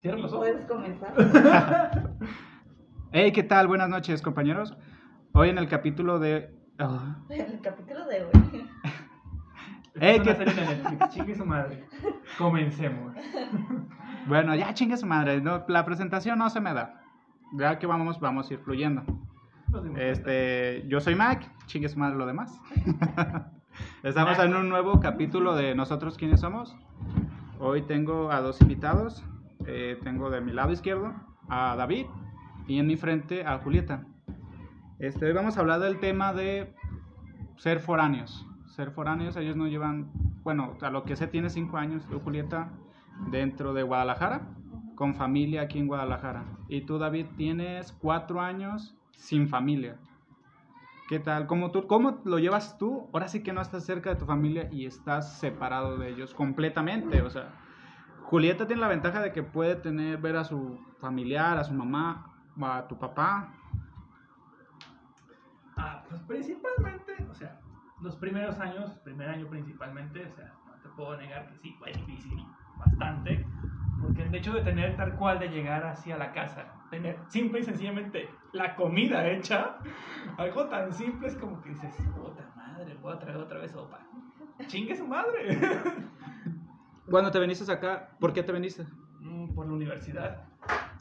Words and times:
Cierra 0.00 0.18
los 0.18 0.32
ojos. 0.32 0.46
Puedes 0.48 0.66
comenzar. 0.66 1.14
Hey, 3.10 3.32
¿qué 3.32 3.42
tal? 3.42 3.68
Buenas 3.68 3.88
noches, 3.88 4.20
compañeros. 4.20 4.76
Hoy 5.32 5.48
en 5.48 5.56
el 5.56 5.66
capítulo 5.66 6.18
de... 6.18 6.54
oh, 6.78 7.00
El 7.30 7.58
capítulo 7.62 8.06
de 8.06 8.24
hoy. 8.24 8.68
Ey, 9.98 10.16
es 10.18 10.22
una 10.26 10.44
¿qué- 10.44 10.44
Netflix, 10.44 11.08
chingue 11.14 11.34
su 11.34 11.46
madre. 11.46 11.86
Comencemos. 12.36 13.14
Bueno, 14.26 14.54
ya 14.54 14.74
chingue 14.74 14.98
su 14.98 15.06
madre. 15.06 15.40
no, 15.40 15.64
la 15.68 15.86
presentación 15.86 16.38
no 16.38 16.50
se 16.50 16.60
me 16.60 16.74
da. 16.74 17.00
Ya 17.54 17.78
que 17.78 17.86
vamos, 17.86 18.20
vamos 18.20 18.50
a 18.50 18.54
ir 18.54 18.60
fluyendo. 18.60 19.02
Este, 19.96 20.84
yo 20.86 21.00
soy 21.00 21.14
Mac, 21.14 21.50
chingue 21.64 21.88
su 21.88 21.98
madre 21.98 22.16
lo 22.18 22.26
demás. 22.26 22.60
Estamos 24.02 24.38
en 24.38 24.54
un 24.54 24.68
nuevo 24.68 25.00
capítulo 25.00 25.54
de 25.56 25.74
Nosotros 25.74 26.18
quiénes 26.18 26.40
somos. 26.40 26.76
Hoy 27.58 27.80
tengo 27.82 28.30
a 28.30 28.42
dos 28.42 28.60
invitados. 28.60 29.24
Eh, 29.70 29.98
tengo 30.02 30.30
de 30.30 30.40
mi 30.40 30.52
lado 30.52 30.72
izquierdo 30.72 31.12
a 31.50 31.76
David 31.76 32.06
y 32.66 32.78
en 32.78 32.86
mi 32.86 32.96
frente 32.96 33.44
a 33.44 33.58
Julieta. 33.58 34.06
Este, 34.98 35.26
hoy 35.26 35.32
vamos 35.34 35.58
a 35.58 35.60
hablar 35.60 35.80
del 35.80 36.00
tema 36.00 36.32
de 36.32 36.74
ser 37.58 37.78
foráneos. 37.78 38.46
Ser 38.64 38.92
foráneos, 38.92 39.36
ellos 39.36 39.56
no 39.56 39.66
llevan, 39.66 40.10
bueno, 40.42 40.78
a 40.80 40.88
lo 40.88 41.04
que 41.04 41.16
sé 41.16 41.26
tiene 41.26 41.50
cinco 41.50 41.76
años, 41.76 42.06
tú 42.08 42.18
Julieta, 42.18 42.70
dentro 43.30 43.74
de 43.74 43.82
Guadalajara, 43.82 44.48
con 44.94 45.14
familia 45.14 45.60
aquí 45.60 45.78
en 45.78 45.86
Guadalajara. 45.86 46.46
Y 46.68 46.86
tú 46.86 46.98
David 46.98 47.26
tienes 47.36 47.92
cuatro 47.92 48.40
años 48.40 48.96
sin 49.12 49.48
familia. 49.48 49.98
¿Qué 51.10 51.18
tal? 51.18 51.46
¿Cómo, 51.46 51.72
tú, 51.72 51.86
¿Cómo 51.86 52.22
lo 52.24 52.38
llevas 52.38 52.78
tú? 52.78 53.10
Ahora 53.12 53.28
sí 53.28 53.42
que 53.42 53.52
no 53.52 53.60
estás 53.60 53.84
cerca 53.84 54.08
de 54.08 54.16
tu 54.16 54.24
familia 54.24 54.70
y 54.72 54.86
estás 54.86 55.38
separado 55.38 55.98
de 55.98 56.08
ellos 56.08 56.32
completamente. 56.32 57.20
O 57.20 57.28
sea, 57.28 57.52
Julieta 58.28 58.66
tiene 58.66 58.82
la 58.82 58.88
ventaja 58.88 59.22
de 59.22 59.32
que 59.32 59.42
puede 59.42 59.74
tener, 59.74 60.18
ver 60.18 60.36
a 60.36 60.44
su 60.44 60.78
familiar, 61.00 61.56
a 61.56 61.64
su 61.64 61.72
mamá, 61.72 62.30
a 62.60 62.86
tu 62.86 62.98
papá. 62.98 63.54
Ah, 65.78 66.04
pues 66.06 66.20
principalmente, 66.24 67.26
o 67.30 67.34
sea, 67.34 67.58
los 68.02 68.16
primeros 68.16 68.58
años, 68.60 68.90
primer 69.02 69.30
año 69.30 69.48
principalmente, 69.48 70.26
o 70.26 70.34
sea, 70.34 70.52
no 70.66 70.74
te 70.82 70.90
puedo 70.90 71.16
negar 71.16 71.48
que 71.48 71.56
sí, 71.56 71.74
fue 71.78 71.90
difícil, 71.90 72.44
bastante, 72.76 73.46
porque 74.02 74.24
el 74.24 74.34
hecho 74.34 74.52
de 74.52 74.60
tener 74.60 74.94
tal 74.98 75.16
cual 75.16 75.38
de 75.38 75.48
llegar 75.48 75.86
hacia 75.86 76.18
la 76.18 76.32
casa, 76.32 76.66
tener 76.90 77.18
simple 77.28 77.60
y 77.60 77.62
sencillamente 77.62 78.28
la 78.52 78.76
comida 78.76 79.26
hecha, 79.26 79.78
algo 80.36 80.66
tan 80.66 80.92
simple 80.92 81.28
es 81.28 81.36
como 81.36 81.62
que 81.62 81.70
dices, 81.70 81.96
puta 82.14 82.44
madre, 82.54 82.94
voy 83.00 83.14
a 83.14 83.18
traer 83.20 83.38
otra 83.38 83.58
vez 83.58 83.70
sopa. 83.70 84.00
Chingue 84.66 84.94
su 84.94 85.06
madre. 85.06 85.58
Cuando 87.10 87.30
te 87.30 87.38
viniste 87.40 87.70
acá, 87.70 88.10
¿por 88.20 88.32
qué 88.32 88.42
te 88.42 88.52
viniste? 88.52 88.84
Mm, 89.20 89.54
Por 89.54 89.66
la 89.66 89.72
universidad, 89.72 90.44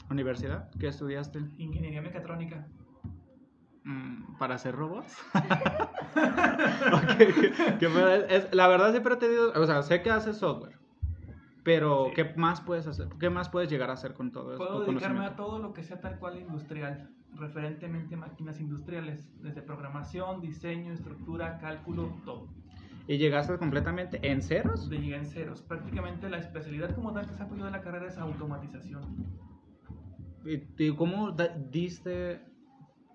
¿Universidad? 0.10 0.70
¿Qué 0.80 0.88
estudiaste? 0.88 1.40
ingeniería 1.58 2.02
mecatrónica. 2.02 2.66
Mm, 3.84 4.38
¿Para 4.38 4.56
hacer 4.56 4.76
robots? 4.76 5.18
Ok, 6.94 7.18
que- 7.18 7.78
que 7.80 7.90
fue- 7.90 8.26
es- 8.36 8.54
la 8.54 8.68
verdad 8.68 8.92
siempre 8.92 9.14
he 9.14 9.18
tenido, 9.18 9.52
o 9.54 9.66
sea, 9.66 9.82
sé 9.84 10.02
que 10.02 10.10
haces 10.10 10.38
software, 10.38 10.78
pero 11.64 12.06
Sí. 12.08 12.14
¿qué 12.16 12.34
más 12.36 12.62
puedes 12.62 12.88
hacer? 12.88 13.10
¿Qué 13.20 13.30
más 13.30 13.50
puedes 13.50 13.70
llegar 13.70 13.90
a 13.90 13.94
hacer 13.94 14.14
con 14.14 14.32
todo 14.32 14.52
eso? 14.54 14.58
Puedo 14.58 14.82
dedicarme 14.86 15.26
a 15.26 15.36
todo 15.36 15.60
lo 15.60 15.74
que 15.74 15.84
sea 15.84 16.00
tal 16.02 16.18
cual 16.20 16.38
industrial, 16.40 17.10
referentemente 17.34 18.16
máquinas 18.16 18.60
industriales, 18.60 19.30
desde 19.42 19.62
programación, 19.62 20.42
diseño, 20.42 20.94
estructura, 20.94 21.58
cálculo, 21.60 22.16
todo. 22.26 22.48
¿Y 23.08 23.18
llegaste 23.18 23.58
completamente 23.58 24.20
en 24.30 24.42
ceros? 24.42 24.90
De 24.90 24.98
llegar 24.98 25.22
en 25.22 25.26
ceros. 25.26 25.62
Prácticamente 25.62 26.30
la 26.30 26.38
especialidad 26.38 26.94
como 26.94 27.14
tal 27.14 27.26
que 27.26 27.36
saco 27.36 27.56
yo 27.56 27.66
de 27.66 27.72
la 27.72 27.82
carrera 27.82 28.08
es 28.08 28.18
automatización. 28.18 29.04
¿Y, 30.44 30.92
cómo 30.96 31.32
diste 31.72 32.42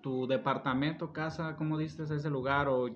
tu 0.01 0.27
departamento, 0.27 1.13
casa, 1.13 1.55
cómo 1.55 1.77
diste 1.77 2.03
ese 2.03 2.29
lugar 2.29 2.67
o 2.67 2.89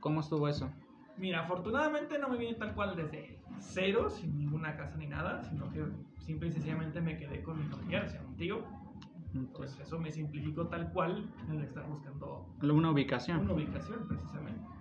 cómo 0.00 0.20
estuvo 0.20 0.48
eso? 0.48 0.70
Mira, 1.18 1.40
afortunadamente 1.40 2.18
no 2.18 2.28
me 2.28 2.36
vine 2.36 2.54
tal 2.54 2.74
cual 2.74 2.94
desde 2.96 3.38
cero, 3.58 4.08
sin 4.10 4.38
ninguna 4.38 4.76
casa 4.76 4.96
ni 4.96 5.06
nada, 5.06 5.42
sino 5.44 5.70
que 5.72 5.84
simple 6.18 6.48
y 6.48 6.52
sencillamente 6.52 7.00
me 7.00 7.16
quedé 7.16 7.42
con 7.42 7.58
mi 7.58 7.64
familiar, 7.66 8.04
o 8.04 8.08
sea, 8.08 8.22
un 8.22 8.36
tío. 8.36 8.64
Pues 9.54 9.78
eso 9.80 9.98
me 9.98 10.10
simplificó 10.10 10.66
tal 10.68 10.92
cual 10.92 11.28
el 11.50 11.60
estar 11.62 11.86
buscando 11.86 12.46
Una 12.62 12.90
ubicación. 12.90 13.40
una 13.40 13.52
ubicación, 13.52 14.06
precisamente. 14.08 14.75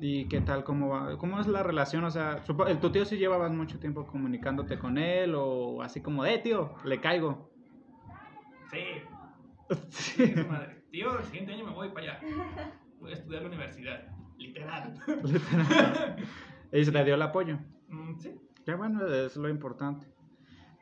¿Y 0.00 0.28
qué 0.28 0.40
tal? 0.40 0.64
¿Cómo 0.64 0.88
va? 0.88 1.18
¿Cómo 1.18 1.40
es 1.40 1.46
la 1.46 1.62
relación? 1.62 2.04
O 2.04 2.10
sea, 2.10 2.36
tu 2.80 2.90
tío 2.90 3.04
sí 3.04 3.16
llevabas 3.16 3.52
mucho 3.52 3.78
tiempo 3.78 4.06
comunicándote 4.06 4.78
con 4.78 4.96
él 4.98 5.34
o 5.36 5.82
así 5.82 6.00
como, 6.00 6.24
eh, 6.24 6.38
tío, 6.38 6.74
le 6.84 7.00
caigo. 7.00 7.50
Sí, 8.70 9.02
Sí. 9.90 10.34
Madre. 10.48 10.82
Tío, 10.90 11.18
el 11.18 11.24
siguiente 11.24 11.52
año 11.52 11.66
me 11.66 11.72
voy 11.72 11.88
para 11.90 12.12
allá. 12.12 12.20
Voy 13.00 13.10
a 13.10 13.14
estudiar 13.14 13.42
la 13.42 13.48
universidad. 13.48 14.08
Literal. 14.38 14.94
y 16.72 16.84
se 16.84 16.92
te 16.92 17.04
dio 17.04 17.14
el 17.14 17.22
apoyo. 17.22 17.58
Mm, 17.88 18.18
sí. 18.18 18.34
Qué 18.64 18.74
bueno, 18.74 19.06
es 19.06 19.36
lo 19.36 19.48
importante. 19.48 20.06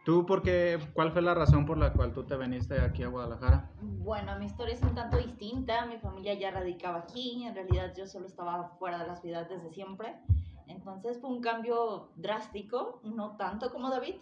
¿Tú 0.06 0.24
por 0.24 0.40
qué, 0.40 0.78
cuál 0.94 1.10
fue 1.10 1.20
la 1.20 1.34
razón 1.34 1.66
por 1.66 1.78
la 1.78 1.92
cual 1.92 2.12
tú 2.12 2.22
te 2.22 2.36
viniste 2.36 2.80
aquí 2.80 3.02
a 3.02 3.08
Guadalajara? 3.08 3.72
Bueno, 3.82 4.38
mi 4.38 4.46
historia 4.46 4.72
es 4.72 4.82
un 4.82 4.94
tanto 4.94 5.16
distinta. 5.16 5.84
Mi 5.86 5.98
familia 5.98 6.34
ya 6.34 6.52
radicaba 6.52 6.98
aquí. 6.98 7.42
En 7.44 7.56
realidad 7.56 7.92
yo 7.96 8.06
solo 8.06 8.26
estaba 8.28 8.68
fuera 8.78 9.00
de 9.00 9.08
la 9.08 9.16
ciudad 9.16 9.48
desde 9.48 9.68
siempre. 9.72 10.14
Entonces 10.68 11.20
fue 11.20 11.30
un 11.30 11.40
cambio 11.40 12.10
drástico, 12.14 13.00
no 13.02 13.36
tanto 13.36 13.72
como 13.72 13.90
David. 13.90 14.14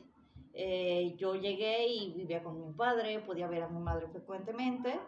Eh, 0.54 1.16
yo 1.18 1.34
llegué 1.34 1.86
y 1.86 2.14
vivía 2.14 2.42
con 2.42 2.66
mi 2.66 2.72
padre, 2.72 3.18
podía 3.18 3.46
ver 3.46 3.64
a 3.64 3.68
mi 3.68 3.80
madre 3.80 4.08
frecuentemente, 4.08 4.98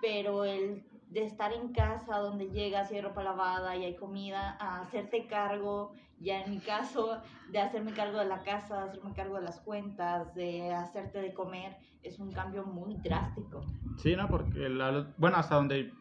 pero 0.00 0.44
el 0.44 0.84
de 1.10 1.24
estar 1.24 1.52
en 1.52 1.72
casa 1.72 2.18
donde 2.18 2.50
llegas 2.50 2.90
y 2.90 2.94
hay 2.94 3.00
ropa 3.02 3.22
lavada 3.22 3.76
y 3.76 3.84
hay 3.84 3.96
comida, 3.96 4.56
a 4.60 4.80
hacerte 4.80 5.26
cargo, 5.26 5.92
ya 6.20 6.42
en 6.42 6.50
mi 6.50 6.60
caso, 6.60 7.20
de 7.48 7.58
hacerme 7.60 7.92
cargo 7.92 8.18
de 8.18 8.26
la 8.26 8.42
casa, 8.42 8.84
hacerme 8.84 9.12
cargo 9.12 9.36
de 9.36 9.42
las 9.42 9.60
cuentas, 9.60 10.32
de 10.34 10.72
hacerte 10.72 11.20
de 11.20 11.34
comer, 11.34 11.76
es 12.02 12.20
un 12.20 12.30
cambio 12.32 12.64
muy 12.64 12.94
drástico. 12.96 13.60
Sí, 13.98 14.14
¿no? 14.14 14.28
Porque, 14.28 14.68
la- 14.68 15.12
bueno, 15.18 15.36
hasta 15.36 15.56
donde 15.56 15.92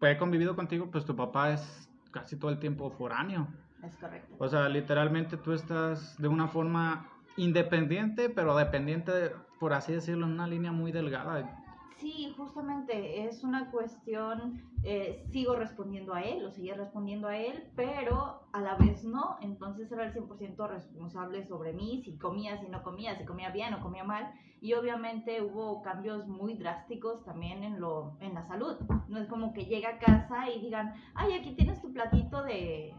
he 0.00 0.18
convivido 0.18 0.56
contigo, 0.56 0.90
pues 0.90 1.04
tu 1.04 1.14
papá 1.14 1.52
es 1.52 1.88
casi 2.10 2.36
todo 2.36 2.50
el 2.50 2.58
tiempo 2.58 2.90
foráneo. 2.90 3.46
Es 3.82 3.96
correcto. 3.96 4.34
O 4.38 4.48
sea, 4.48 4.68
literalmente 4.68 5.36
tú 5.36 5.52
estás 5.52 6.20
de 6.20 6.26
una 6.28 6.48
forma 6.48 7.08
independiente, 7.36 8.28
pero 8.28 8.56
dependiente, 8.56 9.30
por 9.60 9.72
así 9.72 9.92
decirlo, 9.92 10.26
en 10.26 10.32
una 10.32 10.46
línea 10.48 10.72
muy 10.72 10.90
delgada. 10.92 11.61
Sí, 12.02 12.34
justamente 12.36 13.28
es 13.28 13.44
una 13.44 13.70
cuestión, 13.70 14.60
eh, 14.82 15.24
sigo 15.30 15.54
respondiendo 15.54 16.14
a 16.14 16.22
él, 16.22 16.44
o 16.44 16.50
seguía 16.50 16.74
respondiendo 16.74 17.28
a 17.28 17.36
él, 17.36 17.70
pero 17.76 18.42
a 18.52 18.60
la 18.60 18.74
vez 18.74 19.04
no, 19.04 19.36
entonces 19.40 19.90
era 19.92 20.06
el 20.06 20.12
100% 20.12 20.68
responsable 20.68 21.46
sobre 21.46 21.72
mí, 21.72 22.02
si 22.04 22.18
comía, 22.18 22.60
si 22.60 22.66
no 22.66 22.82
comía, 22.82 23.16
si 23.16 23.24
comía 23.24 23.50
bien 23.50 23.74
o 23.74 23.80
comía 23.80 24.02
mal, 24.02 24.34
y 24.60 24.74
obviamente 24.74 25.42
hubo 25.42 25.80
cambios 25.82 26.26
muy 26.26 26.54
drásticos 26.54 27.24
también 27.24 27.62
en, 27.62 27.80
lo, 27.80 28.16
en 28.18 28.34
la 28.34 28.48
salud. 28.48 28.76
No 29.06 29.20
es 29.20 29.28
como 29.28 29.52
que 29.52 29.66
llega 29.66 29.90
a 29.90 29.98
casa 30.00 30.50
y 30.50 30.60
digan, 30.60 30.94
ay, 31.14 31.34
aquí 31.34 31.54
tienes 31.54 31.80
tu 31.80 31.92
platito 31.92 32.42
de, 32.42 32.96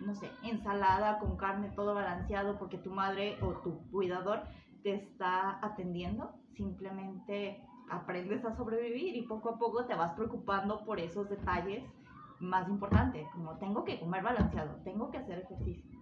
no 0.00 0.12
sé, 0.16 0.28
ensalada 0.42 1.20
con 1.20 1.36
carne, 1.36 1.70
todo 1.76 1.94
balanceado, 1.94 2.58
porque 2.58 2.78
tu 2.78 2.90
madre 2.90 3.38
o 3.42 3.52
tu 3.60 3.88
cuidador 3.92 4.42
te 4.82 4.94
está 4.94 5.64
atendiendo, 5.64 6.32
simplemente 6.56 7.62
aprendes 7.90 8.44
a 8.44 8.56
sobrevivir 8.56 9.16
y 9.16 9.22
poco 9.22 9.50
a 9.50 9.58
poco 9.58 9.84
te 9.84 9.94
vas 9.94 10.12
preocupando 10.12 10.84
por 10.84 11.00
esos 11.00 11.28
detalles 11.28 11.84
más 12.38 12.68
importantes, 12.68 13.26
como 13.32 13.58
tengo 13.58 13.84
que 13.84 14.00
comer 14.00 14.22
balanceado, 14.22 14.76
tengo 14.84 15.10
que 15.10 15.18
hacer 15.18 15.40
ejercicio. 15.40 16.00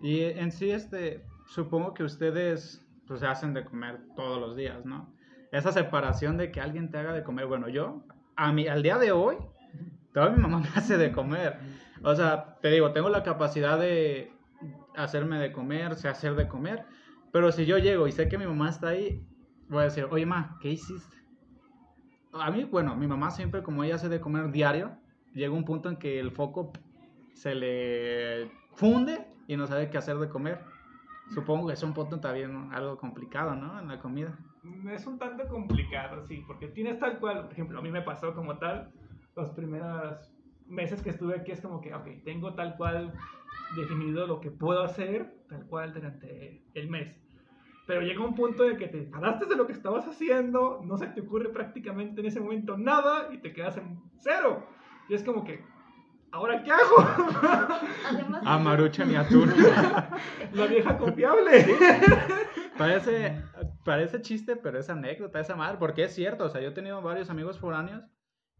Y 0.00 0.22
en 0.22 0.52
sí, 0.52 0.70
este, 0.70 1.24
supongo 1.46 1.94
que 1.94 2.04
ustedes 2.04 2.86
pues 3.06 3.22
hacen 3.22 3.54
de 3.54 3.64
comer 3.64 4.00
todos 4.14 4.40
los 4.40 4.56
días, 4.56 4.84
¿no? 4.84 5.12
Esa 5.52 5.72
separación 5.72 6.36
de 6.36 6.50
que 6.50 6.60
alguien 6.60 6.90
te 6.90 6.98
haga 6.98 7.12
de 7.12 7.22
comer, 7.22 7.46
bueno, 7.46 7.68
yo, 7.68 8.02
a 8.36 8.52
mí, 8.52 8.66
al 8.66 8.82
día 8.82 8.98
de 8.98 9.12
hoy, 9.12 9.36
toda 10.12 10.30
mi 10.30 10.42
mamá 10.42 10.58
me 10.60 10.68
hace 10.68 10.98
de 10.98 11.12
comer. 11.12 11.58
O 12.02 12.14
sea, 12.14 12.58
te 12.60 12.70
digo, 12.70 12.92
tengo 12.92 13.08
la 13.08 13.22
capacidad 13.22 13.78
de 13.78 14.32
hacerme 14.96 15.38
de 15.38 15.52
comer, 15.52 15.94
sé 15.94 16.08
hacer 16.08 16.34
de 16.34 16.48
comer, 16.48 16.84
pero 17.32 17.52
si 17.52 17.66
yo 17.66 17.78
llego 17.78 18.06
y 18.06 18.12
sé 18.12 18.28
que 18.28 18.38
mi 18.38 18.46
mamá 18.46 18.70
está 18.70 18.88
ahí, 18.88 19.24
voy 19.68 19.80
a 19.80 19.84
decir, 19.84 20.06
oye, 20.10 20.26
ma, 20.26 20.58
¿qué 20.60 20.70
hiciste? 20.70 21.16
A 22.32 22.50
mí, 22.50 22.64
bueno, 22.64 22.96
mi 22.96 23.06
mamá 23.06 23.30
siempre, 23.30 23.62
como 23.62 23.82
ella 23.82 23.96
hace 23.96 24.08
de 24.08 24.20
comer 24.20 24.50
diario, 24.50 24.96
llega 25.32 25.54
un 25.54 25.64
punto 25.64 25.88
en 25.88 25.96
que 25.96 26.20
el 26.20 26.30
foco 26.30 26.72
se 27.34 27.54
le 27.54 28.50
funde 28.74 29.26
y 29.46 29.56
no 29.56 29.66
sabe 29.66 29.90
qué 29.90 29.98
hacer 29.98 30.16
de 30.18 30.28
comer. 30.28 30.60
Supongo 31.34 31.68
que 31.68 31.74
es 31.74 31.82
un 31.82 31.92
punto 31.92 32.20
también 32.20 32.70
algo 32.72 32.96
complicado, 32.98 33.54
¿no? 33.56 33.80
En 33.80 33.88
la 33.88 33.98
comida. 33.98 34.38
Es 34.90 35.06
un 35.06 35.18
tanto 35.18 35.46
complicado, 35.48 36.24
sí, 36.26 36.44
porque 36.46 36.68
tienes 36.68 36.98
tal 36.98 37.18
cual, 37.18 37.44
por 37.44 37.52
ejemplo, 37.52 37.78
a 37.78 37.82
mí 37.82 37.90
me 37.90 38.02
pasó 38.02 38.34
como 38.34 38.58
tal, 38.58 38.92
los 39.34 39.50
primeros 39.50 40.32
meses 40.66 41.02
que 41.02 41.10
estuve 41.10 41.36
aquí 41.36 41.52
es 41.52 41.60
como 41.60 41.80
que, 41.80 41.94
ok, 41.94 42.06
tengo 42.24 42.54
tal 42.54 42.76
cual 42.76 43.12
definido 43.76 44.26
lo 44.26 44.40
que 44.40 44.50
puedo 44.50 44.82
hacer, 44.82 45.34
tal 45.48 45.66
cual 45.66 45.92
durante 45.92 46.62
el 46.74 46.88
mes. 46.88 47.16
Pero 47.86 48.00
llega 48.02 48.24
un 48.24 48.34
punto 48.34 48.64
de 48.64 48.76
que 48.76 48.88
te 48.88 49.02
paraste 49.02 49.46
de 49.46 49.54
lo 49.54 49.66
que 49.66 49.72
estabas 49.72 50.06
haciendo, 50.08 50.80
no 50.84 50.98
se 50.98 51.06
te 51.06 51.20
ocurre 51.20 51.50
prácticamente 51.50 52.20
en 52.20 52.26
ese 52.26 52.40
momento 52.40 52.76
nada 52.76 53.28
y 53.32 53.38
te 53.38 53.52
quedas 53.52 53.76
en 53.76 54.00
cero. 54.18 54.66
Y 55.08 55.14
es 55.14 55.22
como 55.22 55.44
que, 55.44 55.64
¿ahora 56.32 56.64
qué 56.64 56.72
hago? 56.72 56.96
Además, 58.08 58.42
A 58.44 58.58
Marucha 58.58 59.04
ni 59.04 59.14
atún. 59.14 59.52
La 60.52 60.66
vieja 60.66 60.98
confiable. 60.98 61.76
parece, 62.76 63.40
parece 63.84 64.20
chiste, 64.20 64.56
pero 64.56 64.80
es 64.80 64.90
anécdota 64.90 65.38
esa 65.38 65.54
madre, 65.54 65.78
porque 65.78 66.04
es 66.04 66.14
cierto. 66.14 66.44
O 66.44 66.48
sea, 66.48 66.60
yo 66.60 66.70
he 66.70 66.74
tenido 66.74 67.00
varios 67.02 67.30
amigos 67.30 67.60
foráneos 67.60 68.02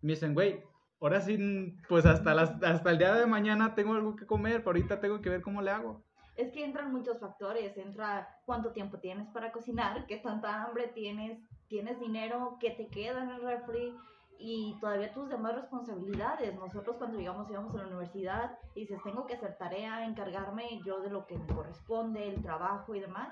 y 0.03 0.07
me 0.07 0.13
dicen, 0.13 0.35
güey, 0.35 0.63
ahora 1.01 1.21
sí, 1.21 1.75
pues 1.89 2.07
hasta, 2.07 2.33
las, 2.33 2.63
hasta 2.63 2.91
el 2.93 2.99
día 2.99 3.13
de 3.15 3.27
mañana 3.27 3.75
tengo 3.75 3.95
algo 3.95 4.15
que 4.15 4.25
comer, 4.25 4.59
pero 4.59 4.71
ahorita 4.71 5.01
tengo 5.01 5.21
que 5.21 5.31
ver 5.31 5.43
cómo 5.43 5.63
le 5.63 5.73
hago. 5.73 6.05
Es 6.37 6.53
que 6.53 6.65
entran 6.65 6.93
muchos 6.93 7.19
factores, 7.19 7.77
entra 7.79 8.41
cuánto 8.45 8.73
tiempo 8.73 8.99
tienes 8.99 9.27
para 9.29 9.53
cocinar, 9.53 10.07
qué 10.07 10.19
tanta 10.19 10.65
hambre 10.65 10.89
tienes, 10.89 11.39
tienes 11.69 11.99
dinero, 11.99 12.59
qué 12.61 12.71
te 12.71 12.89
queda 12.89 13.23
en 13.23 13.31
el 13.31 13.43
refri 13.43 13.95
y 14.39 14.77
todavía 14.81 15.13
tus 15.15 15.29
demás 15.29 15.55
responsabilidades. 15.55 16.55
Nosotros 16.55 16.97
cuando 16.97 17.19
llegamos 17.19 17.51
íbamos 17.51 17.75
a 17.75 17.79
la 17.79 17.87
universidad 17.87 18.59
y 18.75 18.81
dices, 18.81 19.03
tengo 19.03 19.27
que 19.27 19.35
hacer 19.35 19.57
tarea, 19.57 20.05
encargarme 20.05 20.81
yo 20.85 21.01
de 21.01 21.11
lo 21.11 21.27
que 21.27 21.39
me 21.39 21.47
corresponde, 21.47 22.29
el 22.29 22.43
trabajo 22.43 22.95
y 22.95 23.01
demás. 23.01 23.29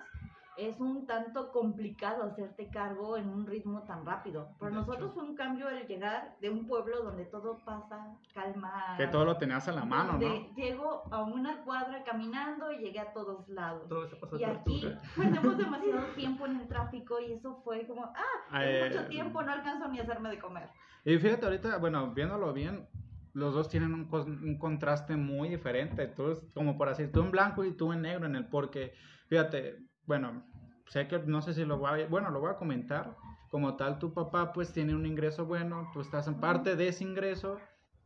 Es 0.56 0.78
un 0.78 1.06
tanto 1.06 1.50
complicado 1.50 2.22
hacerte 2.24 2.68
cargo 2.70 3.16
en 3.16 3.28
un 3.28 3.46
ritmo 3.46 3.82
tan 3.82 4.06
rápido. 4.06 4.48
Para 4.58 4.70
De 4.70 4.76
nosotros 4.76 5.06
hecho. 5.10 5.14
fue 5.14 5.24
un 5.24 5.34
cambio 5.34 5.68
el 5.68 5.86
llegar 5.86 6.36
de 6.40 6.50
un 6.50 6.66
pueblo 6.66 7.02
donde 7.02 7.24
todo 7.24 7.58
pasa, 7.64 8.14
calma. 8.32 8.94
Que 8.96 9.06
todo 9.08 9.24
lo 9.24 9.36
tenías 9.36 9.66
a 9.68 9.72
la 9.72 9.84
mano, 9.84 10.12
donde 10.12 10.28
¿no? 10.28 10.54
Llego 10.54 11.12
a 11.12 11.22
una 11.22 11.62
cuadra 11.64 12.04
caminando 12.04 12.70
y 12.72 12.78
llegué 12.78 13.00
a 13.00 13.12
todos 13.12 13.48
lados. 13.48 13.88
Todo 13.88 14.06
se 14.06 14.16
pasó 14.16 14.38
Y 14.38 14.44
aquí 14.44 14.86
perdemos 15.16 15.58
demasiado 15.58 16.06
tiempo 16.14 16.46
en 16.46 16.60
el 16.60 16.68
tráfico 16.68 17.18
y 17.20 17.32
eso 17.32 17.60
fue 17.64 17.86
como, 17.86 18.04
ah, 18.04 18.62
Eh, 18.64 18.86
es 18.86 18.94
mucho 18.96 19.08
tiempo, 19.08 19.42
no 19.42 19.52
alcanzo 19.52 19.88
ni 19.88 19.98
a 19.98 20.02
hacerme 20.02 20.30
de 20.30 20.38
comer. 20.38 20.68
Y 21.04 21.18
fíjate 21.18 21.44
ahorita, 21.46 21.78
bueno, 21.78 22.12
viéndolo 22.14 22.52
bien, 22.52 22.88
los 23.32 23.52
dos 23.52 23.68
tienen 23.68 23.92
un, 23.92 24.08
un 24.12 24.58
contraste 24.58 25.16
muy 25.16 25.48
diferente. 25.48 26.06
Tú, 26.06 26.32
como 26.54 26.78
por 26.78 26.88
así, 26.88 27.08
tú 27.08 27.20
en 27.22 27.32
blanco 27.32 27.64
y 27.64 27.72
tú 27.72 27.92
en 27.92 28.02
negro 28.02 28.26
en 28.26 28.36
el 28.36 28.46
porque, 28.48 28.94
fíjate, 29.28 29.80
bueno, 30.06 30.44
sé 30.88 31.08
que 31.08 31.18
no 31.20 31.40
sé 31.42 31.54
si 31.54 31.64
lo 31.64 31.78
voy 31.78 32.02
a, 32.02 32.06
bueno, 32.08 32.30
lo 32.30 32.40
voy 32.40 32.50
a 32.50 32.56
comentar. 32.56 33.16
Como 33.50 33.76
tal, 33.76 33.98
tu 33.98 34.12
papá 34.12 34.52
pues 34.52 34.72
tiene 34.72 34.94
un 34.94 35.06
ingreso 35.06 35.46
bueno, 35.46 35.88
tú 35.92 36.00
estás 36.00 36.26
en 36.26 36.40
parte 36.40 36.76
de 36.76 36.88
ese 36.88 37.04
ingreso. 37.04 37.58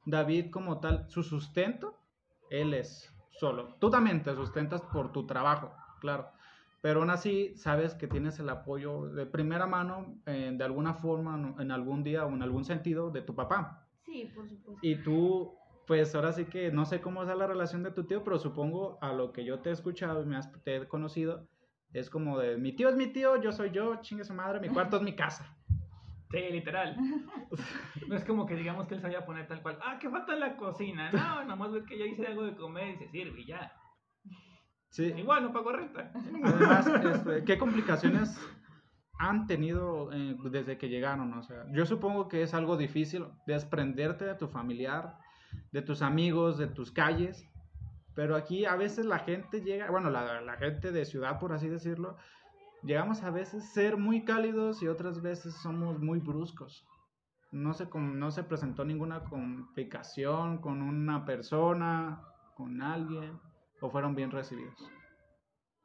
David 0.05 0.51
como 0.51 0.79
tal, 0.81 1.07
su 1.11 1.23
sustento, 1.23 1.99
él 2.51 2.75
es 2.75 3.15
solo. 3.31 3.75
Tú 3.79 3.91
también 3.91 4.23
te 4.23 4.35
sustentas 4.35 4.83
por 4.83 5.13
tu 5.13 5.27
trabajo, 5.27 5.73
claro. 6.01 6.29
Pero 6.81 7.01
aún 7.01 7.11
así 7.11 7.57
sabes 7.57 7.95
que 7.95 8.07
tienes 8.07 8.39
el 8.39 8.49
apoyo 8.51 9.09
de 9.09 9.27
primera 9.27 9.67
mano, 9.67 10.15
eh, 10.27 10.53
de 10.57 10.65
alguna 10.65 10.95
forma, 10.95 11.55
en- 11.59 11.71
algún 11.73 12.05
día 12.05 12.25
o 12.25 12.29
en 12.31 12.43
algún 12.43 12.65
sentido, 12.65 13.11
de 13.11 13.23
tu 13.23 13.35
papá. 13.35 13.87
Sí, 14.05 14.31
por 14.35 14.49
supuesto. 14.49 14.79
Y 14.87 14.97
tú, 15.03 15.55
pues 15.87 16.15
ahora 16.15 16.33
sí 16.33 16.45
que 16.45 16.71
no 16.71 16.85
sé 16.87 17.01
cómo 17.01 17.23
es 17.23 17.29
la 17.37 17.47
relación 17.47 17.83
de 17.83 17.91
tu 17.91 18.05
tío, 18.05 18.23
pero 18.23 18.39
supongo 18.39 18.99
a 19.01 19.13
lo 19.13 19.33
que 19.33 19.45
yo 19.45 19.59
te 19.61 19.71
he 19.71 19.73
escuchado 19.73 20.23
y 20.23 20.27
me 20.27 20.37
has, 20.37 20.53
te 20.63 20.77
he 20.77 20.89
conocido, 20.89 21.49
es 21.93 22.11
como 22.11 22.39
de 22.39 22.57
mi 22.57 22.73
tío 22.73 22.89
es 22.89 22.97
mi 22.97 23.07
tío, 23.07 23.41
yo 23.41 23.53
soy 23.53 23.71
yo, 23.71 23.97
chingue 24.01 24.25
su 24.25 24.35
madre, 24.35 24.61
mi 24.61 24.69
cuarto 24.69 24.97
es 24.97 25.03
mi 25.03 25.15
casa. 25.15 25.55
Sí, 26.31 26.39
literal. 26.51 26.97
No 28.07 28.15
es 28.15 28.25
como 28.25 28.45
que 28.45 28.55
digamos 28.55 28.87
que 28.87 28.95
él 28.95 29.01
sabía 29.01 29.25
poner 29.25 29.47
tal 29.47 29.63
cual. 29.63 29.79
Ah, 29.83 29.99
que 29.99 30.11
falta 30.11 30.35
en 30.35 30.41
la 30.41 30.57
cocina. 30.57 31.11
No, 31.11 31.45
nomás 31.45 31.73
ve 31.73 31.85
que 31.85 31.99
ya 31.99 32.05
hice 32.05 32.27
algo 32.27 32.45
de 32.45 32.55
comer 32.55 32.95
y 32.95 32.99
se 32.99 33.09
sirve 33.09 33.41
y 33.41 33.47
ya. 33.47 33.73
Sí. 34.91 35.05
Igual 35.17 35.43
no 35.43 35.53
pago 35.53 35.73
renta. 35.73 36.13
Además, 36.45 36.87
este, 36.87 37.45
¿qué 37.45 37.59
complicaciones 37.59 38.39
han 39.19 39.47
tenido 39.47 40.13
eh, 40.13 40.37
desde 40.51 40.77
que 40.77 40.89
llegaron? 40.89 41.33
O 41.33 41.43
sea, 41.43 41.65
yo 41.73 41.87
supongo 41.87 42.29
que 42.29 42.43
es 42.43 42.53
algo 42.53 42.77
difícil 42.77 43.27
desprenderte 43.47 44.27
de 44.27 44.35
tu 44.35 44.49
familiar, 44.49 45.19
de 45.73 45.83
tus 45.83 46.03
amigos, 46.03 46.59
de 46.59 46.67
tus 46.67 46.93
calles, 46.93 47.48
pero 48.19 48.35
aquí 48.35 48.65
a 48.65 48.75
veces 48.75 49.07
la 49.07 49.21
gente 49.21 49.61
llega, 49.61 49.93
bueno, 49.93 50.11
la, 50.11 50.41
la 50.41 50.57
gente 50.57 50.91
de 50.91 51.05
ciudad, 51.05 51.39
por 51.39 51.53
así 51.53 51.69
decirlo, 51.69 52.17
llegamos 52.83 53.23
a 53.23 53.31
veces 53.31 53.73
ser 53.73 53.97
muy 53.97 54.25
cálidos 54.25 54.83
y 54.83 54.89
otras 54.89 55.23
veces 55.23 55.55
somos 55.55 56.01
muy 56.01 56.19
bruscos. 56.19 56.85
No 57.53 57.75
se, 57.75 57.89
no 57.95 58.33
se 58.33 58.43
presentó 58.43 58.85
ninguna 58.85 59.23
complicación 59.23 60.59
con 60.59 60.83
una 60.83 61.25
persona, 61.25 62.21
con 62.57 62.83
alguien, 62.83 63.39
o 63.81 63.89
fueron 63.89 64.17
bien 64.17 64.33
recibidos. 64.33 64.91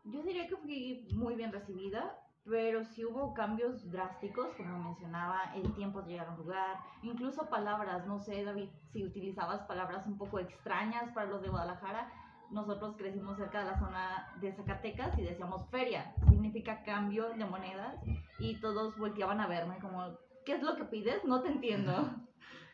Yo 0.06 0.24
diría 0.24 0.48
que 0.48 0.58
fui 0.58 1.08
muy 1.14 1.36
bien 1.36 1.52
recibida, 1.52 2.18
pero 2.46 2.84
sí 2.84 3.06
hubo 3.06 3.36
cambios 3.36 3.92
drásticos, 3.92 4.48
como 4.58 4.80
mencionaba, 4.80 5.54
el 5.54 5.72
tiempo 5.76 6.02
de 6.02 6.14
llegar 6.14 6.30
a 6.30 6.32
un 6.32 6.38
lugar, 6.38 6.78
incluso 7.04 7.48
palabras, 7.48 8.08
no 8.08 8.18
sé, 8.18 8.44
David, 8.44 8.70
si 8.92 9.06
utilizabas 9.06 9.62
palabras 9.68 10.08
un 10.08 10.18
poco 10.18 10.40
extrañas 10.40 11.12
para 11.14 11.30
los 11.30 11.44
de 11.44 11.50
Guadalajara. 11.50 12.12
Nosotros 12.54 12.96
crecimos 12.98 13.38
cerca 13.38 13.60
de 13.60 13.72
la 13.72 13.80
zona 13.80 14.28
de 14.40 14.54
Zacatecas 14.54 15.18
y 15.18 15.24
decíamos 15.24 15.68
feria, 15.72 16.14
significa 16.30 16.84
cambio 16.84 17.30
de 17.30 17.46
monedas, 17.46 17.96
y 18.40 18.56
todos 18.62 18.96
volteaban 18.98 19.42
a 19.42 19.48
verme 19.48 19.80
como, 19.80 20.18
¿qué 20.46 20.54
es 20.54 20.62
lo 20.62 20.76
que 20.76 20.86
pides? 20.86 21.24
No 21.26 21.42
te 21.42 21.50
entiendo. 21.50 22.12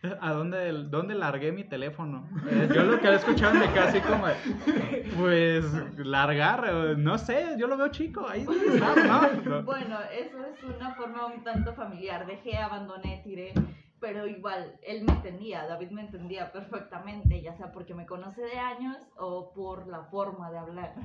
¿A 0.21 0.31
dónde, 0.31 0.71
dónde 0.89 1.13
largué 1.13 1.51
mi 1.51 1.65
teléfono? 1.65 2.25
Eh, 2.49 2.69
yo 2.73 2.83
lo 2.83 2.99
que 2.99 3.07
he 3.07 3.15
escuchado 3.15 3.53
me 3.53 3.67
casi 3.73 3.99
como, 3.99 4.25
pues, 5.17 5.65
largar, 5.97 6.65
eh, 6.69 6.95
no 6.97 7.17
sé, 7.17 7.55
yo 7.57 7.67
lo 7.67 7.75
veo 7.75 7.89
chico, 7.89 8.25
ahí 8.27 8.45
¿no? 8.45 8.95
No. 8.95 9.63
Bueno, 9.63 9.97
eso 10.11 10.37
es 10.45 10.63
una 10.63 10.95
forma 10.95 11.25
un 11.25 11.43
tanto 11.43 11.73
familiar. 11.73 12.25
Dejé, 12.25 12.57
abandoné, 12.57 13.21
tiré, 13.25 13.53
pero 13.99 14.27
igual, 14.27 14.79
él 14.83 15.03
me 15.03 15.13
entendía, 15.13 15.65
David 15.67 15.91
me 15.91 16.01
entendía 16.01 16.51
perfectamente, 16.51 17.41
ya 17.41 17.53
sea 17.53 17.71
porque 17.71 17.93
me 17.93 18.05
conoce 18.05 18.41
de 18.41 18.57
años 18.57 18.97
o 19.17 19.51
por 19.53 19.87
la 19.87 20.03
forma 20.05 20.51
de 20.51 20.57
hablar. 20.57 20.95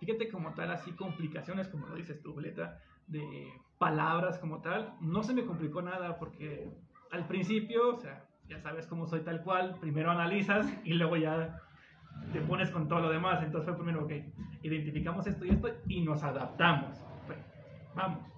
Fíjate 0.00 0.28
como 0.30 0.52
tal, 0.54 0.70
así 0.70 0.92
complicaciones, 0.92 1.68
como 1.68 1.86
lo 1.86 1.94
dices 1.94 2.20
tú, 2.22 2.32
Julieta, 2.32 2.80
de 3.06 3.52
palabras 3.78 4.38
como 4.38 4.60
tal, 4.60 4.94
no 5.00 5.22
se 5.22 5.34
me 5.34 5.44
complicó 5.44 5.82
nada 5.82 6.18
porque 6.18 6.70
al 7.10 7.26
principio, 7.26 7.94
o 7.94 7.98
sea, 7.98 8.24
ya 8.48 8.58
sabes 8.58 8.86
cómo 8.86 9.06
soy 9.06 9.20
tal 9.20 9.42
cual, 9.42 9.76
primero 9.80 10.10
analizas 10.10 10.66
y 10.84 10.94
luego 10.94 11.16
ya 11.16 11.60
te 12.32 12.40
pones 12.40 12.70
con 12.70 12.88
todo 12.88 13.00
lo 13.00 13.10
demás. 13.10 13.42
Entonces 13.42 13.66
fue 13.66 13.76
primero, 13.76 14.04
ok, 14.04 14.12
identificamos 14.62 15.26
esto 15.26 15.44
y 15.44 15.50
esto 15.50 15.68
y 15.86 16.02
nos 16.02 16.22
adaptamos. 16.22 16.98
Fue, 17.26 17.36
vamos. 17.94 18.31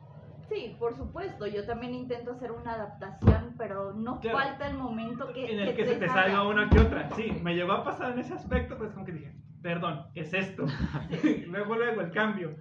Sí, 0.48 0.76
por 0.78 0.96
supuesto, 0.96 1.46
yo 1.46 1.64
también 1.64 1.94
intento 1.94 2.32
hacer 2.32 2.52
una 2.52 2.74
adaptación, 2.74 3.54
pero 3.56 3.92
no 3.94 4.20
Claro. 4.20 4.38
falta 4.38 4.68
el 4.68 4.76
momento 4.76 5.32
que, 5.32 5.52
en 5.52 5.58
el 5.60 5.68
que 5.70 5.76
que 5.76 5.86
se 5.86 5.96
te 5.96 6.08
salga 6.08 6.46
una 6.46 6.68
que 6.68 6.80
otra. 6.80 7.10
Sí, 7.10 7.32
me 7.42 7.54
llegó 7.54 7.72
a 7.72 7.84
pasar 7.84 8.12
en 8.12 8.18
ese 8.18 8.34
aspecto, 8.34 8.76
pues 8.76 8.92
como 8.92 9.06
que 9.06 9.12
dije, 9.12 9.32
perdón, 9.62 10.06
es 10.14 10.34
esto. 10.34 10.66
luego, 11.48 11.76
luego 11.76 12.00
el 12.00 12.10
cambio. 12.10 12.56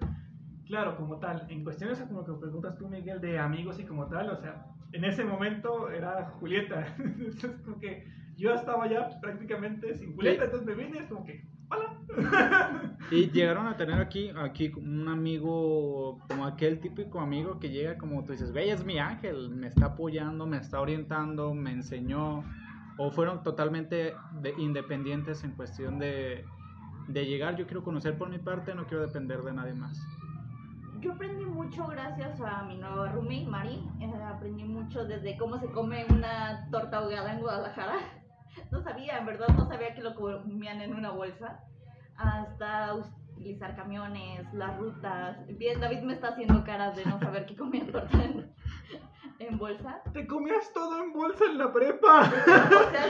Claro, 0.65 0.96
como 0.96 1.19
tal, 1.19 1.46
en 1.50 1.63
cuestiones 1.63 2.00
como 2.00 2.25
que 2.25 2.31
preguntas 2.34 2.77
tú, 2.77 2.88
Miguel, 2.88 3.19
de 3.19 3.38
amigos 3.38 3.79
y 3.79 3.86
como 3.86 4.07
tal, 4.07 4.29
o 4.29 4.38
sea, 4.38 4.65
en 4.93 5.03
ese 5.03 5.24
momento 5.25 5.89
era 5.89 6.25
Julieta. 6.39 6.96
Entonces, 6.98 7.62
como 7.63 7.79
que 7.79 8.07
yo 8.36 8.53
estaba 8.53 8.88
ya 8.88 9.10
prácticamente 9.22 9.93
sin 9.96 10.15
Julieta, 10.15 10.46
entonces 10.46 10.67
me 10.67 10.74
vine, 10.84 11.00
es 11.00 11.07
como 11.07 11.24
que, 11.25 11.46
hola. 11.74 12.98
Y 13.12 13.30
llegaron 13.32 13.68
a 13.68 13.75
tener 13.77 14.00
aquí, 14.00 14.32
aquí 14.36 14.72
un 14.75 15.08
amigo, 15.08 16.20
como 16.27 16.46
aquel 16.46 16.80
típico 16.80 17.20
amigo 17.20 17.60
que 17.60 17.70
llega 17.70 17.98
como 17.98 18.24
tú 18.24 18.32
dices, 18.32 18.51
güey, 18.51 18.70
es 18.70 18.84
mi 18.86 18.98
ángel, 19.00 19.50
me 19.51 19.68
está 19.68 19.88
apoyando, 19.88 20.46
me 20.46 20.58
está 20.58 20.80
orientando, 20.80 21.53
me 21.53 21.72
enseñó, 21.72 22.44
o 22.98 23.12
fueron 23.12 23.44
totalmente 23.44 24.15
de- 24.42 24.53
independientes 24.58 25.44
en 25.44 25.51
cuestión 25.51 26.00
de, 26.00 26.46
de 27.08 27.25
llegar, 27.25 27.56
yo 27.58 27.65
quiero 27.65 27.84
conocer 27.84 28.18
por 28.18 28.30
mi 28.30 28.39
parte, 28.39 28.74
no 28.74 28.86
quiero 28.86 29.06
depender 29.06 29.42
de 29.42 29.53
nadie 29.53 29.74
más. 29.74 30.00
Yo 31.01 31.12
aprendí 31.12 31.44
mucho 31.44 31.86
gracias 31.88 32.39
a 32.39 32.63
mi 32.63 32.77
nueva 32.77 33.12
roomie, 33.12 33.46
Mari. 33.46 33.84
Eh, 34.00 34.13
aprendí 34.25 34.63
mucho 34.63 35.03
desde 35.03 35.36
cómo 35.38 35.60
se 35.60 35.68
come 35.68 36.06
una 36.10 36.70
torta 36.72 37.00
ahogada 37.00 37.34
en 37.34 37.42
Guadalajara. 37.42 37.96
No 38.74 38.82
sabía, 38.82 39.20
en 39.20 39.27
verdad 39.27 39.50
no 39.50 39.68
sabía 39.68 39.94
que 39.94 40.01
lo 40.01 40.15
comían 40.15 40.82
en 40.82 40.96
una 40.96 41.12
bolsa. 41.12 41.60
Hasta 42.18 42.96
utilizar 43.36 43.75
camiones, 43.75 44.51
las 44.51 44.75
rutas. 44.80 45.38
Bien, 45.48 45.80
David 45.80 46.01
me 46.01 46.13
está 46.13 46.30
haciendo 46.30 46.63
caras 46.63 46.96
de 46.96 47.06
no 47.06 47.20
saber 47.20 47.46
que 47.46 47.56
comían 47.56 47.92
torta 47.92 48.24
en, 48.24 48.51
en 49.38 49.58
bolsa. 49.60 50.01
Te 50.12 50.25
comías 50.25 50.74
todo 50.74 51.03
en 51.03 51.13
bolsa 51.13 51.46
en 51.46 51.60
la 51.60 51.72
prepa. 51.72 52.22
O 52.22 52.89
sea, 52.89 53.06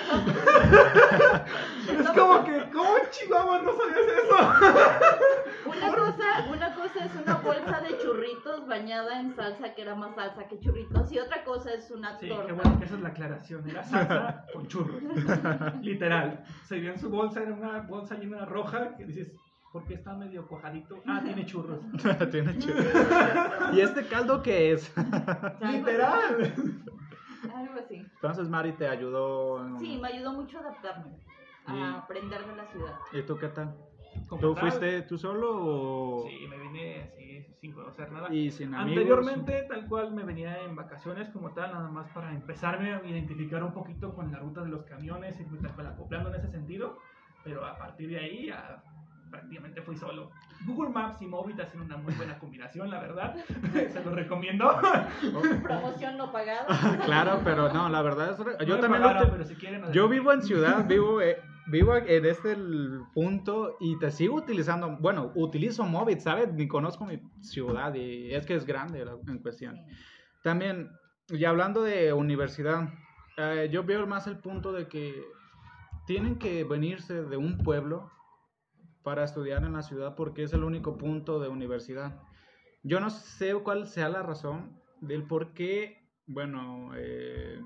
es 1.98 2.10
como 2.10 2.44
que, 2.44 2.70
¿cómo 2.70 2.96
chihuahua 3.10 3.62
no 3.62 3.72
sabías 3.72 4.08
eso? 4.22 4.38
Una 5.66 5.96
cosa, 5.96 6.46
una 6.52 6.76
cosa 6.76 7.06
es 7.06 7.16
una 7.16 7.36
bolsa 7.36 7.80
de 7.80 7.98
churritos 8.24 8.68
bañada 8.68 9.20
en 9.20 9.36
salsa, 9.36 9.74
que 9.74 9.82
era 9.82 9.96
más 9.96 10.16
salsa 10.16 10.48
que 10.48 10.60
churritos, 10.60 11.12
y 11.12 11.20
otra 11.20 11.44
cosa 11.44 11.74
es 11.74 11.92
una 11.92 12.18
Sí, 12.20 12.30
torta. 12.30 12.46
qué 12.48 12.54
bueno 12.54 12.80
que 12.80 12.86
esa 12.86 12.96
es 12.96 13.02
la 13.02 13.10
aclaración. 13.10 13.70
Era 13.70 13.84
salsa 13.84 14.46
con 14.54 14.68
churros. 14.68 15.02
Literal. 15.82 16.44
Se 16.64 16.80
vio 16.80 16.92
en 16.92 17.00
su 17.00 17.10
bolsa, 17.10 17.42
era 17.42 17.54
una 17.54 17.82
bolsa 17.82 18.16
llena 18.16 18.46
roja 18.46 18.96
que 18.96 19.06
dices, 19.06 19.32
porque 19.72 19.96
está 19.96 20.14
medio 20.14 20.48
cuajadito. 20.48 21.02
Ah, 21.06 21.22
tiene 21.24 21.46
churros. 21.46 21.80
Tiene 22.32 22.58
chido. 22.60 22.76
¿Y 23.74 23.82
este 23.82 24.06
caldo 24.06 24.42
qué 24.42 24.72
es? 24.74 24.94
Literal. 25.60 26.54
Algo 27.54 27.74
así. 27.80 27.96
Entonces 27.96 28.48
Mari 28.50 28.72
te 28.74 28.88
ayudó. 28.88 29.66
en- 29.66 29.80
Sí, 29.80 29.98
me 30.02 30.08
ayudó 30.10 30.32
mucho 30.34 30.58
a 30.60 30.62
adaptarme, 30.62 31.12
a 31.66 31.76
Y- 31.76 31.82
aprender 31.98 32.46
de 32.46 32.56
la 32.56 32.66
ciudad. 32.68 32.94
¿Y 33.12 33.22
tú 33.24 33.38
qué 33.38 33.48
tal? 33.50 33.76
¿Tú 34.30 34.54
tal, 34.54 34.58
fuiste 34.58 35.02
tú 35.04 35.18
solo 35.18 35.50
o 35.58 36.28
Sí, 36.30 36.48
me 36.48 36.58
vine 36.60 37.02
así 37.02 37.23
sin 37.64 37.72
conocer 37.72 38.12
nada. 38.12 38.34
y 38.34 38.52
sin 38.52 38.76
amigos? 38.76 38.90
Anteriormente, 38.98 39.66
tal 39.70 39.88
cual, 39.88 40.12
me 40.14 40.24
venía 40.24 40.64
en 40.64 40.76
vacaciones 40.76 41.30
como 41.30 41.54
tal, 41.54 41.72
nada 41.72 41.90
más 41.90 42.10
para 42.10 42.34
empezarme 42.34 42.94
a 42.94 43.02
identificar 43.06 43.64
un 43.64 43.72
poquito 43.72 44.14
con 44.14 44.30
la 44.34 44.40
ruta 44.40 44.62
de 44.64 44.68
los 44.68 44.84
camiones 44.84 45.40
y 45.40 45.46
tal 45.46 45.72
cual 45.74 45.88
acoplando 45.88 46.28
en 46.28 46.36
ese 46.36 46.50
sentido. 46.52 47.00
Pero 47.46 47.66
a 47.66 47.78
partir 47.78 48.10
de 48.10 48.20
ahí, 48.20 48.48
ya 48.48 48.84
prácticamente 49.32 49.82
fui 49.82 49.96
solo. 49.96 50.32
Google 50.66 50.90
Maps 50.90 51.22
y 51.22 51.26
Móvil 51.26 51.60
hacen 51.62 51.80
una 51.80 51.96
muy 51.96 52.14
buena 52.16 52.38
combinación, 52.38 52.90
la 52.90 53.00
verdad. 53.00 53.34
Se 53.94 54.04
lo 54.04 54.12
recomiendo. 54.14 54.70
Promoción 55.64 56.18
no 56.18 56.34
pagada. 56.34 56.66
claro, 57.06 57.40
pero 57.46 57.72
no, 57.72 57.88
la 57.88 58.02
verdad 58.02 58.32
es 58.32 58.68
yo 58.68 58.76
No 58.76 58.82
también 58.82 59.04
lo 59.04 59.08
pagaron, 59.08 59.24
te- 59.24 59.32
pero 59.32 59.46
si 59.46 59.56
quieren, 59.56 59.90
Yo 59.94 60.10
vivo 60.10 60.34
en 60.34 60.42
ciudad, 60.42 60.86
vivo, 60.86 61.22
eh, 61.22 61.38
vivo 61.68 61.96
en 61.96 62.26
este 62.26 62.56
punto 63.14 63.78
y 63.80 63.98
te 64.00 64.12
sigo 64.12 64.36
utilizando, 64.36 64.98
bueno, 65.00 65.32
utilizo 65.36 65.86
móvil, 65.86 66.20
¿sabes? 66.20 66.52
Ni 66.54 66.68
conozco 66.68 67.06
mi 67.06 67.20
ciudad 67.42 67.94
y 67.96 68.34
es 68.34 68.46
que 68.46 68.56
es 68.56 68.66
grande 68.66 69.06
la- 69.06 69.18
en 69.28 69.40
cuestión. 69.40 69.76
Sí. 69.76 69.96
También, 70.44 70.92
y 71.30 71.46
hablando 71.46 71.82
de 71.84 72.12
universidad, 72.14 72.90
eh, 73.38 73.70
yo 73.72 73.84
veo 73.84 74.06
más 74.06 74.28
el 74.28 74.38
punto 74.40 74.72
de 74.72 74.88
que 74.88 75.24
tienen 76.06 76.38
que 76.38 76.64
venirse 76.64 77.24
de 77.24 77.38
un 77.38 77.58
pueblo 77.60 78.12
para 79.04 79.24
estudiar 79.24 79.64
en 79.64 79.74
la 79.74 79.84
ciudad 79.84 80.16
porque 80.16 80.44
es 80.44 80.54
el 80.54 80.64
único 80.64 80.98
punto 80.98 81.40
de 81.40 81.48
universidad. 81.50 82.22
Yo 82.84 83.00
no 83.00 83.10
sé 83.10 83.54
cuál 83.56 83.88
sea 83.88 84.10
la 84.10 84.22
razón 84.24 84.82
del 85.02 85.24
por 85.24 85.54
qué, 85.54 86.10
bueno, 86.28 86.92
eh, 86.96 87.62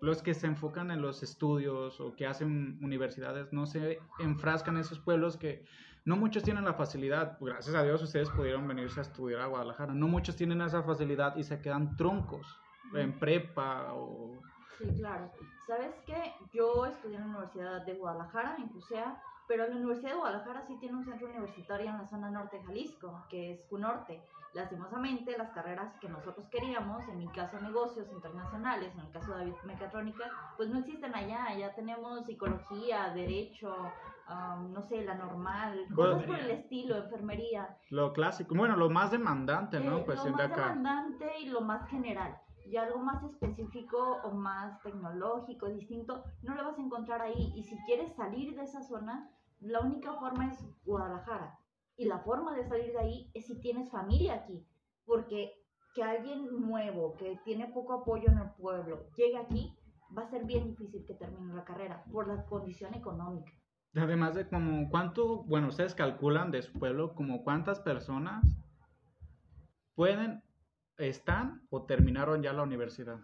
los 0.00 0.22
que 0.22 0.34
se 0.34 0.46
enfocan 0.46 0.90
en 0.90 1.02
los 1.02 1.22
estudios 1.22 2.00
o 2.00 2.14
que 2.14 2.26
hacen 2.26 2.78
universidades 2.82 3.52
no 3.52 3.66
se 3.66 4.00
enfrascan 4.18 4.76
en 4.76 4.80
esos 4.80 4.98
pueblos 4.98 5.36
que 5.36 5.64
no 6.04 6.16
muchos 6.16 6.42
tienen 6.42 6.64
la 6.64 6.74
facilidad. 6.74 7.36
Gracias 7.40 7.74
a 7.74 7.82
Dios 7.82 8.02
ustedes 8.02 8.30
pudieron 8.30 8.66
venirse 8.66 9.00
a 9.00 9.02
estudiar 9.02 9.42
a 9.42 9.46
Guadalajara. 9.46 9.92
No 9.92 10.08
muchos 10.08 10.36
tienen 10.36 10.62
esa 10.62 10.82
facilidad 10.82 11.36
y 11.36 11.44
se 11.44 11.60
quedan 11.60 11.96
troncos 11.96 12.58
en 12.94 13.18
prepa 13.18 13.92
o... 13.92 14.40
Sí, 14.78 14.88
claro. 14.96 15.30
¿Sabes 15.66 15.94
qué? 16.06 16.32
Yo 16.52 16.86
estudié 16.86 17.16
en 17.16 17.22
la 17.22 17.28
Universidad 17.28 17.84
de 17.84 17.94
Guadalajara, 17.94 18.56
en 18.56 18.68
CUSEA, 18.68 19.22
pero 19.50 19.66
la 19.66 19.74
Universidad 19.74 20.10
de 20.12 20.18
Guadalajara 20.18 20.62
sí 20.68 20.76
tiene 20.78 20.96
un 20.96 21.04
centro 21.04 21.26
universitario 21.28 21.90
en 21.90 21.98
la 21.98 22.06
zona 22.06 22.30
norte 22.30 22.58
de 22.58 22.64
Jalisco, 22.66 23.24
que 23.28 23.50
es 23.54 23.64
CUNORTE. 23.64 24.22
Lastimosamente, 24.54 25.36
las 25.36 25.50
carreras 25.50 25.92
que 26.00 26.08
nosotros 26.08 26.46
queríamos, 26.50 27.02
en 27.08 27.18
mi 27.18 27.26
caso 27.30 27.60
negocios 27.60 28.06
internacionales, 28.12 28.94
en 28.94 29.00
el 29.06 29.10
caso 29.10 29.32
de 29.32 29.38
David 29.38 29.54
mecatrónica, 29.64 30.30
pues 30.56 30.68
no 30.68 30.78
existen 30.78 31.16
allá. 31.16 31.46
Allá 31.46 31.74
tenemos 31.74 32.24
psicología, 32.26 33.10
derecho, 33.12 33.74
am, 34.28 34.72
no 34.72 34.82
sé, 34.82 35.02
la 35.02 35.16
normal, 35.16 35.84
Bueno, 35.90 36.12
cosas 36.12 36.26
por 36.28 36.38
el 36.38 36.50
estilo, 36.52 36.96
enfermería. 36.98 37.76
Lo 37.90 38.12
clásico, 38.12 38.54
bueno, 38.54 38.76
lo 38.76 38.88
más 38.88 39.10
demandante, 39.10 39.80
¿no? 39.80 39.98
Eh, 39.98 40.02
Pues 40.06 40.18
lo 40.18 40.26
de 40.26 40.30
más 40.30 40.40
acá. 40.42 40.60
demandante 40.68 41.40
y 41.40 41.46
lo 41.48 41.60
más 41.60 41.88
general. 41.88 42.38
Y 42.66 42.76
algo 42.76 43.00
más 43.00 43.20
específico 43.24 44.20
o 44.22 44.30
más 44.30 44.80
tecnológico, 44.82 45.68
distinto, 45.68 46.22
no 46.42 46.54
lo 46.54 46.66
vas 46.66 46.78
a 46.78 46.82
encontrar 46.82 47.20
ahí. 47.20 47.52
Y 47.56 47.64
si 47.64 47.76
quieres 47.84 48.14
salir 48.14 48.54
de 48.54 48.62
esa 48.62 48.80
zona, 48.80 49.28
la 49.60 49.80
única 49.80 50.14
forma 50.14 50.50
es 50.50 50.58
Guadalajara. 50.84 51.58
Y 51.96 52.06
la 52.06 52.20
forma 52.20 52.54
de 52.54 52.64
salir 52.64 52.92
de 52.92 52.98
ahí 52.98 53.30
es 53.34 53.46
si 53.46 53.60
tienes 53.60 53.90
familia 53.90 54.34
aquí. 54.34 54.66
Porque 55.04 55.52
que 55.94 56.02
alguien 56.02 56.60
nuevo, 56.60 57.16
que 57.16 57.38
tiene 57.44 57.66
poco 57.68 57.94
apoyo 57.94 58.28
en 58.28 58.38
el 58.38 58.50
pueblo, 58.52 59.08
llegue 59.16 59.36
aquí, 59.36 59.76
va 60.16 60.22
a 60.22 60.30
ser 60.30 60.44
bien 60.44 60.64
difícil 60.64 61.04
que 61.06 61.14
termine 61.14 61.54
la 61.54 61.64
carrera 61.64 62.04
por 62.10 62.28
la 62.28 62.44
condición 62.46 62.94
económica. 62.94 63.52
Además 63.96 64.34
de 64.34 64.48
como 64.48 64.88
cuánto, 64.88 65.42
bueno, 65.44 65.68
ustedes 65.68 65.94
calculan 65.94 66.52
de 66.52 66.62
su 66.62 66.72
pueblo 66.78 67.14
como 67.14 67.42
cuántas 67.42 67.80
personas 67.80 68.44
pueden, 69.94 70.44
están 70.96 71.66
o 71.70 71.84
terminaron 71.86 72.42
ya 72.42 72.52
la 72.52 72.62
universidad. 72.62 73.18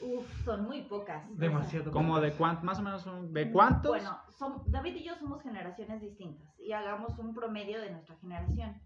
Uf, 0.00 0.44
son 0.44 0.64
muy 0.64 0.82
pocas. 0.82 1.24
O 1.24 1.28
sea, 1.28 1.36
Demasiado. 1.48 1.90
Como 1.90 2.20
de 2.20 2.32
cuántos, 2.32 2.64
más 2.64 2.78
o 2.78 2.82
menos, 2.82 3.02
son- 3.02 3.32
¿de 3.32 3.50
cuántos? 3.50 3.90
Bueno, 3.92 4.18
som- 4.38 4.62
David 4.66 4.96
y 4.96 5.04
yo 5.04 5.14
somos 5.16 5.42
generaciones 5.42 6.00
distintas 6.02 6.46
y 6.60 6.72
hagamos 6.72 7.18
un 7.18 7.34
promedio 7.34 7.80
de 7.80 7.90
nuestra 7.90 8.14
generación. 8.16 8.80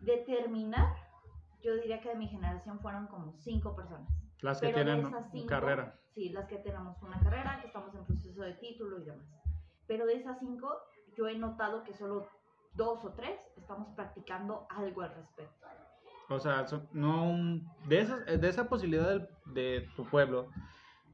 De 0.00 0.18
terminar, 0.18 0.94
yo 1.62 1.74
diría 1.76 2.00
que 2.00 2.08
de 2.10 2.16
mi 2.16 2.26
generación 2.28 2.80
fueron 2.80 3.06
como 3.06 3.32
cinco 3.38 3.74
personas. 3.76 4.08
Las 4.40 4.60
que 4.60 4.68
Pero 4.68 4.84
tienen 4.84 5.14
cinco, 5.30 5.46
carrera. 5.46 5.98
Sí, 6.14 6.30
las 6.30 6.46
que 6.46 6.58
tenemos 6.58 7.00
una 7.02 7.18
carrera, 7.20 7.58
que 7.60 7.68
estamos 7.68 7.94
en 7.94 8.04
proceso 8.04 8.42
de 8.42 8.54
título 8.54 8.98
y 9.00 9.04
demás. 9.04 9.26
Pero 9.86 10.04
de 10.04 10.14
esas 10.14 10.38
cinco, 10.40 10.74
yo 11.16 11.28
he 11.28 11.38
notado 11.38 11.84
que 11.84 11.94
solo 11.94 12.26
dos 12.74 13.04
o 13.04 13.12
tres 13.12 13.38
estamos 13.56 13.88
practicando 13.94 14.66
algo 14.68 15.02
al 15.02 15.14
respecto. 15.14 15.66
O 16.28 16.40
sea, 16.40 16.66
no 16.92 17.24
un- 17.30 17.68
de, 17.88 18.00
esa, 18.00 18.16
de 18.18 18.48
esa 18.48 18.68
posibilidad 18.68 19.08
del- 19.08 19.28
de 19.46 19.88
tu 19.94 20.04
pueblo, 20.04 20.48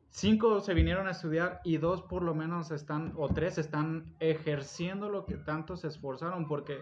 cinco 0.09 0.61
se 0.61 0.73
vinieron 0.75 1.07
a 1.07 1.11
estudiar 1.11 1.61
y 1.65 1.77
dos 1.77 2.03
por 2.03 2.23
lo 2.23 2.35
menos 2.35 2.71
están, 2.71 3.13
o 3.17 3.29
tres 3.29 3.59
están 3.59 4.15
ejerciendo 4.21 5.09
lo 5.11 5.27
que 5.27 5.37
tanto 5.37 5.77
se 5.77 5.89
esforzaron, 5.89 6.47
porque, 6.49 6.81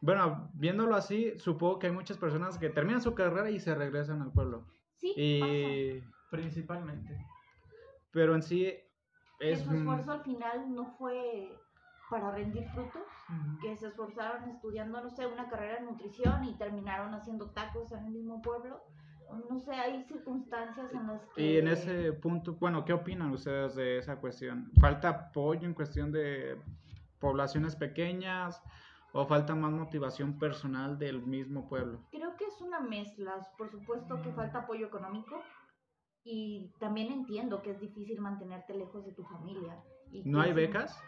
bueno, 0.00 0.50
viéndolo 0.54 0.94
así, 0.94 1.38
supongo 1.38 1.78
que 1.78 1.88
hay 1.88 1.92
muchas 1.92 2.16
personas 2.16 2.56
que 2.58 2.70
terminan 2.70 3.02
su 3.02 3.14
carrera 3.14 3.50
y 3.50 3.60
se 3.60 3.74
regresan 3.74 4.22
al 4.22 4.32
pueblo. 4.32 4.66
Sí, 4.96 5.12
Y, 5.16 6.02
Principalmente. 6.30 7.16
pero 8.12 8.34
en 8.34 8.42
sí 8.42 8.72
Que 9.38 9.52
es... 9.52 9.62
su 9.62 9.72
esfuerzo 9.74 10.12
al 10.12 10.22
final 10.22 10.72
no 10.74 10.86
fue 10.96 11.58
para 12.10 12.32
rendir 12.32 12.68
frutos, 12.70 13.02
que 13.62 13.76
se 13.76 13.86
esforzaron 13.86 14.50
estudiando, 14.50 15.00
no 15.00 15.10
sé, 15.10 15.26
una 15.26 15.48
carrera 15.48 15.78
en 15.78 15.86
nutrición 15.86 16.44
y 16.44 16.56
terminaron 16.58 17.14
haciendo 17.14 17.50
tacos 17.50 17.92
en 17.92 18.04
el 18.04 18.10
mismo 18.10 18.42
pueblo. 18.42 18.82
No 19.48 19.60
sé, 19.60 19.72
hay 19.72 20.02
circunstancias 20.02 20.92
en 20.92 21.06
las 21.06 21.24
que... 21.26 21.40
Y 21.42 21.58
en 21.58 21.68
ese 21.68 22.12
punto, 22.14 22.54
bueno, 22.54 22.84
¿qué 22.84 22.92
opinan 22.92 23.30
ustedes 23.30 23.76
de 23.76 23.98
esa 23.98 24.16
cuestión? 24.16 24.72
¿Falta 24.80 25.08
apoyo 25.08 25.66
en 25.66 25.74
cuestión 25.74 26.10
de 26.10 26.60
poblaciones 27.20 27.76
pequeñas 27.76 28.60
o 29.12 29.24
falta 29.26 29.54
más 29.54 29.70
motivación 29.70 30.36
personal 30.36 30.98
del 30.98 31.22
mismo 31.22 31.68
pueblo? 31.68 32.00
Creo 32.10 32.34
que 32.36 32.46
es 32.46 32.60
una 32.60 32.80
mezcla. 32.80 33.34
Por 33.56 33.70
supuesto 33.70 34.20
que 34.20 34.32
falta 34.32 34.60
apoyo 34.60 34.88
económico 34.88 35.40
y 36.24 36.72
también 36.80 37.12
entiendo 37.12 37.62
que 37.62 37.70
es 37.70 37.80
difícil 37.80 38.20
mantenerte 38.20 38.74
lejos 38.74 39.04
de 39.04 39.12
tu 39.12 39.22
familia. 39.24 39.80
y 40.10 40.24
¿No 40.24 40.40
hay 40.40 40.52
becas? 40.52 41.00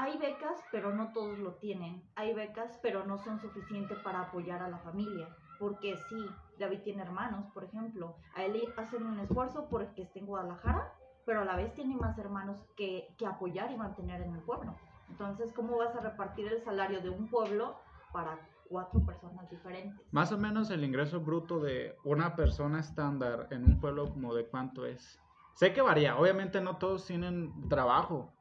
Hay 0.00 0.16
becas, 0.16 0.62
pero 0.70 0.94
no 0.94 1.12
todos 1.12 1.40
lo 1.40 1.54
tienen. 1.54 2.00
Hay 2.14 2.32
becas, 2.32 2.78
pero 2.82 3.04
no 3.04 3.18
son 3.18 3.40
suficientes 3.40 3.98
para 3.98 4.20
apoyar 4.20 4.62
a 4.62 4.68
la 4.68 4.78
familia. 4.78 5.28
Porque 5.58 5.98
sí, 6.08 6.24
David 6.56 6.82
tiene 6.84 7.02
hermanos, 7.02 7.50
por 7.52 7.64
ejemplo. 7.64 8.14
A 8.36 8.44
él 8.44 8.62
hacen 8.76 9.04
un 9.04 9.18
esfuerzo 9.18 9.66
porque 9.68 10.02
esté 10.02 10.20
en 10.20 10.26
Guadalajara, 10.26 10.92
pero 11.26 11.40
a 11.40 11.44
la 11.44 11.56
vez 11.56 11.74
tiene 11.74 11.96
más 11.96 12.16
hermanos 12.16 12.64
que, 12.76 13.12
que 13.18 13.26
apoyar 13.26 13.72
y 13.72 13.76
mantener 13.76 14.22
en 14.22 14.34
el 14.34 14.40
pueblo. 14.42 14.76
Entonces, 15.10 15.52
¿cómo 15.52 15.76
vas 15.78 15.96
a 15.96 16.00
repartir 16.00 16.46
el 16.46 16.62
salario 16.62 17.00
de 17.00 17.10
un 17.10 17.28
pueblo 17.28 17.74
para 18.12 18.38
cuatro 18.68 19.00
personas 19.00 19.50
diferentes? 19.50 20.00
Más 20.12 20.30
o 20.30 20.38
menos 20.38 20.70
el 20.70 20.84
ingreso 20.84 21.18
bruto 21.18 21.58
de 21.58 21.96
una 22.04 22.36
persona 22.36 22.78
estándar 22.78 23.48
en 23.50 23.64
un 23.64 23.80
pueblo 23.80 24.08
como 24.12 24.32
de 24.32 24.46
cuánto 24.46 24.86
es. 24.86 25.20
Sé 25.54 25.72
que 25.72 25.82
varía, 25.82 26.16
obviamente 26.16 26.60
no 26.60 26.76
todos 26.76 27.04
tienen 27.04 27.68
trabajo. 27.68 28.32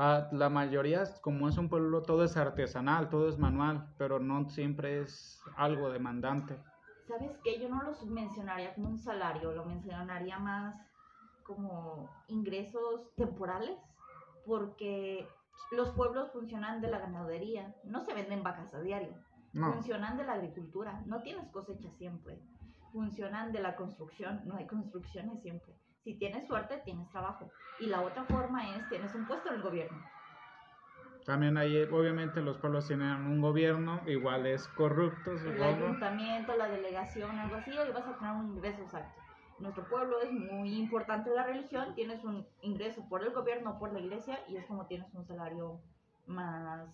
Ah, 0.00 0.28
la 0.30 0.48
mayoría, 0.48 1.02
como 1.22 1.48
es 1.48 1.58
un 1.58 1.68
pueblo, 1.68 2.02
todo 2.02 2.22
es 2.22 2.36
artesanal, 2.36 3.08
todo 3.08 3.28
es 3.28 3.36
manual, 3.36 3.92
pero 3.98 4.20
no 4.20 4.48
siempre 4.48 5.00
es 5.00 5.42
algo 5.56 5.90
demandante. 5.90 6.56
¿Sabes 7.08 7.36
qué? 7.42 7.58
Yo 7.60 7.68
no 7.68 7.82
lo 7.82 7.92
mencionaría 8.06 8.74
como 8.74 8.90
un 8.90 8.98
salario, 8.98 9.50
lo 9.52 9.64
mencionaría 9.64 10.38
más 10.38 10.76
como 11.42 12.08
ingresos 12.28 13.12
temporales, 13.16 13.76
porque 14.46 15.26
los 15.72 15.90
pueblos 15.90 16.30
funcionan 16.30 16.80
de 16.80 16.90
la 16.90 17.00
ganadería, 17.00 17.74
no 17.82 18.04
se 18.04 18.14
venden 18.14 18.44
vacas 18.44 18.72
a 18.74 18.80
diario, 18.80 19.14
No, 19.52 19.72
funcionan 19.72 20.16
de 20.16 20.24
la 20.24 20.34
agricultura, 20.34 21.02
no 21.06 21.22
tienes 21.22 21.48
cosecha 21.48 21.90
siempre, 21.90 22.38
funcionan 22.92 23.50
de 23.50 23.60
la 23.60 23.74
construcción, 23.74 24.42
no 24.44 24.56
hay 24.56 24.66
construcciones 24.66 25.40
siempre. 25.40 25.74
Si 26.04 26.14
tienes 26.18 26.46
suerte, 26.46 26.80
tienes 26.84 27.08
trabajo. 27.10 27.50
Y 27.80 27.86
la 27.86 28.00
otra 28.02 28.24
forma 28.24 28.76
es, 28.76 28.88
tienes 28.88 29.14
un 29.14 29.26
puesto 29.26 29.48
en 29.48 29.56
el 29.56 29.62
gobierno. 29.62 30.02
también 31.26 31.56
hay, 31.58 31.82
obviamente 31.82 32.40
los 32.40 32.56
pueblos 32.58 32.86
tienen 32.86 33.26
un 33.26 33.40
gobierno, 33.40 34.00
igual 34.06 34.46
es 34.46 34.66
corrupto, 34.68 35.32
el 35.32 35.62
ayuntamiento, 35.62 36.56
la 36.56 36.68
delegación, 36.68 37.38
algo 37.38 37.56
así, 37.56 37.70
y 37.70 37.92
vas 37.92 38.06
a 38.06 38.16
tener 38.16 38.34
un 38.34 38.54
ingreso 38.54 38.82
exacto. 38.82 39.20
Nuestro 39.58 39.88
pueblo 39.88 40.20
es 40.20 40.32
muy 40.32 40.74
importante 40.78 41.30
la 41.30 41.44
religión, 41.44 41.94
tienes 41.94 42.24
un 42.24 42.46
ingreso 42.62 43.06
por 43.08 43.22
el 43.24 43.32
gobierno, 43.32 43.78
por 43.78 43.92
la 43.92 43.98
iglesia, 43.98 44.38
y 44.48 44.56
es 44.56 44.64
como 44.66 44.86
tienes 44.86 45.12
un 45.14 45.26
salario 45.26 45.80
más 46.26 46.88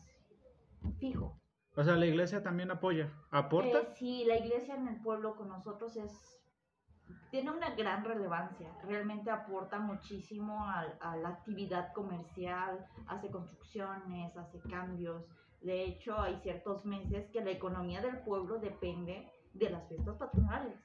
fijo. 0.98 1.38
O 1.76 1.82
sea, 1.82 1.96
la 1.96 2.06
iglesia 2.06 2.42
también 2.42 2.70
apoya, 2.70 3.12
aporta. 3.30 3.80
Eh, 3.80 3.88
sí, 3.94 4.24
la 4.26 4.36
iglesia 4.36 4.76
en 4.76 4.88
el 4.88 5.00
pueblo 5.02 5.36
con 5.36 5.48
nosotros 5.48 5.96
es 5.96 6.40
tiene 7.34 7.50
una 7.50 7.70
gran 7.70 8.04
relevancia, 8.04 8.70
realmente 8.84 9.28
aporta 9.28 9.80
muchísimo 9.80 10.68
a, 10.68 10.82
a 11.00 11.16
la 11.16 11.30
actividad 11.30 11.92
comercial, 11.92 12.86
hace 13.08 13.28
construcciones, 13.28 14.36
hace 14.36 14.60
cambios. 14.70 15.24
De 15.60 15.82
hecho, 15.82 16.16
hay 16.16 16.38
ciertos 16.44 16.86
meses 16.86 17.28
que 17.32 17.40
la 17.40 17.50
economía 17.50 18.00
del 18.00 18.18
pueblo 18.18 18.60
depende 18.60 19.28
de 19.52 19.68
las 19.68 19.84
fiestas 19.88 20.16
patronales. 20.16 20.76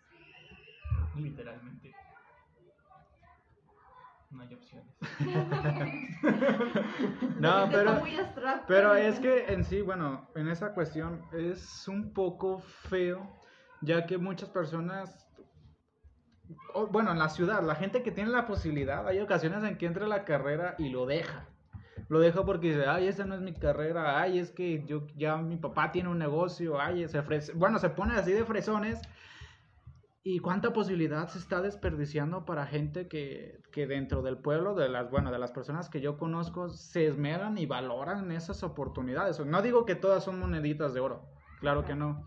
Literalmente. 1.15 1.93
No 4.31 4.41
hay 4.41 4.55
opciones. 4.55 4.91
No, 7.39 7.69
pero, 7.71 8.01
pero 8.67 8.95
es 8.95 9.19
que 9.19 9.53
en 9.53 9.63
sí, 9.63 9.81
bueno, 9.81 10.27
en 10.33 10.47
esa 10.47 10.73
cuestión 10.73 11.21
es 11.31 11.87
un 11.87 12.11
poco 12.11 12.57
feo, 12.57 13.21
ya 13.81 14.07
que 14.07 14.17
muchas 14.17 14.49
personas, 14.49 15.28
bueno, 16.91 17.11
en 17.11 17.19
la 17.19 17.29
ciudad, 17.29 17.61
la 17.63 17.75
gente 17.75 18.03
que 18.03 18.11
tiene 18.11 18.29
la 18.29 18.47
posibilidad, 18.47 19.07
hay 19.07 19.19
ocasiones 19.19 19.63
en 19.63 19.77
que 19.77 19.85
entra 19.85 20.05
a 20.05 20.09
la 20.09 20.25
carrera 20.25 20.75
y 20.77 20.89
lo 20.89 21.05
deja. 21.05 21.47
Lo 22.07 22.19
deja 22.19 22.43
porque 22.43 22.69
dice, 22.69 22.87
ay, 22.87 23.07
esa 23.07 23.25
no 23.25 23.35
es 23.35 23.41
mi 23.41 23.53
carrera, 23.53 24.19
ay, 24.19 24.39
es 24.39 24.51
que 24.51 24.83
yo 24.85 25.05
ya 25.15 25.37
mi 25.37 25.57
papá 25.57 25.91
tiene 25.91 26.09
un 26.09 26.17
negocio, 26.17 26.79
ay, 26.79 27.07
se 27.07 27.19
ofrece, 27.19 27.53
bueno, 27.53 27.77
se 27.77 27.89
pone 27.89 28.15
así 28.15 28.31
de 28.31 28.45
fresones. 28.45 28.99
¿Y 30.21 30.39
cuánta 30.39 30.73
posibilidad 30.73 31.27
se 31.29 31.39
está 31.39 31.61
desperdiciando 31.61 32.45
para 32.45 32.65
gente 32.65 33.07
que, 33.07 33.61
que 33.71 33.87
dentro 33.87 34.21
del 34.21 34.37
pueblo, 34.37 34.75
de 34.75 34.89
las, 34.89 35.09
bueno, 35.09 35.31
de 35.31 35.39
las 35.39 35.51
personas 35.51 35.89
que 35.89 36.01
yo 36.01 36.17
conozco, 36.17 36.69
se 36.69 37.07
esmeran 37.07 37.57
y 37.57 37.65
valoran 37.65 38.31
esas 38.31 38.63
oportunidades? 38.63 39.39
No 39.45 39.61
digo 39.61 39.85
que 39.85 39.95
todas 39.95 40.23
son 40.23 40.39
moneditas 40.39 40.93
de 40.93 40.99
oro, 40.99 41.25
claro 41.61 41.85
que 41.85 41.95
no. 41.95 42.25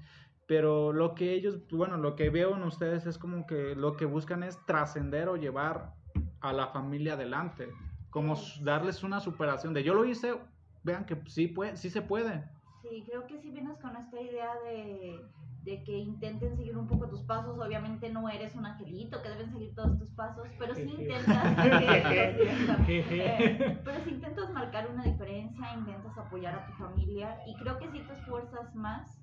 Pero 0.52 0.92
lo 0.92 1.14
que 1.14 1.32
ellos, 1.32 1.66
bueno, 1.70 1.96
lo 1.96 2.14
que 2.14 2.28
veo 2.28 2.54
en 2.54 2.62
ustedes 2.64 3.06
es 3.06 3.16
como 3.16 3.46
que 3.46 3.74
lo 3.74 3.96
que 3.96 4.04
buscan 4.04 4.42
es 4.42 4.62
trascender 4.66 5.30
o 5.30 5.36
llevar 5.36 5.94
a 6.42 6.52
la 6.52 6.66
familia 6.66 7.14
adelante. 7.14 7.70
Como 8.10 8.34
darles 8.60 9.02
una 9.02 9.20
superación 9.20 9.72
de 9.72 9.82
yo 9.82 9.94
lo 9.94 10.04
hice, 10.04 10.34
vean 10.82 11.06
que 11.06 11.16
sí, 11.26 11.46
puede, 11.46 11.78
sí 11.78 11.88
se 11.88 12.02
puede. 12.02 12.44
Sí, 12.82 13.02
creo 13.06 13.26
que 13.26 13.40
si 13.40 13.50
vienes 13.50 13.78
con 13.78 13.96
esta 13.96 14.20
idea 14.20 14.50
de, 14.66 15.24
de 15.62 15.82
que 15.84 15.96
intenten 15.96 16.54
seguir 16.54 16.76
un 16.76 16.86
poco 16.86 17.08
tus 17.08 17.22
pasos, 17.22 17.58
obviamente 17.58 18.10
no 18.10 18.28
eres 18.28 18.54
un 18.54 18.66
angelito 18.66 19.22
que 19.22 19.30
deben 19.30 19.50
seguir 19.52 19.74
todos 19.74 19.98
tus 19.98 20.10
pasos, 20.10 20.46
pero 20.58 20.74
sí 20.74 20.82
intentas. 20.82 21.56
Eh, 22.88 23.80
pero 23.82 24.04
si 24.04 24.10
intentas 24.10 24.50
marcar 24.52 24.90
una 24.90 25.04
diferencia, 25.04 25.72
intentas 25.72 26.18
apoyar 26.18 26.54
a 26.56 26.66
tu 26.66 26.72
familia 26.74 27.38
y 27.46 27.54
creo 27.56 27.78
que 27.78 27.88
sí 27.90 28.02
te 28.06 28.12
esfuerzas 28.12 28.74
más 28.74 29.21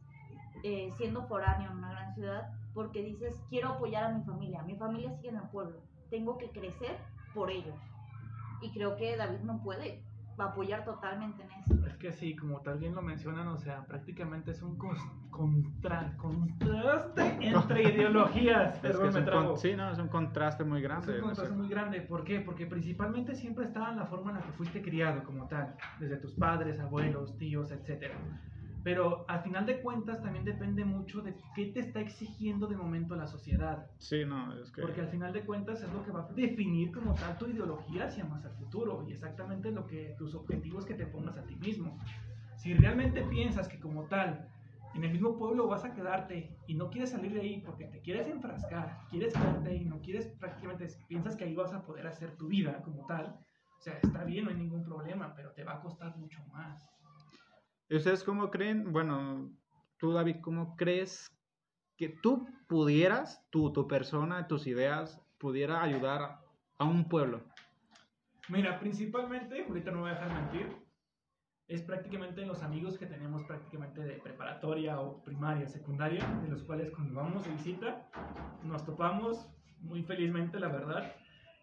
eh, 0.64 0.90
siendo 0.98 1.24
foráneo 1.28 1.72
en 1.72 1.78
una 1.78 1.92
gran 1.92 2.14
ciudad 2.14 2.50
porque 2.74 3.04
dices, 3.04 3.42
quiero 3.50 3.70
apoyar 3.70 4.04
a 4.06 4.10
mi 4.18 4.24
familia, 4.24 4.62
mi 4.64 4.76
familia 4.76 5.12
sigue 5.16 5.30
en 5.30 5.38
el 5.38 5.50
pueblo, 5.50 5.82
tengo 6.10 6.38
que 6.38 6.50
crecer 6.52 6.98
por 7.34 7.50
ellos. 7.50 7.76
Y 8.62 8.72
creo 8.72 8.96
que 8.98 9.16
David 9.18 9.40
no 9.44 9.62
puede 9.64 10.04
apoyar 10.38 10.86
totalmente 10.86 11.44
en 11.44 11.50
eso. 11.52 11.86
Es 11.86 11.98
que 11.98 12.14
sí, 12.14 12.34
como 12.36 12.62
tal 12.62 12.78
bien 12.80 12.96
lo 12.96 13.02
mencionan, 13.02 13.48
o 13.50 13.58
sea, 13.58 13.86
prácticamente 13.86 14.52
es 14.52 14.62
un 14.62 14.78
contra- 15.30 16.16
contraste 16.18 17.38
entre 17.42 17.84
ideologías. 17.84 18.76
Es 18.76 18.80
Perdón, 18.82 19.02
que 19.02 19.08
es 19.10 19.14
me 19.26 19.38
un, 19.38 19.46
con- 19.48 19.58
sí, 19.58 19.76
no, 19.76 19.92
es 19.92 19.98
un 20.00 20.08
contraste 20.08 20.64
muy 20.64 20.78
Es 20.80 20.84
grande. 20.84 21.12
un 21.14 21.20
no 21.20 21.26
contraste 21.26 21.52
sé. 21.54 21.58
muy 21.58 21.68
grande. 21.70 22.02
¿Por 22.02 22.24
qué? 22.24 22.40
Porque 22.40 22.66
principalmente 22.66 23.36
siempre 23.36 23.66
estaba 23.66 23.90
en 23.92 23.98
la 23.98 24.06
forma 24.06 24.32
en 24.32 24.38
la 24.38 24.44
que 24.44 24.52
fuiste 24.54 24.82
criado 24.82 25.24
como 25.24 25.46
tal, 25.48 25.76
desde 26.00 26.18
tus 26.18 26.34
padres, 26.36 26.80
abuelos, 26.80 27.38
tíos, 27.38 27.72
etcétera. 27.72 28.16
Pero 28.84 29.26
al 29.28 29.42
final 29.42 29.66
de 29.66 29.82
cuentas 29.82 30.22
también 30.22 30.46
depende 30.46 30.86
mucho 30.86 31.22
de 31.22 31.36
qué 31.56 31.66
te 31.68 31.82
está 31.82 32.00
exigiendo 32.00 32.68
de 32.68 32.78
momento 32.78 33.16
la 33.16 33.28
sociedad. 33.28 33.88
Sí, 33.98 34.24
no, 34.26 34.54
es 34.54 34.72
que... 34.72 34.82
Porque 34.82 35.02
al 35.02 35.10
final 35.10 35.34
de 35.34 35.42
cuentas 35.42 35.82
es 35.82 35.92
lo 35.92 36.04
que 36.04 36.12
va 36.12 36.22
a 36.22 36.34
definir 36.34 36.92
como 36.92 37.14
tal 37.14 37.38
tu 37.38 37.48
ideología 37.48 38.06
hacia 38.06 38.24
más 38.26 38.46
al 38.46 38.54
futuro 38.54 39.06
y 39.08 39.12
exactamente 39.12 39.72
lo 39.72 39.86
que 39.86 40.16
tus 40.18 40.34
objetivos 40.34 40.86
que 40.86 40.94
te 40.94 41.06
pongas 41.06 41.38
a 41.38 41.44
ti 41.44 41.56
mismo. 41.58 42.00
Si 42.56 42.74
realmente 42.74 43.22
piensas 43.24 43.68
que 43.68 43.80
como 43.80 44.06
tal 44.06 44.50
en 44.96 45.04
el 45.04 45.12
mismo 45.12 45.38
pueblo 45.38 45.68
vas 45.68 45.86
a 45.86 45.94
quedarte 45.94 46.58
y 46.68 46.74
no 46.74 46.90
quieres 46.90 47.12
salir 47.12 47.34
de 47.34 47.42
ahí 47.42 47.62
porque 47.66 47.86
te 47.86 48.02
quieres 48.02 48.28
enfrascar, 48.28 49.00
quieres 49.10 49.34
quedarte 49.34 49.70
ahí, 49.70 49.86
no 49.86 50.00
quieres 50.02 50.28
prácticamente, 50.40 50.88
piensas 51.08 51.36
que 51.36 51.44
ahí 51.44 51.56
vas 51.56 51.74
a 51.74 51.84
poder 51.84 52.08
hacer 52.08 52.36
tu 52.38 52.48
vida 52.48 52.82
como 52.82 53.06
tal, 53.06 53.40
o 53.78 53.82
sea, 53.82 53.98
está 54.02 54.24
bien, 54.24 54.46
no 54.46 54.52
hay 54.52 54.58
ningún 54.58 54.84
problema, 54.84 55.34
pero 55.36 55.52
te 55.52 55.64
va 55.64 55.76
a 55.76 55.82
costar 55.82 56.18
mucho 56.18 56.44
más. 56.48 56.90
¿Y 57.90 57.98
ustedes 57.98 58.24
cómo 58.24 58.52
creen? 58.52 58.92
Bueno, 58.94 59.52
tú 59.98 60.14
David, 60.14 60.38
¿cómo 60.42 60.76
crees 60.78 61.28
que 61.98 62.10
tú 62.10 62.48
pudieras, 62.68 63.44
tú, 63.50 63.74
tu 63.74 63.88
persona, 63.88 64.48
tus 64.48 64.68
ideas, 64.68 65.20
pudiera 65.40 65.82
ayudar 65.82 66.40
a 66.78 66.86
un 66.86 67.10
pueblo? 67.10 67.42
Mira, 68.48 68.80
principalmente, 68.80 69.66
ahorita 69.68 69.90
no 69.90 70.02
voy 70.02 70.12
a 70.12 70.14
dejar 70.14 70.34
mentir, 70.34 70.78
es 71.68 71.82
prácticamente 71.82 72.46
los 72.46 72.62
amigos 72.62 72.98
que 72.98 73.08
tenemos 73.08 73.44
prácticamente 73.46 74.02
de 74.02 74.14
preparatoria 74.16 75.00
o 75.00 75.24
primaria, 75.24 75.68
secundaria, 75.68 76.26
de 76.44 76.50
los 76.50 76.62
cuales 76.64 76.92
cuando 76.92 77.16
vamos 77.16 77.44
de 77.44 77.52
visita 77.52 78.08
nos 78.64 78.86
topamos 78.86 79.50
muy 79.80 80.04
felizmente, 80.04 80.60
la 80.60 80.68
verdad, 80.68 81.16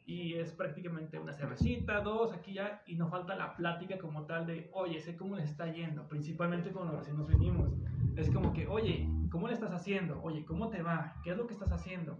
y 0.06 0.34
es 0.34 0.52
prácticamente 0.52 1.18
una 1.18 1.32
cervecita, 1.32 2.00
dos, 2.00 2.32
aquí 2.32 2.54
ya, 2.54 2.80
y 2.86 2.94
nos 2.94 3.10
falta 3.10 3.34
la 3.34 3.56
plática 3.56 3.98
como 3.98 4.24
tal 4.24 4.46
de, 4.46 4.70
oye, 4.72 5.00
sé 5.00 5.16
cómo 5.16 5.34
les 5.34 5.50
está 5.50 5.66
yendo, 5.66 6.06
principalmente 6.08 6.70
cuando 6.70 6.96
recién 6.96 7.16
nos 7.18 7.26
venimos. 7.26 7.72
Es 8.14 8.30
como 8.30 8.52
que, 8.52 8.68
oye, 8.68 9.08
¿cómo 9.30 9.48
le 9.48 9.54
estás 9.54 9.72
haciendo? 9.72 10.22
Oye, 10.22 10.44
¿cómo 10.44 10.70
te 10.70 10.80
va? 10.80 11.16
¿Qué 11.24 11.32
es 11.32 11.36
lo 11.36 11.48
que 11.48 11.54
estás 11.54 11.72
haciendo? 11.72 12.18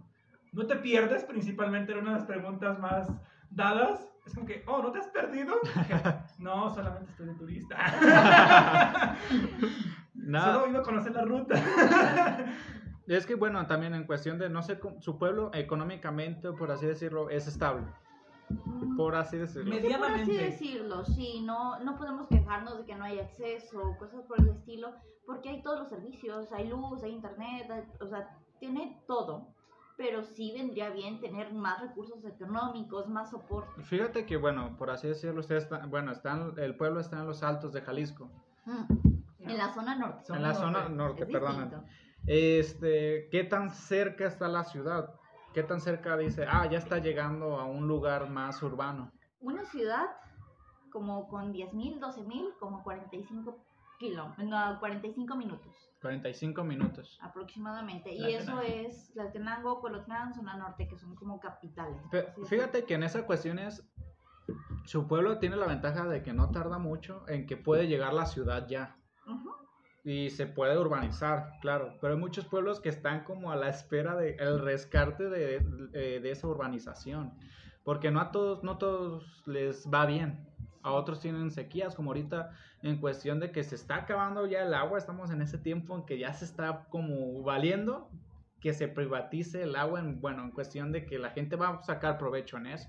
¿No 0.51 0.67
te 0.67 0.75
pierdes? 0.75 1.23
Principalmente 1.23 1.93
era 1.93 2.01
una 2.01 2.11
de 2.11 2.17
las 2.17 2.27
preguntas 2.27 2.77
más 2.77 3.09
dadas. 3.49 4.13
Es 4.25 4.33
como 4.33 4.45
que, 4.45 4.63
oh, 4.67 4.81
¿no 4.81 4.91
te 4.91 4.99
has 4.99 5.07
perdido? 5.07 5.55
no, 6.39 6.69
solamente 6.69 7.09
estoy 7.11 7.27
de 7.27 7.35
turista. 7.35 7.77
Nada. 10.13 10.53
Solo 10.53 10.65
he 10.65 10.69
ido 10.71 10.79
a 10.81 10.83
conocer 10.83 11.13
la 11.13 11.23
ruta. 11.23 11.55
Es 13.07 13.25
que, 13.25 13.35
bueno, 13.35 13.65
también 13.67 13.93
en 13.93 14.05
cuestión 14.05 14.37
de, 14.37 14.49
no 14.49 14.61
sé, 14.61 14.79
su 14.99 15.17
pueblo 15.17 15.49
económicamente, 15.53 16.51
por 16.51 16.71
así 16.71 16.85
decirlo, 16.85 17.29
es 17.29 17.47
estable. 17.47 17.87
Por 18.95 19.15
así 19.15 19.37
decirlo. 19.37 19.69
Me- 19.69 19.81
Sí, 19.81 19.87
por 19.87 19.93
así 19.95 20.03
Medianamente. 20.03 20.43
decirlo, 20.45 21.05
sí, 21.05 21.41
no, 21.45 21.79
no 21.79 21.97
podemos 21.97 22.27
quejarnos 22.27 22.77
de 22.77 22.85
que 22.85 22.95
no 22.95 23.03
hay 23.05 23.19
acceso 23.19 23.79
o 23.81 23.97
cosas 23.97 24.23
por 24.25 24.39
el 24.39 24.49
estilo, 24.49 24.93
porque 25.25 25.49
hay 25.49 25.61
todos 25.61 25.79
los 25.79 25.89
servicios, 25.89 26.51
hay 26.51 26.67
luz, 26.67 27.03
hay 27.03 27.11
internet, 27.11 27.69
hay- 27.69 27.83
o 28.01 28.07
sea, 28.07 28.37
tiene 28.59 29.01
todo, 29.07 29.47
pero 29.97 30.23
sí 30.23 30.53
vendría 30.53 30.89
bien 30.91 31.19
tener 31.19 31.53
más 31.53 31.81
recursos 31.81 32.23
económicos, 32.25 33.07
más 33.07 33.31
soporte. 33.31 33.83
Fíjate 33.83 34.25
que, 34.25 34.37
bueno, 34.37 34.75
por 34.77 34.89
así 34.89 35.07
decirlo, 35.07 35.39
ustedes 35.41 35.63
están, 35.63 35.89
bueno, 35.89 36.11
están, 36.11 36.53
el 36.57 36.75
pueblo 36.75 36.99
está 36.99 37.19
en 37.19 37.27
los 37.27 37.43
altos 37.43 37.73
de 37.73 37.81
Jalisco. 37.81 38.29
Mm, 38.65 38.83
En 39.49 39.57
la 39.57 39.73
zona 39.73 39.95
norte. 39.95 40.33
En 40.33 40.41
la 40.41 40.49
norte. 40.49 40.61
zona 40.63 40.89
norte, 40.89 41.25
perdón. 41.25 41.85
Este, 42.27 43.29
¿qué 43.31 43.43
tan 43.45 43.69
cerca 43.71 44.25
está 44.27 44.47
la 44.47 44.63
ciudad? 44.65 45.13
¿Qué 45.53 45.63
tan 45.63 45.79
cerca 45.79 46.17
dice, 46.17 46.45
ah, 46.47 46.69
ya 46.69 46.77
está 46.77 46.99
llegando 46.99 47.57
a 47.59 47.65
un 47.65 47.87
lugar 47.87 48.29
más 48.29 48.61
urbano? 48.61 49.11
Una 49.39 49.63
ciudad 49.65 50.05
como 50.91 51.27
con 51.29 51.53
10.000, 51.53 51.99
12.000, 51.99 52.53
como 52.59 52.83
45 52.83 53.57
kilómetros, 53.97 54.45
no, 54.47 54.79
45 54.79 55.35
minutos 55.35 55.73
45 56.01 56.63
minutos. 56.63 57.17
aproximadamente. 57.21 58.13
Y 58.13 58.31
eso 58.33 58.61
es 58.61 59.11
Tlatenango, 59.13 59.81
Colotlán, 59.81 60.33
zona 60.33 60.55
norte, 60.55 60.87
que 60.87 60.95
son 60.97 61.15
como 61.15 61.39
capitales. 61.39 61.99
Pe- 62.11 62.21
por 62.23 62.45
así 62.45 62.55
Fíjate 62.55 62.85
que 62.85 62.93
en 62.93 63.03
esa 63.03 63.25
cuestión 63.25 63.57
es, 63.57 63.83
su 64.85 65.07
pueblo 65.07 65.39
tiene 65.39 65.55
la 65.55 65.65
ventaja 65.65 66.05
de 66.05 66.21
que 66.21 66.33
no 66.33 66.51
tarda 66.51 66.77
mucho 66.77 67.27
en 67.27 67.47
que 67.47 67.57
puede 67.57 67.87
llegar 67.87 68.13
la 68.13 68.27
ciudad 68.27 68.67
ya. 68.67 68.95
Y 70.09 70.29
se 70.29 70.45
puede 70.47 70.77
urbanizar, 70.77 71.51
claro. 71.59 71.97
Pero 71.99 72.13
hay 72.13 72.19
muchos 72.19 72.45
pueblos 72.45 72.79
que 72.79 72.87
están 72.87 73.25
como 73.25 73.51
a 73.51 73.57
la 73.57 73.67
espera 73.67 74.15
del 74.15 74.39
el 74.39 74.59
rescate 74.59 75.29
de, 75.29 75.59
de- 75.59 76.21
de 76.21 76.31
esa 76.31 76.47
urbanización. 76.47 77.33
Porque 77.83 78.09
no 78.09 78.21
a 78.21 78.31
todos, 78.31 78.63
no 78.63 78.77
todos 78.77 79.43
les 79.45 79.85
va 79.93 80.05
bien. 80.05 80.47
A 80.81 80.91
otros 80.93 81.19
tienen 81.19 81.51
sequías, 81.51 81.93
como 81.93 82.11
ahorita 82.11 82.51
en 82.83 83.01
cuestión 83.01 83.41
de 83.41 83.51
que 83.51 83.63
se 83.65 83.75
está 83.75 83.95
acabando 83.97 84.45
ya 84.45 84.61
el 84.61 84.73
agua. 84.73 84.97
Estamos 84.97 85.29
en 85.29 85.41
ese 85.41 85.57
tiempo 85.57 85.93
en 85.97 86.05
que 86.05 86.17
ya 86.17 86.31
se 86.31 86.45
está 86.45 86.85
como 86.89 87.43
valiendo 87.43 88.09
que 88.61 88.73
se 88.73 88.87
privatice 88.87 89.63
el 89.63 89.75
agua. 89.75 89.99
En, 89.99 90.21
bueno, 90.21 90.41
en 90.43 90.51
cuestión 90.51 90.93
de 90.93 91.05
que 91.05 91.19
la 91.19 91.31
gente 91.31 91.57
va 91.57 91.67
a 91.69 91.83
sacar 91.83 92.17
provecho 92.17 92.55
en 92.55 92.67
eso. 92.67 92.87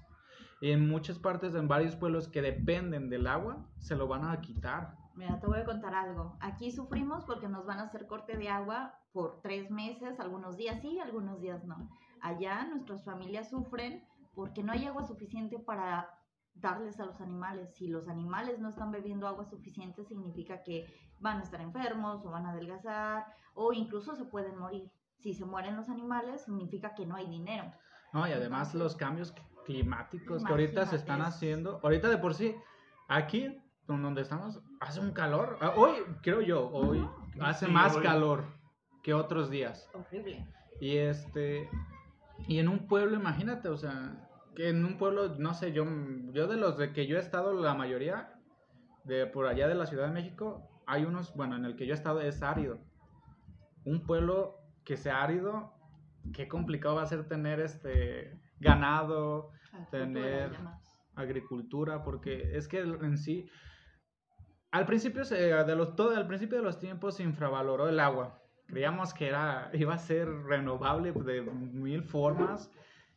Y 0.60 0.70
en 0.70 0.88
muchas 0.88 1.18
partes, 1.18 1.56
en 1.56 1.66
varios 1.66 1.96
pueblos 1.96 2.28
que 2.28 2.42
dependen 2.42 3.08
del 3.10 3.26
agua, 3.26 3.66
se 3.78 3.96
lo 3.96 4.06
van 4.06 4.24
a 4.24 4.40
quitar. 4.40 4.94
Mira, 5.18 5.40
te 5.40 5.48
voy 5.48 5.58
a 5.58 5.64
contar 5.64 5.96
algo. 5.96 6.36
Aquí 6.38 6.70
sufrimos 6.70 7.24
porque 7.24 7.48
nos 7.48 7.66
van 7.66 7.80
a 7.80 7.84
hacer 7.84 8.06
corte 8.06 8.36
de 8.36 8.48
agua 8.48 8.94
por 9.12 9.40
tres 9.42 9.68
meses, 9.68 10.20
algunos 10.20 10.56
días 10.56 10.80
sí, 10.80 11.00
algunos 11.00 11.40
días 11.40 11.64
no. 11.64 11.90
Allá 12.20 12.64
nuestras 12.66 13.04
familias 13.04 13.50
sufren 13.50 14.06
porque 14.32 14.62
no 14.62 14.70
hay 14.70 14.86
agua 14.86 15.02
suficiente 15.02 15.58
para 15.58 16.08
darles 16.54 17.00
a 17.00 17.04
los 17.04 17.20
animales. 17.20 17.74
Si 17.74 17.88
los 17.88 18.06
animales 18.08 18.60
no 18.60 18.68
están 18.68 18.92
bebiendo 18.92 19.26
agua 19.26 19.44
suficiente, 19.44 20.04
significa 20.04 20.62
que 20.62 20.86
van 21.18 21.38
a 21.40 21.42
estar 21.42 21.60
enfermos 21.60 22.24
o 22.24 22.30
van 22.30 22.46
a 22.46 22.50
adelgazar 22.52 23.26
o 23.54 23.72
incluso 23.72 24.14
se 24.14 24.24
pueden 24.24 24.56
morir. 24.56 24.88
Si 25.16 25.34
se 25.34 25.44
mueren 25.44 25.74
los 25.74 25.88
animales, 25.88 26.44
significa 26.44 26.94
que 26.94 27.04
no 27.06 27.16
hay 27.16 27.26
dinero. 27.26 27.64
No, 28.12 28.20
y 28.28 28.30
además 28.30 28.68
Entonces- 28.68 28.80
los 28.80 28.94
cambios 28.96 29.34
climáticos 29.66 30.44
que 30.44 30.50
ahorita 30.52 30.86
se 30.86 30.94
están 30.94 31.22
haciendo, 31.22 31.80
ahorita 31.82 32.08
de 32.08 32.18
por 32.18 32.34
sí, 32.34 32.54
aquí 33.08 33.60
donde 33.96 34.20
estamos, 34.22 34.60
hace 34.80 35.00
un 35.00 35.12
calor. 35.12 35.56
Ah, 35.60 35.72
Hoy, 35.76 35.92
creo 36.22 36.40
yo, 36.42 36.68
hoy 36.70 37.06
hace 37.40 37.66
Sí, 37.66 37.72
más 37.72 37.96
hoy. 37.96 38.02
calor 38.02 38.44
que 39.02 39.14
otros 39.14 39.48
días. 39.50 39.88
Horrible. 39.94 40.46
Y 40.80 40.96
este, 40.98 41.68
y 42.46 42.58
en 42.58 42.68
un 42.68 42.86
pueblo, 42.86 43.16
imagínate, 43.16 43.68
o 43.68 43.76
sea, 43.78 44.28
que 44.54 44.68
en 44.68 44.84
un 44.84 44.98
pueblo, 44.98 45.36
no 45.38 45.54
sé, 45.54 45.72
yo, 45.72 45.84
yo 46.32 46.46
de 46.46 46.56
los 46.56 46.76
de 46.76 46.92
que 46.92 47.06
yo 47.06 47.16
he 47.16 47.20
estado, 47.20 47.54
la 47.54 47.74
mayoría, 47.74 48.34
de 49.04 49.26
por 49.26 49.46
allá 49.46 49.66
de 49.68 49.74
la 49.74 49.86
Ciudad 49.86 50.06
de 50.08 50.12
México, 50.12 50.68
hay 50.86 51.04
unos, 51.04 51.34
bueno, 51.34 51.56
en 51.56 51.64
el 51.64 51.76
que 51.76 51.86
yo 51.86 51.94
he 51.94 51.96
estado 51.96 52.20
es 52.20 52.42
árido. 52.42 52.78
Un 53.84 54.04
pueblo 54.04 54.56
que 54.84 54.96
sea 54.96 55.22
árido, 55.22 55.72
qué 56.34 56.46
complicado 56.48 56.96
va 56.96 57.02
a 57.02 57.06
ser 57.06 57.26
tener 57.26 57.60
este 57.60 58.38
ganado, 58.60 59.50
Agricultura 59.72 59.90
Tener- 59.90 60.52
agricultura, 61.14 62.02
porque 62.04 62.56
es 62.56 62.68
que 62.68 62.80
en 62.80 63.18
sí, 63.18 63.48
al 64.70 64.86
principio, 64.86 65.24
se, 65.24 65.36
de 65.36 65.76
los, 65.76 65.96
todo, 65.96 66.16
al 66.16 66.26
principio 66.26 66.58
de 66.58 66.64
los 66.64 66.78
tiempos 66.78 67.16
se 67.16 67.22
infravaloró 67.22 67.88
el 67.88 68.00
agua. 68.00 68.38
Creíamos 68.66 69.14
que 69.14 69.28
era, 69.28 69.70
iba 69.74 69.94
a 69.94 69.98
ser 69.98 70.28
renovable 70.44 71.12
de 71.12 71.42
mil 71.42 72.02
formas. 72.02 72.70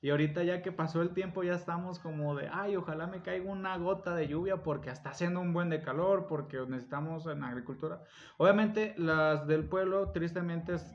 Y 0.03 0.09
ahorita 0.09 0.43
ya 0.43 0.63
que 0.63 0.71
pasó 0.71 1.03
el 1.03 1.13
tiempo 1.13 1.43
ya 1.43 1.53
estamos 1.53 1.99
como 1.99 2.33
de, 2.35 2.49
ay, 2.51 2.75
ojalá 2.75 3.05
me 3.05 3.21
caiga 3.21 3.51
una 3.51 3.77
gota 3.77 4.15
de 4.15 4.27
lluvia 4.27 4.63
porque 4.63 4.89
está 4.89 5.11
haciendo 5.11 5.39
un 5.41 5.53
buen 5.53 5.69
de 5.69 5.79
calor, 5.83 6.25
porque 6.27 6.57
necesitamos 6.67 7.27
en 7.27 7.43
agricultura. 7.43 8.01
Obviamente 8.37 8.95
las 8.97 9.45
del 9.45 9.69
pueblo 9.69 10.09
tristemente 10.11 10.73
es- 10.73 10.91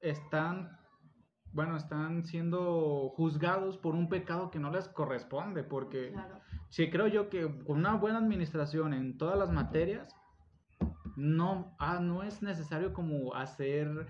están, 0.00 0.76
bueno, 1.52 1.76
están 1.76 2.24
siendo 2.24 3.10
juzgados 3.10 3.78
por 3.78 3.94
un 3.94 4.08
pecado 4.08 4.50
que 4.50 4.58
no 4.58 4.70
les 4.72 4.88
corresponde, 4.88 5.62
porque 5.62 6.10
Claro. 6.12 6.40
Sí 6.72 6.88
creo 6.88 7.06
yo 7.06 7.28
que 7.28 7.42
con 7.64 7.76
una 7.76 7.96
buena 7.96 8.16
administración 8.16 8.94
en 8.94 9.18
todas 9.18 9.38
las 9.38 9.52
materias, 9.52 10.16
no, 11.16 11.76
ah, 11.78 12.00
no 12.00 12.22
es 12.22 12.42
necesario 12.42 12.94
como 12.94 13.34
hacer 13.34 14.06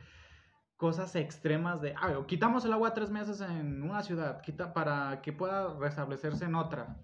cosas 0.77 1.17
extremas 1.17 1.81
de, 1.81 1.93
ah, 2.01 2.25
quitamos 2.29 2.65
el 2.65 2.73
agua 2.73 2.95
tres 2.95 3.11
meses 3.11 3.41
en 3.41 3.83
una 3.83 4.05
ciudad 4.05 4.41
quita, 4.43 4.73
para 4.73 5.23
que 5.23 5.33
pueda 5.33 5.77
restablecerse 5.77 6.45
en 6.45 6.55
otra. 6.55 6.97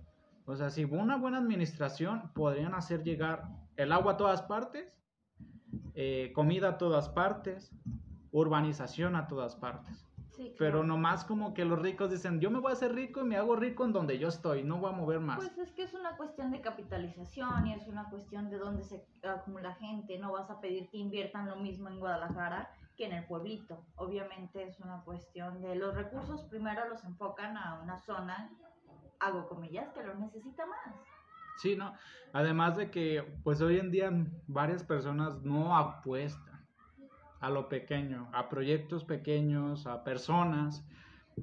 O 0.47 0.55
sea, 0.55 0.71
si 0.71 0.85
una 0.85 1.17
buena 1.17 1.39
administración 1.39 2.31
podrían 2.35 2.75
hacer 2.75 3.03
llegar 3.03 3.49
el 3.77 3.91
agua 3.91 4.13
a 4.13 4.17
todas 4.17 4.43
partes, 4.43 4.87
eh, 5.95 6.31
comida 6.37 6.69
a 6.69 6.79
todas 6.79 7.09
partes, 7.09 7.73
urbanización 8.31 9.17
a 9.17 9.27
todas 9.27 9.57
partes. 9.57 10.08
Sí, 10.39 10.55
Pero 10.57 10.79
claro. 10.79 10.87
nomás 10.87 11.25
como 11.25 11.53
que 11.53 11.65
los 11.65 11.83
ricos 11.83 12.13
dicen, 12.13 12.39
yo 12.39 12.49
me 12.49 12.61
voy 12.61 12.71
a 12.71 12.75
hacer 12.75 12.95
rico 12.95 13.23
y 13.23 13.25
me 13.25 13.37
hago 13.37 13.57
rico 13.57 13.85
en 13.85 13.93
donde 13.93 14.21
yo 14.21 14.29
estoy, 14.29 14.63
no 14.63 14.79
voy 14.79 14.93
a 14.93 14.97
mover 14.97 15.19
más. 15.19 15.39
Pues 15.39 15.59
es 15.59 15.73
que 15.73 15.83
es 15.83 15.95
una 15.95 16.17
cuestión 16.17 16.53
de 16.53 16.61
capitalización 16.61 17.67
y 17.67 17.75
es 17.75 17.89
una 17.89 18.09
cuestión 18.09 18.49
de 18.49 18.57
dónde 18.59 18.85
se 18.85 19.05
acumula 19.25 19.75
gente. 19.75 20.17
No 20.17 20.31
vas 20.31 20.49
a 20.49 20.61
pedir 20.61 20.89
que 20.91 20.99
inviertan 20.99 21.49
lo 21.49 21.57
mismo 21.57 21.89
en 21.89 21.99
Guadalajara 21.99 22.71
que 22.97 23.07
en 23.07 23.15
el 23.15 23.25
pueblito. 23.25 23.85
Obviamente 23.97 24.63
es 24.63 24.79
una 24.79 25.03
cuestión 25.03 25.61
de 25.61 25.75
los 25.75 25.97
recursos 25.97 26.43
primero 26.43 26.89
los 26.89 27.03
enfocan 27.03 27.57
a 27.57 27.81
una 27.83 27.99
zona, 27.99 28.49
hago 29.19 29.49
comillas, 29.49 29.91
que 29.91 30.05
lo 30.05 30.15
necesita 30.15 30.67
más. 30.67 30.95
Sí, 31.57 31.75
¿no? 31.75 31.95
Además 32.33 32.77
de 32.77 32.93
que, 32.93 33.41
pues 33.43 33.61
hoy 33.61 33.81
en 33.81 33.91
día 33.91 34.13
varias 34.47 34.85
personas 34.85 35.43
no 35.43 35.77
apuestan 35.77 36.48
a 37.41 37.51
lo 37.51 37.69
pequeño, 37.69 38.29
a 38.33 38.49
proyectos 38.49 39.05
pequeños, 39.05 39.87
a 39.87 40.05
personas. 40.05 40.85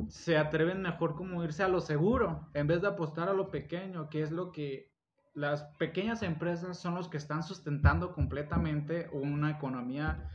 Se 0.10 0.38
atreven 0.38 0.81
mejor 0.81 1.15
como 1.15 1.43
irse 1.43 1.63
a 1.63 1.67
lo 1.67 1.79
seguro, 1.79 2.49
en 2.53 2.67
vez 2.67 2.81
de 2.81 2.88
apostar 2.88 3.29
a 3.29 3.34
lo 3.34 3.49
pequeño, 3.49 4.10
que 4.10 4.21
es 4.21 4.31
lo 4.31 4.51
que 4.51 4.93
las 5.34 5.63
pequeñas 5.77 6.23
empresas 6.23 6.77
son 6.79 6.95
los 6.95 7.08
que 7.08 7.17
están 7.17 7.43
sustentando 7.43 8.13
completamente 8.13 9.10
una 9.12 9.51
economía 9.51 10.29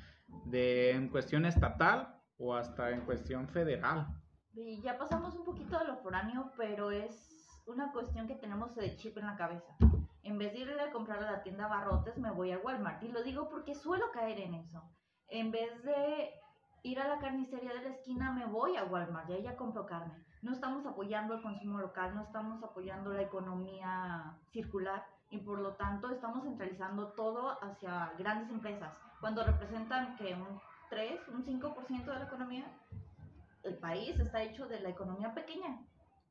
de, 0.45 0.93
en 0.93 1.09
cuestión 1.09 1.45
estatal 1.47 2.15
o 2.39 2.55
hasta 2.55 2.91
en 2.91 3.01
cuestión 3.03 3.49
federal. 3.49 4.07
Y 4.55 4.81
ya 4.83 4.99
pasamos 4.99 5.35
un 5.35 5.45
poquito 5.45 5.79
de 5.79 5.87
lo 5.87 5.97
foráneo, 5.99 6.53
pero 6.57 6.91
es 6.91 7.41
una 7.67 7.93
cuestión 7.93 8.27
que 8.27 8.35
tenemos 8.35 8.75
de 8.75 8.97
chip 8.97 9.17
en 9.19 9.27
la 9.27 9.37
cabeza. 9.37 9.77
En 10.23 10.39
vez 10.39 10.53
de 10.53 10.61
ir 10.61 10.81
a 10.81 10.93
comprar 10.93 11.23
a 11.23 11.33
la 11.33 11.43
tienda 11.43 11.67
Barrotes, 11.67 12.19
me 12.19 12.31
voy 12.31 12.53
a 12.53 12.59
Walmart. 12.59 13.03
Y 13.03 13.09
lo 13.09 13.23
digo 13.23 13.49
porque 13.49 13.75
suelo 13.75 14.11
caer 14.13 14.41
en 14.41 14.55
eso. 14.55 14.83
En 15.31 15.53
vez 15.53 15.83
de 15.85 16.35
ir 16.83 16.99
a 16.99 17.09
la 17.09 17.19
carnicería 17.19 17.73
de 17.73 17.83
la 17.83 17.89
esquina, 17.91 18.33
me 18.33 18.47
voy 18.47 18.77
a 18.77 18.85
Walmart 18.85 19.31
y 19.31 19.43
ya 19.43 19.57
compro 19.57 19.87
carne. 19.87 20.13
No 20.43 20.53
estamos 20.53 20.85
apoyando 20.87 21.35
el 21.35 21.43
consumo 21.43 21.79
local, 21.79 22.15
no 22.15 22.23
estamos 22.23 22.63
apoyando 22.65 23.13
la 23.13 23.23
economía 23.23 24.37
circular 24.53 25.07
y 25.31 25.39
por 25.39 25.61
lo 25.61 25.75
tanto 25.75 26.11
estamos 26.11 26.43
centralizando 26.43 27.13
todo 27.13 27.63
hacia 27.63 28.13
grandes 28.19 28.51
empresas. 28.51 28.93
Cuando 29.21 29.45
representan 29.45 30.17
que 30.17 30.35
un 30.35 30.61
3, 30.89 31.29
un 31.29 31.45
5% 31.45 32.05
de 32.05 32.19
la 32.19 32.25
economía, 32.25 32.65
el 33.63 33.77
país 33.79 34.19
está 34.19 34.43
hecho 34.43 34.67
de 34.67 34.81
la 34.81 34.89
economía 34.89 35.33
pequeña 35.33 35.79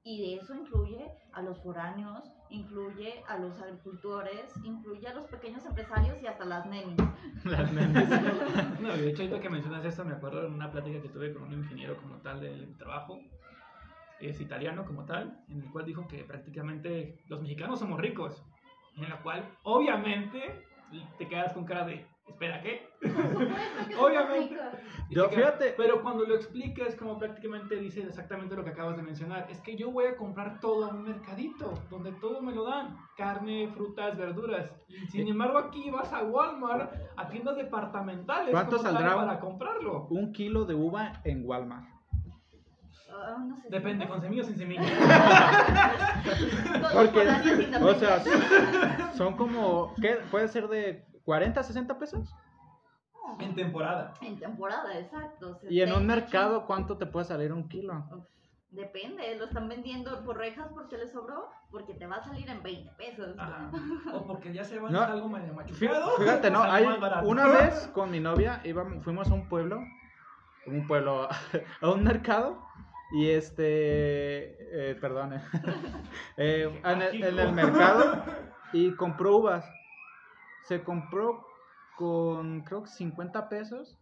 y 0.03 0.33
eso 0.33 0.55
incluye 0.55 1.09
a 1.39 1.41
los 1.41 1.57
foráneos, 1.59 2.31
incluye 2.49 3.23
a 3.27 3.37
los 3.37 3.59
agricultores, 3.61 4.53
incluye 4.63 5.07
a 5.07 5.13
los 5.13 5.25
pequeños 5.27 5.65
empresarios 5.65 6.21
y 6.21 6.27
hasta 6.27 6.45
las 6.45 6.65
nenis. 6.65 6.97
Las 7.45 7.71
nenes. 7.73 8.09
No, 8.79 8.89
de 8.89 9.09
hecho, 9.09 9.23
ahorita 9.23 9.39
que 9.39 9.49
mencionas 9.49 9.85
esto, 9.85 10.03
me 10.03 10.13
acuerdo 10.13 10.41
de 10.41 10.47
una 10.47 10.69
plática 10.71 11.01
que 11.01 11.09
tuve 11.09 11.33
con 11.33 11.43
un 11.43 11.53
ingeniero 11.53 11.95
como 11.97 12.17
tal 12.17 12.41
del 12.41 12.77
trabajo, 12.77 13.19
es 14.19 14.41
italiano 14.41 14.85
como 14.85 15.05
tal, 15.05 15.43
en 15.49 15.61
el 15.61 15.71
cual 15.71 15.85
dijo 15.85 16.07
que 16.07 16.23
prácticamente 16.25 17.23
los 17.27 17.41
mexicanos 17.41 17.79
somos 17.79 17.99
ricos, 17.99 18.43
en 18.97 19.09
la 19.09 19.21
cual, 19.21 19.49
obviamente, 19.63 20.65
te 21.17 21.27
quedas 21.27 21.53
con 21.53 21.65
cara 21.65 21.85
de, 21.85 22.05
espera, 22.29 22.61
¿qué? 22.61 22.87
Obviamente. 23.99 24.55
Yo, 25.09 25.27
fíjate. 25.29 25.73
Pero 25.75 26.01
cuando 26.03 26.25
lo 26.25 26.35
explicas, 26.35 26.95
como 26.95 27.17
prácticamente 27.17 27.75
dice 27.75 28.03
exactamente 28.03 28.55
lo 28.55 28.63
que 28.63 28.69
acabas 28.69 28.95
de 28.97 29.03
mencionar, 29.03 29.47
es 29.49 29.59
que 29.61 29.75
yo 29.75 29.91
voy 29.91 30.05
a 30.05 30.15
comprar 30.15 30.59
todo 30.59 30.85
a 30.85 30.89
un 30.89 31.03
mercadito, 31.03 31.73
donde 31.89 32.11
todo 32.13 32.41
me 32.41 32.53
lo 32.53 32.65
dan, 32.65 32.95
carne, 33.17 33.69
frutas, 33.73 34.15
verduras. 34.17 34.71
Sin 35.09 35.27
embargo 35.27 35.57
aquí 35.57 35.89
vas 35.89 36.13
a 36.13 36.23
Walmart, 36.23 36.93
a 37.15 37.27
tiendas 37.27 37.55
departamentales 37.57 38.51
¿Cuánto 38.51 38.77
saldrá 38.77 39.15
un- 39.15 39.25
para 39.25 39.39
comprarlo. 39.39 40.07
Un 40.11 40.31
kilo 40.31 40.65
de 40.65 40.75
uva 40.75 41.21
en 41.23 41.43
Walmart. 41.45 41.87
Ah, 43.11 43.43
no 43.45 43.57
sé, 43.57 43.67
Depende, 43.69 44.07
con 44.07 44.21
semillas 44.21 44.45
o 44.45 44.49
sin 44.49 44.59
semillas. 44.59 44.85
Porque, 46.93 47.27
o 47.81 47.93
sea, 47.95 48.23
son 49.15 49.35
como, 49.35 49.93
¿qué? 49.99 50.19
¿Puede 50.31 50.47
ser 50.47 50.67
de 50.67 51.03
40 51.29 51.59
a 51.59 51.63
60 51.63 51.99
pesos? 51.99 52.35
en 53.39 53.53
temporada. 53.53 54.15
En 54.21 54.39
temporada, 54.39 54.97
exacto. 54.97 55.59
Y 55.69 55.81
en 55.81 55.89
un 55.89 55.99
70, 55.99 56.15
mercado, 56.15 56.65
¿cuánto 56.65 56.97
te 56.97 57.05
puede 57.05 57.25
salir 57.27 57.53
un 57.53 57.69
kilo? 57.69 58.03
Uf, 58.11 58.25
Depende, 58.71 59.35
lo 59.37 59.45
están 59.45 59.69
vendiendo 59.69 60.23
por 60.25 60.37
rejas 60.37 60.69
porque 60.73 60.97
les 60.97 61.11
sobró, 61.11 61.47
porque 61.69 61.93
te 61.93 62.07
va 62.07 62.15
a 62.15 62.23
salir 62.23 62.49
en 62.49 62.63
20 62.63 62.91
pesos. 62.97 63.35
Ajá. 63.37 63.69
O 64.15 64.25
porque 64.25 64.51
ya 64.51 64.63
se 64.63 64.79
va 64.79 64.89
a 64.89 64.91
No. 64.91 65.01
hacer 65.01 65.13
algo 65.13 65.29
medio 65.29 65.53
machucado. 65.53 66.09
Fíjate, 66.17 66.49
no, 66.49 66.63
hay, 66.63 66.87
una 67.23 67.47
vez 67.59 67.87
con 67.93 68.09
mi 68.09 68.19
novia 68.19 68.61
íbamos, 68.63 69.03
fuimos 69.03 69.29
a 69.29 69.35
un 69.35 69.47
pueblo, 69.47 69.79
un 70.65 70.87
pueblo, 70.87 71.29
a 71.81 71.89
un 71.91 72.03
mercado, 72.03 72.59
y 73.11 73.29
este, 73.29 74.89
eh, 74.91 74.95
perdón, 74.95 75.39
eh, 76.37 76.81
en, 76.83 77.01
el, 77.03 77.23
en 77.23 77.39
el 77.39 77.53
mercado, 77.53 78.23
y 78.73 78.95
compró 78.95 79.37
uvas. 79.37 79.69
Se 80.63 80.83
compró 80.83 81.45
con, 81.97 82.61
creo 82.61 82.83
que 82.83 82.89
50 82.89 83.49
pesos, 83.49 83.97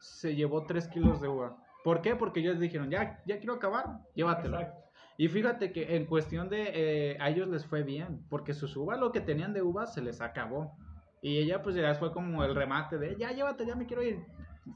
se 0.00 0.34
llevó 0.34 0.64
3 0.66 0.88
kilos 0.88 1.20
de 1.20 1.28
uva. 1.28 1.56
¿Por 1.84 2.00
qué? 2.00 2.16
Porque 2.16 2.40
ellos 2.40 2.58
dijeron, 2.58 2.90
ya, 2.90 3.22
ya 3.26 3.38
quiero 3.38 3.54
acabar, 3.54 4.00
llévatelo. 4.14 4.58
Exacto. 4.58 4.82
Y 5.18 5.28
fíjate 5.28 5.72
que 5.72 5.96
en 5.96 6.06
cuestión 6.06 6.48
de 6.48 6.70
eh, 6.74 7.16
a 7.20 7.28
ellos 7.30 7.48
les 7.48 7.66
fue 7.66 7.82
bien, 7.82 8.24
porque 8.28 8.54
sus 8.54 8.76
uvas, 8.76 8.98
lo 8.98 9.12
que 9.12 9.20
tenían 9.20 9.52
de 9.52 9.62
uvas, 9.62 9.94
se 9.94 10.02
les 10.02 10.20
acabó. 10.20 10.76
Y 11.20 11.38
ella 11.38 11.62
pues 11.62 11.76
ya 11.76 11.94
fue 11.94 12.12
como 12.12 12.42
el 12.44 12.54
remate 12.54 12.98
de, 12.98 13.16
ya 13.16 13.30
llévate, 13.30 13.64
ya 13.64 13.76
me 13.76 13.86
quiero 13.86 14.02
ir. 14.02 14.24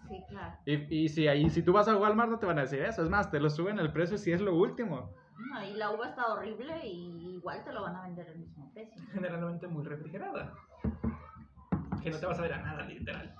Sí, 0.08 0.22
claro. 0.28 0.56
Y, 0.64 1.04
y 1.04 1.08
si 1.08 1.26
ahí, 1.26 1.48
si 1.50 1.62
tú 1.62 1.72
vas 1.72 1.88
a 1.88 1.96
Walmart 1.96 2.30
no 2.30 2.38
te 2.38 2.46
van 2.46 2.58
a 2.58 2.62
decir 2.62 2.80
eso, 2.82 3.02
es 3.02 3.08
más, 3.08 3.30
te 3.30 3.40
lo 3.40 3.50
suben 3.50 3.78
el 3.78 3.92
precio 3.92 4.18
si 4.18 4.32
es 4.32 4.40
lo 4.40 4.54
último. 4.54 5.12
No, 5.36 5.64
y 5.64 5.74
la 5.74 5.90
uva 5.90 6.08
está 6.08 6.26
horrible 6.32 6.86
y 6.86 7.34
igual 7.36 7.62
te 7.64 7.72
lo 7.72 7.82
van 7.82 7.96
a 7.96 8.02
vender 8.02 8.28
al 8.28 8.38
mismo 8.38 8.70
precio. 8.72 9.02
Generalmente 9.12 9.66
muy 9.66 9.84
refrigerada. 9.84 10.54
Que 12.02 12.10
no 12.10 12.18
te 12.18 12.26
vas 12.26 12.38
a 12.38 12.42
ver 12.42 12.52
a 12.54 12.62
nada, 12.62 12.84
literal. 12.84 13.34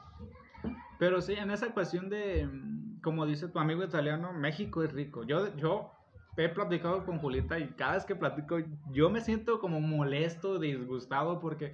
Pero 0.99 1.21
sí, 1.21 1.35
en 1.35 1.51
esa 1.51 1.73
cuestión 1.73 2.09
de, 2.09 2.47
mm, 2.47 3.01
como 3.03 3.27
dice 3.27 3.49
tu 3.49 3.59
amigo 3.59 3.85
italiano, 3.85 4.33
México 4.33 4.83
es 4.83 4.93
rico. 4.93 5.25
Yo, 5.25 5.55
yo 5.57 5.93
he 6.37 6.49
platicado 6.49 7.05
con 7.05 7.19
Julita 7.19 7.59
y 7.59 7.69
cada 7.69 7.95
vez 7.95 8.05
que 8.05 8.17
platico 8.17 8.59
yo 8.93 9.11
me 9.11 9.21
siento 9.21 9.61
como 9.61 9.81
molesto, 9.81 10.59
disgustado 10.59 11.39
porque 11.41 11.73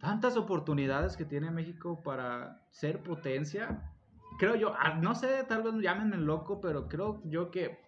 tantas 0.00 0.36
oportunidades 0.36 1.16
que 1.16 1.24
tiene 1.24 1.50
México 1.50 2.02
para 2.02 2.62
ser 2.70 3.02
potencia. 3.02 3.92
Creo 4.38 4.54
yo, 4.54 4.74
ah, 4.78 4.94
no 4.94 5.14
sé, 5.14 5.44
tal 5.48 5.62
vez 5.62 5.74
llámenme 5.80 6.16
loco, 6.18 6.60
pero 6.60 6.88
creo 6.88 7.22
yo 7.24 7.50
que 7.50 7.78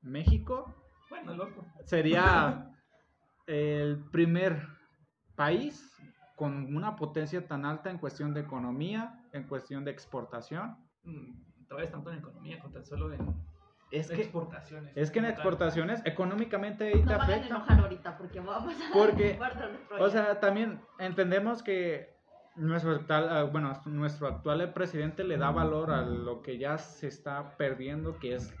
México 0.00 0.74
Bueno, 1.10 1.34
loco. 1.34 1.66
sería 1.84 2.70
el 3.46 4.02
primer 4.10 4.66
país 5.36 5.88
con 6.42 6.74
una 6.74 6.96
potencia 6.96 7.46
tan 7.46 7.64
alta 7.64 7.88
en 7.88 7.98
cuestión 7.98 8.34
de 8.34 8.40
economía, 8.40 9.14
en 9.32 9.44
cuestión 9.44 9.84
de 9.84 9.92
exportación. 9.92 10.76
Mm, 11.04 11.34
Todavía 11.68 11.84
es 11.86 11.92
tanto 11.92 12.10
en 12.10 12.18
economía, 12.18 12.58
con 12.58 12.72
tan 12.72 12.84
solo 12.84 13.12
en 13.12 13.20
Es 13.92 14.08
que, 14.08 14.22
exportaciones. 14.22 14.92
es 14.96 15.12
que 15.12 15.20
en 15.20 15.26
exportaciones 15.26 16.02
económicamente 16.04 16.88
ahí 16.88 16.94
No 16.94 17.06
te 17.06 17.14
van 17.14 17.20
a 17.20 17.24
afecta. 17.26 17.46
enojar 17.46 17.78
ahorita 17.78 18.18
porque 18.18 18.40
vamos 18.40 18.74
a 18.74 18.92
Porque, 18.92 19.38
O 20.00 20.10
sea, 20.10 20.40
también 20.40 20.80
entendemos 20.98 21.62
que 21.62 22.12
nuestro 22.56 22.90
actual, 22.90 23.28
ah, 23.30 23.44
bueno, 23.44 23.80
nuestro 23.86 24.26
actual 24.26 24.72
presidente 24.72 25.22
le 25.22 25.36
da 25.36 25.52
valor 25.52 25.92
a 25.92 26.02
lo 26.02 26.42
que 26.42 26.58
ya 26.58 26.76
se 26.76 27.06
está 27.06 27.56
perdiendo, 27.56 28.18
que 28.18 28.34
es 28.34 28.52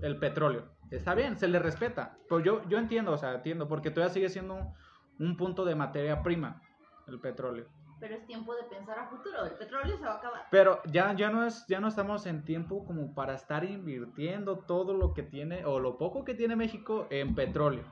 el 0.00 0.20
petróleo. 0.20 0.66
Está 0.92 1.16
bien, 1.16 1.36
se 1.36 1.48
le 1.48 1.58
respeta. 1.58 2.18
Pero 2.28 2.38
yo, 2.38 2.68
yo 2.68 2.78
entiendo, 2.78 3.10
o 3.10 3.18
sea, 3.18 3.34
entiendo, 3.34 3.66
porque 3.66 3.90
todavía 3.90 4.14
sigue 4.14 4.28
siendo 4.28 4.54
un, 4.54 4.72
un 5.18 5.36
punto 5.36 5.64
de 5.64 5.74
materia 5.74 6.22
prima, 6.22 6.62
el 7.06 7.20
petróleo. 7.20 7.66
Pero 7.98 8.14
es 8.14 8.26
tiempo 8.26 8.54
de 8.54 8.64
pensar 8.64 8.98
a 8.98 9.06
futuro. 9.08 9.44
El 9.44 9.54
petróleo 9.54 9.96
se 9.96 10.04
va 10.04 10.12
a 10.12 10.16
acabar. 10.16 10.46
Pero 10.50 10.82
ya, 10.84 11.14
ya, 11.14 11.30
no 11.30 11.46
es, 11.46 11.66
ya 11.66 11.80
no 11.80 11.88
estamos 11.88 12.26
en 12.26 12.44
tiempo 12.44 12.84
como 12.84 13.14
para 13.14 13.34
estar 13.34 13.64
invirtiendo 13.64 14.58
todo 14.58 14.92
lo 14.92 15.14
que 15.14 15.22
tiene, 15.22 15.64
o 15.64 15.80
lo 15.80 15.96
poco 15.96 16.24
que 16.24 16.34
tiene 16.34 16.56
México 16.56 17.06
en 17.10 17.34
petróleo. 17.34 17.84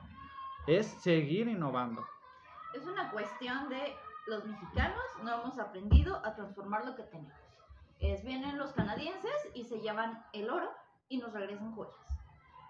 Es 0.67 0.85
seguir 1.01 1.47
innovando. 1.47 2.05
Es 2.75 2.85
una 2.85 3.09
cuestión 3.09 3.69
de 3.69 3.95
los 4.27 4.43
mexicanos 4.45 5.03
no 5.23 5.41
hemos 5.41 5.59
aprendido 5.59 6.21
a 6.25 6.35
transformar 6.35 6.85
lo 6.85 6.95
que 6.95 7.03
tenemos. 7.03 7.33
Es 7.99 8.23
vienen 8.23 8.57
los 8.57 8.73
canadienses 8.73 9.49
y 9.53 9.63
se 9.63 9.79
llevan 9.79 10.25
el 10.33 10.49
oro 10.49 10.69
y 11.09 11.17
nos 11.17 11.33
regresan 11.33 11.73
joyas. 11.73 11.95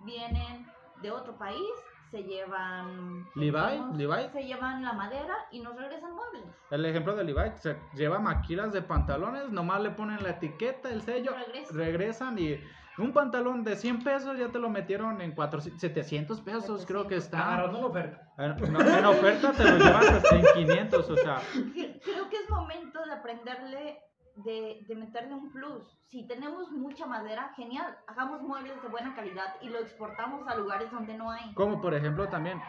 Vienen 0.03 0.67
de 1.01 1.11
otro 1.11 1.37
país, 1.37 1.71
se 2.15 2.23
llevan 2.23 3.27
Levi, 3.35 4.29
se 4.31 4.43
llevan 4.43 4.83
la 4.83 4.93
madera 4.93 5.35
y 5.51 5.59
nos 5.59 5.75
regresan 5.75 6.15
muebles. 6.15 6.43
El 6.71 6.85
ejemplo 6.85 7.13
de 7.15 7.23
Levi, 7.25 7.51
se 7.55 7.77
lleva 7.93 8.19
maquilas 8.19 8.71
de 8.71 8.81
pantalones, 8.81 9.49
nomás 9.49 9.81
le 9.81 9.89
ponen 9.91 10.23
la 10.23 10.29
etiqueta, 10.29 10.89
el 10.89 11.01
sello, 11.01 11.31
Regresan. 11.45 11.77
regresan 11.77 12.39
y 12.39 12.57
un 12.97 13.11
pantalón 13.11 13.65
de 13.65 13.75
100 13.75 14.03
pesos 14.05 14.37
ya 14.37 14.47
te 14.47 14.59
lo 14.59 14.69
metieron 14.69 15.19
en 15.19 15.33
400, 15.33 15.81
700 15.81 16.39
pesos 16.39 16.85
creo 16.85 17.05
que 17.05 17.17
está. 17.17 17.53
Agarrando 17.55 17.81
la 17.81 17.87
oferta. 17.87 18.31
En, 18.37 18.51
en 18.97 19.05
oferta 19.05 19.51
te 19.51 19.63
lo 19.65 19.77
llevas 19.77 20.09
hasta 20.09 20.35
en 20.37 20.45
500, 20.53 21.09
o 21.09 21.17
sea, 21.17 21.35
Cre- 21.53 21.99
Creo 22.05 22.29
que 22.29 22.37
es 22.37 22.49
momento 22.49 23.03
de 23.03 23.11
aprenderle, 23.11 23.99
de, 24.35 24.83
de 24.87 24.95
meterle 24.95 25.33
un 25.33 25.51
plus. 25.51 25.83
Si 26.09 26.27
tenemos 26.27 26.71
mucha 26.71 27.05
madera, 27.05 27.53
genial, 27.55 27.97
hagamos 28.07 28.41
muebles 28.41 28.81
de 28.81 28.87
buena 28.89 29.15
calidad 29.15 29.55
y 29.61 29.69
lo 29.69 29.79
exportamos 29.79 30.47
a 30.47 30.55
lugares 30.55 30.91
donde 30.91 31.15
no 31.17 31.31
hay. 31.31 31.53
como 31.53 31.81
por 31.81 31.93
ejemplo 31.93 32.27
también 32.27 32.61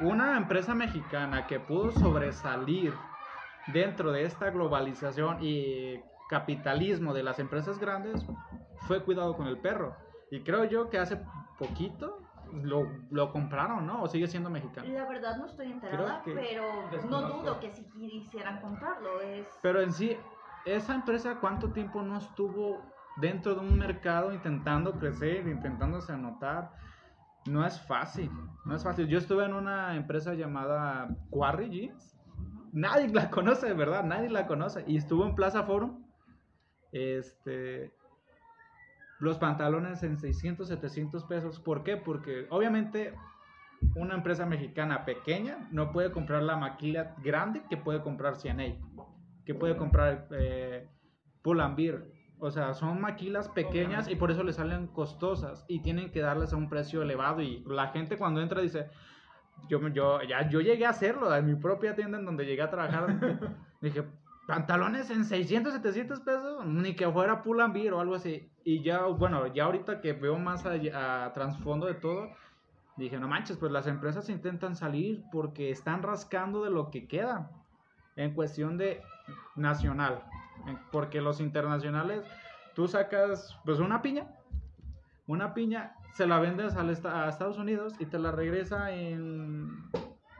una 0.00 0.36
empresa 0.36 0.74
mexicana 0.74 1.46
que 1.46 1.60
pudo 1.60 1.92
sobresalir 1.92 2.94
dentro 3.72 4.12
de 4.12 4.24
esta 4.24 4.50
globalización 4.50 5.38
y 5.40 6.00
capitalismo 6.28 7.14
de 7.14 7.22
las 7.22 7.38
empresas 7.38 7.78
grandes 7.78 8.24
fue 8.86 9.02
cuidado 9.02 9.36
con 9.36 9.46
el 9.46 9.58
perro. 9.58 9.96
Y 10.30 10.42
creo 10.42 10.64
yo 10.64 10.90
que 10.90 10.98
hace 10.98 11.18
poquito 11.58 12.20
lo, 12.52 12.86
lo 13.10 13.30
compraron, 13.32 13.86
¿no? 13.86 14.02
O 14.02 14.08
sigue 14.08 14.26
siendo 14.26 14.50
mexicano. 14.50 14.88
La 14.88 15.06
verdad 15.06 15.36
no 15.36 15.46
estoy 15.46 15.70
enterada, 15.72 16.22
pero 16.24 16.64
no 17.08 17.22
dudo 17.22 17.60
que 17.60 17.70
si 17.70 17.84
quisieran 17.90 18.60
comprarlo. 18.60 19.20
Es... 19.20 19.46
Pero 19.62 19.80
en 19.80 19.92
sí, 19.92 20.16
esa 20.76 20.94
empresa 20.94 21.38
cuánto 21.40 21.72
tiempo 21.72 22.02
no 22.02 22.18
estuvo 22.18 22.82
dentro 23.16 23.54
de 23.54 23.60
un 23.60 23.78
mercado 23.78 24.32
intentando 24.32 24.98
crecer, 24.98 25.46
intentándose 25.46 26.12
anotar. 26.12 26.72
No 27.46 27.64
es 27.64 27.80
fácil, 27.80 28.30
no 28.64 28.74
es 28.74 28.82
fácil. 28.82 29.06
Yo 29.08 29.18
estuve 29.18 29.44
en 29.44 29.54
una 29.54 29.96
empresa 29.96 30.34
llamada 30.34 31.08
Quarry 31.30 31.70
Jeans. 31.70 32.16
Nadie 32.72 33.08
la 33.08 33.30
conoce, 33.30 33.66
de 33.66 33.74
verdad, 33.74 34.04
nadie 34.04 34.28
la 34.28 34.46
conoce. 34.46 34.84
Y 34.86 34.96
estuvo 34.96 35.24
en 35.26 35.34
Plaza 35.34 35.62
Forum. 35.64 36.04
Este, 36.92 37.92
los 39.18 39.38
pantalones 39.38 40.02
en 40.02 40.18
600, 40.18 40.68
700 40.68 41.24
pesos. 41.24 41.58
¿Por 41.60 41.82
qué? 41.82 41.96
Porque 41.96 42.46
obviamente 42.50 43.14
una 43.94 44.14
empresa 44.14 44.46
mexicana 44.46 45.04
pequeña 45.04 45.68
no 45.70 45.92
puede 45.92 46.10
comprar 46.10 46.42
la 46.42 46.56
maquila 46.56 47.14
grande 47.22 47.62
que 47.68 47.76
puede 47.76 48.02
comprar 48.02 48.36
CNA, 48.36 48.76
que 49.48 49.54
puede 49.54 49.78
comprar 49.78 50.28
eh, 50.32 50.86
Pull&Bear. 51.40 52.04
O 52.38 52.50
sea, 52.50 52.74
son 52.74 53.00
maquilas 53.00 53.48
pequeñas 53.48 54.06
y 54.06 54.14
por 54.14 54.30
eso 54.30 54.42
le 54.42 54.52
salen 54.52 54.88
costosas 54.88 55.64
y 55.68 55.80
tienen 55.80 56.12
que 56.12 56.20
darles 56.20 56.52
a 56.52 56.56
un 56.56 56.68
precio 56.68 57.00
elevado 57.00 57.40
y 57.40 57.64
la 57.66 57.88
gente 57.88 58.18
cuando 58.18 58.42
entra 58.42 58.60
dice, 58.60 58.90
yo, 59.70 59.80
yo, 59.88 60.20
ya, 60.20 60.50
yo 60.50 60.60
llegué 60.60 60.84
a 60.84 60.90
hacerlo 60.90 61.34
en 61.34 61.46
mi 61.46 61.54
propia 61.54 61.94
tienda 61.94 62.18
en 62.18 62.26
donde 62.26 62.44
llegué 62.44 62.60
a 62.60 62.68
trabajar. 62.68 63.18
dije, 63.80 64.04
pantalones 64.46 65.08
en 65.08 65.24
600, 65.24 65.72
700 65.72 66.20
pesos, 66.20 66.66
ni 66.66 66.94
que 66.94 67.10
fuera 67.10 67.42
Pull&Bear 67.42 67.94
o 67.94 68.00
algo 68.00 68.16
así. 68.16 68.50
Y 68.64 68.82
ya, 68.82 69.06
bueno, 69.06 69.46
ya 69.46 69.64
ahorita 69.64 70.02
que 70.02 70.12
veo 70.12 70.38
más 70.38 70.66
a, 70.66 71.24
a 71.24 71.32
trasfondo 71.32 71.86
de 71.86 71.94
todo, 71.94 72.28
dije, 72.98 73.18
no 73.18 73.28
manches, 73.28 73.56
pues 73.56 73.72
las 73.72 73.86
empresas 73.86 74.28
intentan 74.28 74.76
salir 74.76 75.24
porque 75.32 75.70
están 75.70 76.02
rascando 76.02 76.62
de 76.62 76.68
lo 76.68 76.90
que 76.90 77.08
queda 77.08 77.50
en 78.14 78.34
cuestión 78.34 78.76
de 78.76 79.00
nacional. 79.56 80.22
Porque 80.92 81.20
los 81.20 81.40
internacionales, 81.40 82.24
tú 82.74 82.88
sacas 82.88 83.58
pues 83.64 83.78
una 83.78 84.02
piña, 84.02 84.26
una 85.26 85.54
piña, 85.54 85.94
se 86.14 86.26
la 86.26 86.38
vendes 86.38 86.74
a 86.76 87.28
Estados 87.28 87.58
Unidos 87.58 87.94
y 87.98 88.06
te 88.06 88.18
la 88.18 88.32
regresa 88.32 88.90
en, 88.90 89.90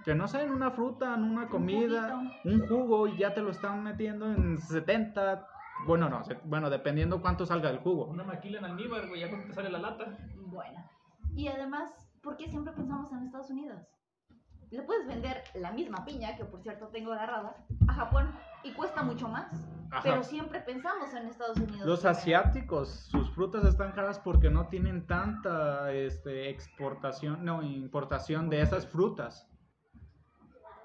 que 0.04 0.14
no 0.14 0.26
sé, 0.26 0.42
en 0.42 0.50
una 0.50 0.70
fruta, 0.70 1.14
en 1.14 1.22
una 1.22 1.48
comida, 1.48 2.16
juguito. 2.42 2.64
un 2.64 2.68
jugo 2.68 3.06
y 3.08 3.18
ya 3.18 3.34
te 3.34 3.42
lo 3.42 3.50
están 3.50 3.82
metiendo 3.82 4.26
en 4.32 4.58
70, 4.58 5.46
bueno, 5.86 6.08
no, 6.08 6.22
bueno, 6.44 6.70
dependiendo 6.70 7.20
cuánto 7.20 7.46
salga 7.46 7.68
del 7.68 7.78
jugo. 7.78 8.06
Una 8.06 8.24
maquila 8.24 8.58
en 8.58 8.64
almíbar, 8.64 9.06
güey, 9.06 9.20
ya 9.20 9.28
cuando 9.28 9.48
te 9.48 9.54
sale 9.54 9.70
la 9.70 9.78
lata. 9.78 10.16
Bueno. 10.36 10.82
Y 11.34 11.48
además, 11.48 11.92
¿por 12.22 12.36
qué 12.36 12.48
siempre 12.48 12.72
pensamos 12.72 13.12
en 13.12 13.22
Estados 13.22 13.50
Unidos? 13.50 13.86
Le 14.70 14.82
puedes 14.82 15.06
vender 15.06 15.44
la 15.54 15.72
misma 15.72 16.04
piña, 16.04 16.36
que 16.36 16.44
por 16.44 16.62
cierto 16.62 16.88
tengo 16.88 17.12
agarrada, 17.12 17.56
a 17.86 17.92
Japón 17.92 18.34
y 18.62 18.72
cuesta 18.72 19.02
mucho 19.02 19.28
más. 19.28 19.52
Ajá. 19.90 20.00
Pero 20.02 20.22
siempre 20.22 20.60
pensamos 20.60 21.12
en 21.14 21.28
Estados 21.28 21.56
Unidos. 21.56 21.86
Los 21.86 22.00
primero. 22.00 22.18
asiáticos, 22.18 22.88
sus 23.10 23.30
frutas 23.30 23.64
están 23.64 23.92
caras 23.92 24.18
porque 24.18 24.50
no 24.50 24.68
tienen 24.68 25.06
tanta 25.06 25.92
este, 25.92 26.50
exportación, 26.50 27.42
no, 27.44 27.62
importación 27.62 28.50
de 28.50 28.60
esas 28.60 28.86
frutas. 28.86 29.48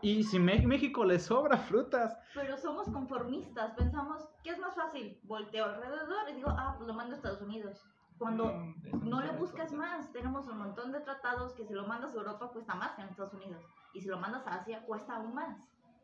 Y 0.02 0.24
si 0.24 0.38
Me- 0.40 0.66
México 0.68 1.06
le 1.06 1.18
sobra 1.20 1.58
frutas, 1.58 2.18
Pero 2.34 2.58
somos 2.58 2.90
conformistas, 2.90 3.72
pensamos, 3.74 4.28
¿qué 4.44 4.50
es 4.52 4.60
más 4.60 4.76
fácil? 4.76 5.20
Volteo 5.24 5.66
alrededor 5.66 6.30
y 6.30 6.34
digo, 6.36 6.50
ah, 6.50 6.74
pues 6.78 6.88
lo 6.88 6.94
mando 6.94 7.14
a 7.14 7.18
Estados 7.18 7.42
Unidos. 7.42 7.82
Cuando 8.18 8.46
Mm, 8.54 9.10
no 9.10 9.22
le 9.22 9.32
buscas 9.32 9.70
todo. 9.70 9.78
más, 9.80 10.12
tenemos 10.12 10.48
un 10.48 10.58
montón 10.60 10.92
de 10.92 11.00
tratados 11.02 11.54
que 11.56 11.66
si 11.66 11.74
lo 11.74 11.88
mandas 11.88 12.14
a 12.14 12.18
Europa 12.18 12.50
cuesta 12.54 12.76
más 12.76 12.92
que 12.96 13.02
en 13.02 13.10
Estados 13.10 13.34
Unidos. 13.34 13.64
Y 13.94 14.02
si 14.02 14.08
lo 14.08 14.18
mandas 14.20 14.46
a 14.48 14.56
Asia 14.56 14.86
cuesta 14.86 15.16
aún 15.16 15.34
más. 15.34 15.58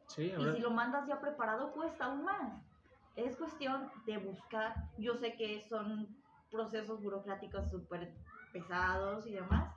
Sí, 0.10 0.34
Y 0.38 0.44
si 0.56 0.60
lo 0.60 0.72
mandas 0.72 1.08
ya 1.08 1.20
preparado 1.22 1.72
cuesta 1.72 2.06
aún 2.06 2.24
más. 2.24 2.62
Es 3.16 3.36
cuestión 3.38 3.90
de 4.06 4.18
buscar. 4.18 4.76
Yo 4.98 5.16
sé 5.16 5.36
que 5.36 5.62
son 5.62 6.08
procesos 6.52 7.02
burocráticos 7.02 7.70
súper 7.70 8.14
pesados 8.52 9.26
y 9.28 9.34
demás, 9.34 9.74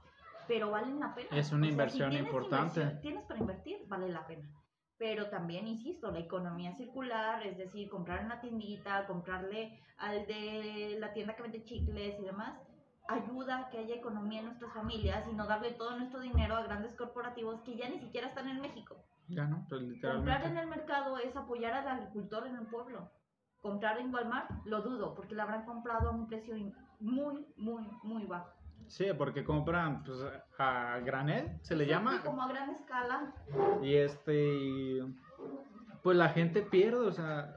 pero 0.49 0.71
valen 0.71 1.01
la 1.01 1.15
pena. 1.15 1.29
Es 1.33 1.53
una 1.53 1.67
si 1.67 1.71
inversión 1.73 2.11
tienes 2.11 2.27
importante. 2.27 2.81
inversión- 2.81 3.01
tienes 3.01 3.25
para 3.25 3.41
invertir, 3.41 3.79
vale 3.89 4.09
la 4.09 4.27
pena. 4.27 4.49
Pero 4.99 5.29
también, 5.31 5.67
insisto, 5.67 6.11
la 6.13 6.21
economía 6.21 6.73
circular, 6.75 7.45
es 7.45 7.57
decir, 7.59 7.89
comprar 7.89 8.21
en 8.21 8.29
la 8.29 8.41
tiendita, 8.41 9.07
comprarle 9.07 9.81
al 9.99 10.27
de 10.27 10.97
la 11.01 11.13
tienda 11.13 11.35
que 11.35 11.43
vende 11.43 11.65
chicles 11.65 12.19
y 12.21 12.25
demás, 12.25 12.59
ayuda 13.09 13.59
a 13.59 13.71
que 13.71 13.79
haya 13.79 13.97
economía 13.97 14.41
en 14.41 14.47
nuestras 14.47 14.73
familias 14.73 15.27
y 15.29 15.35
no 15.35 15.47
darle 15.47 15.73
todo 15.73 15.97
nuestro 15.99 16.21
dinero 16.21 16.55
a 16.57 16.63
grandes 16.63 16.95
corporativos 16.95 17.61
que 17.63 17.77
ya 17.77 17.89
ni 17.89 17.99
siquiera 17.99 18.29
están 18.29 18.49
en 18.49 18.61
México. 18.61 18.97
Ya 19.35 19.47
no, 19.47 19.67
pues 19.69 19.83
Comprar 20.01 20.45
en 20.45 20.57
el 20.57 20.69
mercado 20.69 21.19
es 21.19 21.35
apoyar 21.37 21.73
al 21.75 21.89
agricultor 21.89 22.47
en 22.47 22.57
el 22.57 22.67
pueblo. 22.67 23.11
Comprar 23.61 23.99
en 23.99 24.13
Walmart 24.13 24.51
lo 24.67 24.83
dudo, 24.83 25.15
porque 25.15 25.35
la 25.35 25.45
habrán 25.45 25.65
comprado 25.65 26.09
a 26.11 26.13
un 26.13 26.27
precio 26.27 26.55
muy, 27.01 27.47
muy, 27.57 27.89
muy 28.03 28.25
bajo. 28.27 28.51
Sí, 28.89 29.07
porque 29.17 29.45
compran 29.45 30.03
pues, 30.03 30.19
a 30.59 30.99
granel, 31.05 31.59
se 31.63 31.77
le 31.77 31.85
Sí, 31.85 31.91
llama, 31.91 32.21
Como 32.25 32.43
a 32.43 32.49
gran 32.49 32.71
escala. 32.71 33.33
y 33.83 33.95
este, 33.95 35.01
pues 36.03 36.17
la 36.17 36.29
gente 36.31 36.63
pierde, 36.63 37.07
o 37.07 37.13
sea, 37.13 37.57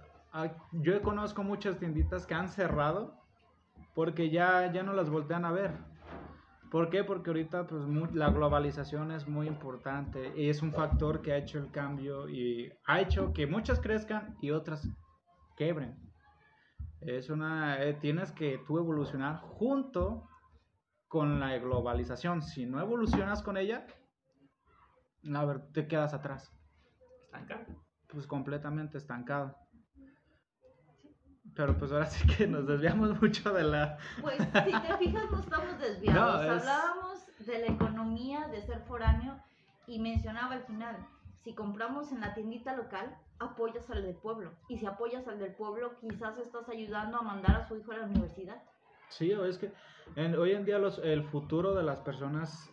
yo 0.72 1.02
conozco 1.02 1.44
muchas 1.44 1.80
tienditas 1.80 2.26
que 2.28 2.36
han 2.36 2.50
cerrado 2.50 3.20
porque 3.96 4.30
ya, 4.30 4.72
ya 4.72 4.84
no 4.84 4.94
las 4.94 5.10
voltean 5.10 5.46
a 5.46 5.52
ver. 5.52 5.72
¿Por 6.71 6.89
qué? 6.89 7.04
Porque 7.04 7.30
ahorita 7.30 7.67
pues, 7.67 7.84
la 8.13 8.30
globalización 8.30 9.12
es 9.12 9.28
muy 9.28 9.47
importante 9.47 10.34
y 10.36 10.49
es 10.49 10.62
un 10.62 10.73
factor 10.73 11.21
que 11.21 11.32
ha 11.34 11.38
hecho 11.38 11.60
el 11.60 11.71
cambio 11.71 12.28
y 12.28 12.71
ha 12.86 12.99
hecho 13.01 13.34
que 13.34 13.47
muchas 13.47 13.80
crezcan 13.80 14.36
y 14.41 14.51
otras 14.51 14.88
quebren. 15.56 15.95
Es 17.01 17.30
una, 17.30 17.84
eh, 17.84 17.93
tienes 17.93 18.32
que 18.32 18.60
tú 18.65 18.78
evolucionar 18.80 19.38
junto 19.39 20.28
con 21.08 21.39
la 21.39 21.58
globalización. 21.58 22.41
Si 22.41 22.65
no 22.65 22.82
evolucionas 22.82 23.43
con 23.43 23.58
ella, 23.58 23.86
a 25.34 25.45
ver, 25.45 25.62
te 25.71 25.88
quedas 25.88 26.13
atrás, 26.13 26.51
Estancado. 27.25 27.65
pues 28.08 28.28
completamente 28.28 28.97
estancado. 28.97 29.56
Pero 31.56 31.78
pues 31.78 31.91
ahora 31.91 32.06
sí 32.08 32.28
que 32.28 32.48
nos 32.48 32.68
desviamos 32.68 33.10
mucho 33.22 33.54
de 33.54 33.63
la... 33.63 33.98
Pues 34.22 34.38
si 34.38 34.72
te 34.82 34.98
fijas 34.98 35.32
no 35.32 35.39
estamos 35.39 35.80
desviados. 35.80 36.46
No, 36.46 36.54
es- 36.54 36.62
Hablábamos 36.62 37.26
de 37.39 37.60
la 37.60 37.68
economía, 37.68 38.48
de 38.50 38.62
ser 38.62 38.82
foráneo 38.88 39.39
y 39.88 40.00
mencionaba 40.00 40.56
al 40.56 40.63
final, 40.65 40.98
si 41.44 41.54
compramos 41.54 42.12
en 42.12 42.20
la 42.22 42.34
tiendita 42.34 42.76
local, 42.76 43.15
apoyas 43.39 43.89
al 43.89 44.04
del 44.04 44.15
pueblo. 44.15 44.54
Y 44.68 44.78
si 44.78 44.86
apoyas 44.86 45.28
al 45.28 45.39
del 45.39 45.54
pueblo, 45.54 45.96
quizás 46.00 46.38
estás 46.39 46.68
ayudando 46.70 47.18
a 47.18 47.22
mandar 47.22 47.56
a 47.62 47.68
su 47.68 47.78
hijo 47.78 47.91
a 47.91 47.98
la 47.98 48.06
universidad. 48.06 48.62
Sí, 49.10 49.32
o 49.34 49.46
es 49.46 49.58
que 49.58 49.72
en- 50.15 50.36
hoy 50.36 50.52
en 50.54 50.65
día 50.65 50.80
los, 50.80 50.98
el 51.00 51.24
futuro 51.24 51.74
de 51.76 51.84
las 51.84 52.00
personas 52.00 52.70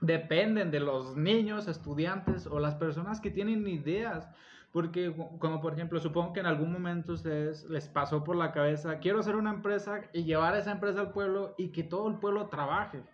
dependen 0.00 0.70
de 0.70 0.80
los 0.80 1.16
niños, 1.16 1.66
estudiantes 1.66 2.46
o 2.46 2.58
las 2.60 2.74
personas 2.74 3.20
que 3.20 3.30
tienen 3.30 3.66
ideas. 3.66 4.28
Porque, 4.74 5.14
como 5.38 5.60
por 5.60 5.72
ejemplo, 5.72 6.00
supongo 6.00 6.32
que 6.32 6.40
en 6.40 6.46
algún 6.46 6.72
momento 6.72 7.12
a 7.12 7.14
ustedes 7.14 7.62
les 7.70 7.86
pasó 7.86 8.24
por 8.24 8.34
la 8.34 8.50
cabeza, 8.50 8.98
quiero 8.98 9.20
hacer 9.20 9.36
una 9.36 9.50
empresa 9.50 10.00
y 10.12 10.24
llevar 10.24 10.56
esa 10.56 10.72
empresa 10.72 10.98
al 10.98 11.12
pueblo 11.12 11.54
y 11.56 11.68
que 11.68 11.84
todo 11.84 12.08
el 12.08 12.16
pueblo 12.16 12.48
trabaje. 12.48 13.04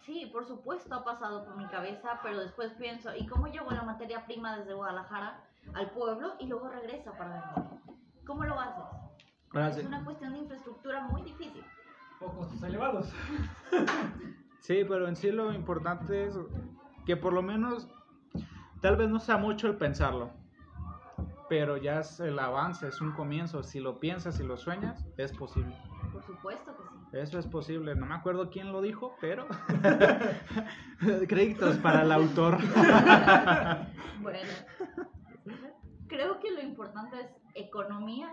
Sí, 0.00 0.28
por 0.32 0.44
supuesto 0.44 0.92
ha 0.92 1.04
pasado 1.04 1.44
por 1.44 1.56
mi 1.56 1.66
cabeza, 1.66 2.18
pero 2.20 2.40
después 2.40 2.72
pienso, 2.72 3.14
¿y 3.14 3.28
cómo 3.28 3.46
llevo 3.46 3.70
la 3.70 3.84
materia 3.84 4.26
prima 4.26 4.58
desde 4.58 4.74
Guadalajara 4.74 5.44
al 5.74 5.92
pueblo 5.92 6.32
y 6.40 6.46
luego 6.48 6.68
regresa 6.68 7.12
para 7.12 7.54
vender? 7.54 7.94
¿Cómo 8.26 8.42
lo 8.42 8.58
haces? 8.58 8.84
Ahora 9.52 9.68
Es 9.68 9.86
una 9.86 10.04
cuestión 10.04 10.32
de 10.32 10.40
infraestructura 10.40 11.02
muy 11.02 11.22
difícil. 11.22 11.64
O 12.20 12.26
costos 12.32 12.60
elevados. 12.64 13.12
Sí, 14.58 14.82
pero 14.88 15.06
en 15.06 15.14
sí 15.14 15.30
lo 15.30 15.52
importante 15.52 16.24
es 16.26 16.38
que 17.04 17.18
por 17.18 17.34
lo 17.34 17.42
menos, 17.42 17.86
tal 18.80 18.96
vez 18.96 19.10
no 19.10 19.20
sea 19.20 19.36
mucho 19.36 19.66
el 19.66 19.76
pensarlo, 19.76 20.30
pero 21.54 21.76
ya 21.76 22.00
es 22.00 22.18
el 22.18 22.36
avance, 22.40 22.88
es 22.88 23.00
un 23.00 23.12
comienzo. 23.12 23.62
Si 23.62 23.78
lo 23.78 24.00
piensas 24.00 24.40
y 24.40 24.42
lo 24.42 24.56
sueñas, 24.56 25.06
es 25.16 25.32
posible. 25.32 25.72
Por 26.12 26.20
supuesto 26.24 26.76
que 26.76 26.82
sí. 26.82 27.16
Eso 27.16 27.38
es 27.38 27.46
posible. 27.46 27.94
No 27.94 28.06
me 28.06 28.16
acuerdo 28.16 28.50
quién 28.50 28.72
lo 28.72 28.82
dijo, 28.82 29.14
pero 29.20 29.46
créditos 31.28 31.76
para 31.76 32.02
el 32.02 32.10
autor. 32.10 32.58
Bueno, 34.20 34.48
creo 36.08 36.40
que 36.40 36.50
lo 36.50 36.62
importante 36.62 37.20
es 37.20 37.30
economía, 37.54 38.32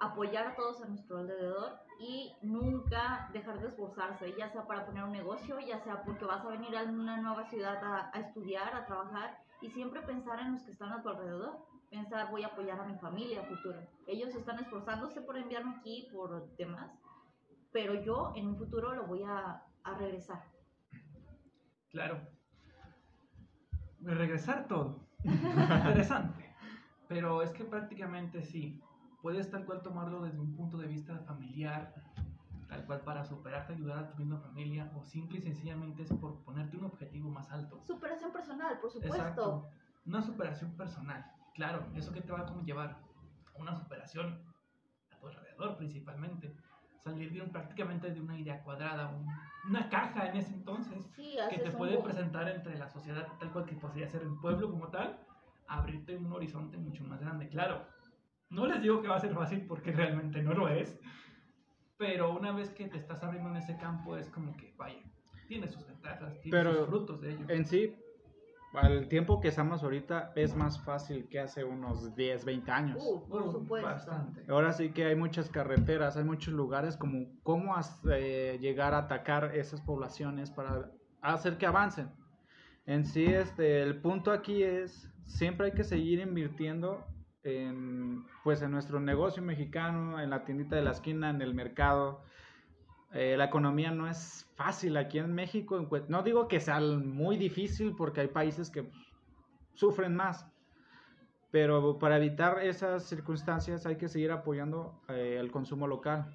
apoyar 0.00 0.46
a 0.46 0.54
todos 0.54 0.80
a 0.82 0.86
nuestro 0.86 1.18
alrededor 1.18 1.72
y 1.98 2.32
nunca 2.42 3.28
dejar 3.32 3.58
de 3.60 3.66
esforzarse, 3.66 4.32
ya 4.38 4.48
sea 4.50 4.64
para 4.68 4.86
poner 4.86 5.02
un 5.02 5.10
negocio, 5.10 5.58
ya 5.58 5.80
sea 5.80 6.04
porque 6.04 6.24
vas 6.24 6.44
a 6.44 6.48
venir 6.48 6.76
a 6.76 6.84
una 6.84 7.16
nueva 7.16 7.44
ciudad 7.50 7.82
a, 7.82 8.10
a 8.14 8.20
estudiar, 8.20 8.72
a 8.72 8.86
trabajar 8.86 9.36
y 9.60 9.70
siempre 9.70 10.00
pensar 10.02 10.38
en 10.38 10.52
los 10.52 10.62
que 10.62 10.70
están 10.70 10.92
a 10.92 11.02
tu 11.02 11.08
alrededor. 11.08 11.71
Pensar, 11.92 12.30
voy 12.30 12.42
a 12.42 12.46
apoyar 12.46 12.80
a 12.80 12.84
mi 12.84 12.94
familia 12.96 13.42
a 13.42 13.44
futuro. 13.44 13.78
Ellos 14.06 14.34
están 14.34 14.58
esforzándose 14.58 15.20
por 15.20 15.36
enviarme 15.36 15.74
aquí, 15.76 16.08
por 16.10 16.56
demás, 16.56 16.90
pero 17.70 18.02
yo 18.02 18.32
en 18.34 18.46
un 18.46 18.56
futuro 18.56 18.94
lo 18.94 19.06
voy 19.06 19.22
a, 19.24 19.62
a 19.84 19.94
regresar. 19.98 20.42
Claro. 21.90 22.18
Regresar 24.00 24.66
todo. 24.68 25.06
Interesante. 25.22 26.54
Pero 27.08 27.42
es 27.42 27.50
que 27.50 27.64
prácticamente 27.64 28.42
sí. 28.42 28.82
Puedes 29.20 29.50
tal 29.50 29.66
cual 29.66 29.82
tomarlo 29.82 30.22
desde 30.22 30.40
un 30.40 30.56
punto 30.56 30.78
de 30.78 30.86
vista 30.86 31.18
familiar, 31.26 31.94
tal 32.70 32.86
cual 32.86 33.02
para 33.02 33.22
superarte, 33.22 33.74
ayudar 33.74 33.98
a 33.98 34.08
tu 34.08 34.16
misma 34.16 34.38
familia, 34.38 34.90
o 34.96 35.04
simple 35.04 35.40
y 35.40 35.42
sencillamente 35.42 36.04
es 36.04 36.12
por 36.14 36.42
ponerte 36.42 36.78
un 36.78 36.86
objetivo 36.86 37.28
más 37.28 37.50
alto. 37.50 37.82
Superación 37.82 38.32
personal, 38.32 38.80
por 38.80 38.90
supuesto. 38.90 39.14
Exacto. 39.14 39.68
Una 40.06 40.22
superación 40.22 40.74
personal. 40.74 41.30
Claro, 41.54 41.86
eso 41.94 42.12
que 42.12 42.20
te 42.22 42.32
va 42.32 42.40
a 42.40 42.46
como 42.46 42.62
llevar 42.64 42.90
a 43.54 43.58
una 43.58 43.74
superación 43.74 44.42
a 45.10 45.18
tu 45.18 45.26
alrededor 45.28 45.76
principalmente. 45.76 46.56
Salir 46.98 47.32
de 47.32 47.42
un, 47.42 47.50
prácticamente 47.50 48.10
de 48.10 48.20
una 48.20 48.38
idea 48.38 48.62
cuadrada, 48.62 49.08
un- 49.10 49.26
una 49.68 49.88
caja 49.88 50.28
en 50.28 50.36
ese 50.36 50.54
entonces 50.54 51.04
Sí, 51.16 51.36
que 51.50 51.58
te 51.58 51.70
un 51.70 51.76
puede 51.76 51.98
presentar 51.98 52.48
entre 52.48 52.78
la 52.78 52.88
sociedad 52.88 53.26
tal 53.38 53.52
cual 53.52 53.66
que 53.66 53.74
podría 53.74 54.08
ser 54.08 54.22
el 54.22 54.34
pueblo 54.40 54.70
como 54.70 54.88
tal, 54.88 55.18
abrirte 55.66 56.16
un 56.16 56.32
horizonte 56.32 56.76
mucho 56.78 57.04
más 57.04 57.20
grande. 57.20 57.48
Claro, 57.48 57.86
no 58.50 58.66
les 58.66 58.80
digo 58.82 59.02
que 59.02 59.08
va 59.08 59.16
a 59.16 59.20
ser 59.20 59.34
fácil 59.34 59.66
porque 59.66 59.90
realmente 59.92 60.42
no 60.42 60.54
lo 60.54 60.68
es, 60.68 60.98
pero 61.96 62.32
una 62.32 62.52
vez 62.52 62.70
que 62.70 62.88
te 62.88 62.98
estás 62.98 63.22
abriendo 63.22 63.50
en 63.50 63.56
ese 63.56 63.76
campo 63.76 64.16
es 64.16 64.28
como 64.30 64.56
que, 64.56 64.74
vaya, 64.76 65.02
tiene 65.48 65.68
sus 65.68 65.86
ventajas, 65.86 66.40
tiene 66.40 66.56
Pero 66.58 66.74
sus 66.76 66.86
frutos 66.88 67.20
de 67.20 67.32
ello. 67.32 67.44
En 67.48 67.64
sí, 67.66 67.96
al 68.74 69.08
tiempo 69.08 69.40
que 69.40 69.48
estamos 69.48 69.82
ahorita, 69.82 70.32
es 70.34 70.54
más 70.56 70.82
fácil 70.82 71.28
que 71.28 71.40
hace 71.40 71.64
unos 71.64 72.14
10, 72.14 72.44
20 72.44 72.70
años. 72.70 72.98
Uh, 73.06 73.28
por 73.28 73.42
Uh, 73.42 73.52
supuesto. 73.52 73.88
Bastante. 73.88 74.44
Ahora 74.48 74.72
sí 74.72 74.90
que 74.92 75.04
hay 75.04 75.16
muchas 75.16 75.50
carreteras, 75.50 76.16
hay 76.16 76.24
muchos 76.24 76.54
lugares 76.54 76.96
como 76.96 77.26
cómo 77.42 77.74
eh, 78.10 78.58
llegar 78.60 78.94
a 78.94 78.98
atacar 78.98 79.54
esas 79.54 79.80
poblaciones 79.82 80.50
para 80.50 80.90
hacer 81.20 81.58
que 81.58 81.66
avancen. 81.66 82.10
En 82.86 83.04
sí, 83.04 83.26
este, 83.26 83.82
el 83.82 84.00
punto 84.00 84.32
aquí 84.32 84.62
es, 84.62 85.08
siempre 85.26 85.66
hay 85.66 85.72
que 85.72 85.84
seguir 85.84 86.20
invirtiendo 86.20 87.04
en, 87.44 88.24
pues, 88.42 88.62
en 88.62 88.70
nuestro 88.70 89.00
negocio 89.00 89.42
mexicano, 89.42 90.20
en 90.20 90.30
la 90.30 90.44
tiendita 90.44 90.76
de 90.76 90.82
la 90.82 90.92
esquina, 90.92 91.30
en 91.30 91.42
el 91.42 91.54
mercado. 91.54 92.22
Eh, 93.14 93.36
la 93.36 93.44
economía 93.44 93.90
no 93.90 94.08
es 94.08 94.50
fácil 94.56 94.96
aquí 94.96 95.18
en 95.18 95.34
México. 95.34 95.86
No 96.08 96.22
digo 96.22 96.48
que 96.48 96.60
sea 96.60 96.80
muy 96.80 97.36
difícil 97.36 97.94
porque 97.96 98.22
hay 98.22 98.28
países 98.28 98.70
que 98.70 98.88
sufren 99.74 100.14
más. 100.16 100.46
Pero 101.50 101.98
para 101.98 102.16
evitar 102.16 102.60
esas 102.62 103.04
circunstancias 103.04 103.84
hay 103.84 103.96
que 103.96 104.08
seguir 104.08 104.32
apoyando 104.32 105.02
eh, 105.08 105.36
el 105.38 105.50
consumo 105.50 105.86
local. 105.86 106.32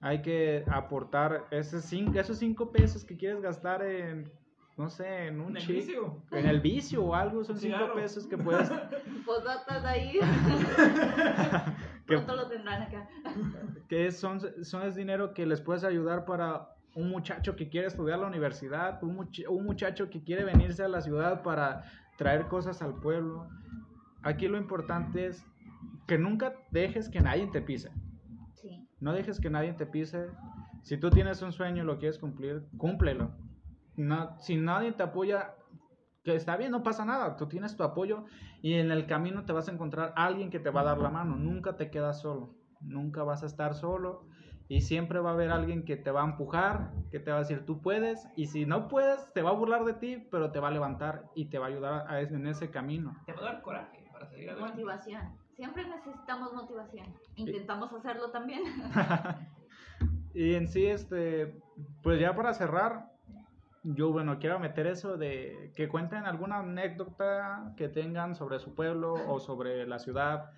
Hay 0.00 0.20
que 0.20 0.64
aportar 0.70 1.46
esos 1.50 1.84
cinco, 1.84 2.18
esos 2.20 2.36
cinco 2.38 2.70
pesos 2.70 3.02
que 3.06 3.16
quieres 3.16 3.40
gastar 3.40 3.82
en, 3.82 4.30
no 4.76 4.90
sé, 4.90 5.28
en 5.28 5.40
un 5.40 5.52
En 5.52 5.56
el 5.56 5.62
chip, 5.62 5.76
vicio. 5.76 6.22
en 6.32 6.46
el 6.46 6.60
vicio 6.60 7.02
o 7.02 7.14
algo. 7.14 7.42
Son 7.42 7.56
cinco 7.56 7.76
Cigarro. 7.78 7.94
pesos 7.94 8.26
que 8.26 8.36
puedes, 8.36 8.70
Posdatas 9.24 9.82
ahí. 9.86 10.18
que, 12.06 12.16
Pronto 12.16 12.36
lo 12.36 12.48
tendrán 12.48 12.82
acá. 12.82 13.08
que 13.88 14.10
son, 14.12 14.40
son 14.64 14.82
es 14.82 14.94
dinero 14.94 15.32
que 15.34 15.46
les 15.46 15.60
puedes 15.60 15.84
ayudar 15.84 16.24
para 16.24 16.68
un 16.94 17.08
muchacho 17.10 17.56
que 17.56 17.68
quiere 17.68 17.86
estudiar 17.88 18.18
la 18.20 18.26
universidad, 18.26 19.02
un, 19.02 19.16
much- 19.16 19.46
un 19.48 19.64
muchacho 19.64 20.10
que 20.10 20.22
quiere 20.22 20.44
venirse 20.44 20.82
a 20.84 20.88
la 20.88 21.00
ciudad 21.00 21.42
para 21.42 21.82
traer 22.16 22.46
cosas 22.46 22.82
al 22.82 22.94
pueblo. 23.00 23.48
Aquí 24.22 24.46
lo 24.48 24.56
importante 24.58 25.26
es 25.26 25.44
que 26.06 26.18
nunca 26.18 26.54
dejes 26.70 27.08
que 27.08 27.20
nadie 27.20 27.46
te 27.48 27.60
pise. 27.60 27.90
Sí. 28.54 28.86
No 29.00 29.12
dejes 29.12 29.40
que 29.40 29.50
nadie 29.50 29.72
te 29.72 29.86
pise. 29.86 30.28
Si 30.82 30.96
tú 30.98 31.10
tienes 31.10 31.42
un 31.42 31.52
sueño 31.52 31.82
y 31.82 31.86
lo 31.86 31.98
quieres 31.98 32.18
cumplir, 32.18 32.62
cúmplelo. 32.76 33.32
No, 33.96 34.38
si 34.38 34.56
nadie 34.56 34.92
te 34.92 35.02
apoya, 35.02 35.54
que 36.24 36.34
está 36.34 36.56
bien, 36.56 36.70
no 36.72 36.82
pasa 36.82 37.04
nada. 37.04 37.36
Tú 37.36 37.46
tienes 37.46 37.76
tu 37.76 37.82
apoyo 37.84 38.24
y 38.62 38.74
en 38.74 38.90
el 38.90 39.06
camino 39.06 39.44
te 39.44 39.52
vas 39.52 39.68
a 39.68 39.72
encontrar 39.72 40.12
alguien 40.16 40.50
que 40.50 40.58
te 40.58 40.70
va 40.70 40.80
a 40.80 40.84
dar 40.84 40.98
la 40.98 41.10
mano. 41.10 41.36
Nunca 41.36 41.76
te 41.76 41.90
quedas 41.90 42.20
solo. 42.22 42.54
Nunca 42.80 43.22
vas 43.22 43.42
a 43.42 43.46
estar 43.46 43.74
solo. 43.74 44.24
Y 44.66 44.80
siempre 44.80 45.18
va 45.20 45.30
a 45.30 45.32
haber 45.34 45.50
alguien 45.50 45.84
que 45.84 45.96
te 45.96 46.10
va 46.10 46.22
a 46.22 46.24
empujar, 46.24 46.90
que 47.10 47.20
te 47.20 47.30
va 47.30 47.36
a 47.36 47.40
decir 47.40 47.66
tú 47.66 47.82
puedes. 47.82 48.26
Y 48.36 48.46
si 48.46 48.64
no 48.64 48.88
puedes, 48.88 49.30
te 49.34 49.42
va 49.42 49.50
a 49.50 49.52
burlar 49.52 49.84
de 49.84 49.92
ti, 49.92 50.26
pero 50.30 50.50
te 50.50 50.58
va 50.60 50.68
a 50.68 50.70
levantar 50.70 51.26
y 51.34 51.50
te 51.50 51.58
va 51.58 51.66
a 51.66 51.68
ayudar 51.68 52.06
a- 52.10 52.20
en 52.22 52.46
ese 52.46 52.70
camino. 52.70 53.14
Te 53.26 53.34
va 53.34 53.40
a 53.40 53.44
dar 53.44 53.62
coraje 53.62 54.02
para 54.10 54.26
seguir 54.26 54.48
adelante. 54.48 54.72
Motivación. 54.76 55.22
Siempre 55.54 55.86
necesitamos 55.86 56.54
motivación. 56.54 57.06
Intentamos 57.36 57.92
hacerlo 57.92 58.30
también. 58.30 58.62
Y 60.36 60.54
en 60.54 60.66
sí, 60.66 60.84
este, 60.86 61.62
pues 62.02 62.18
ya 62.18 62.34
para 62.34 62.52
cerrar, 62.54 63.12
yo, 63.84 64.10
bueno, 64.12 64.38
quiero 64.38 64.58
meter 64.58 64.86
eso 64.86 65.16
de 65.16 65.72
que 65.76 65.88
cuenten 65.88 66.24
alguna 66.24 66.58
anécdota 66.60 67.72
que 67.76 67.88
tengan 67.88 68.34
sobre 68.34 68.58
su 68.58 68.74
pueblo 68.74 69.12
o 69.28 69.38
sobre 69.38 69.86
la 69.86 69.98
ciudad, 69.98 70.50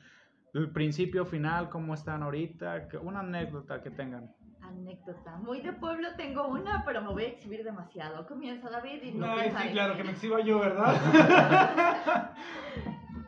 el 0.55 0.71
principio, 0.71 1.27
final, 1.27 1.69
cómo 1.69 1.93
están 1.93 2.23
ahorita, 2.23 2.89
que- 2.89 2.97
una 2.99 3.21
anécdota 3.21 3.83
que 3.83 3.91
tengan. 3.91 4.33
Anécdota. 4.63 5.37
Muy 5.37 5.61
de 5.61 5.73
pueblo 5.73 6.09
tengo 6.17 6.49
una, 6.49 6.85
pero 6.85 7.03
me 7.03 7.09
voy 7.13 7.25
a 7.25 7.29
exhibir 7.29 7.63
demasiado. 7.63 8.27
Comienza 8.27 8.71
David 8.71 9.03
y 9.03 9.13
no 9.13 9.27
Ay, 9.27 9.53
sí, 9.57 9.69
claro, 9.73 9.97
que 9.97 10.05
me 10.05 10.11
exhiba 10.13 10.41
yo, 10.41 10.59
¿verdad? 10.61 10.95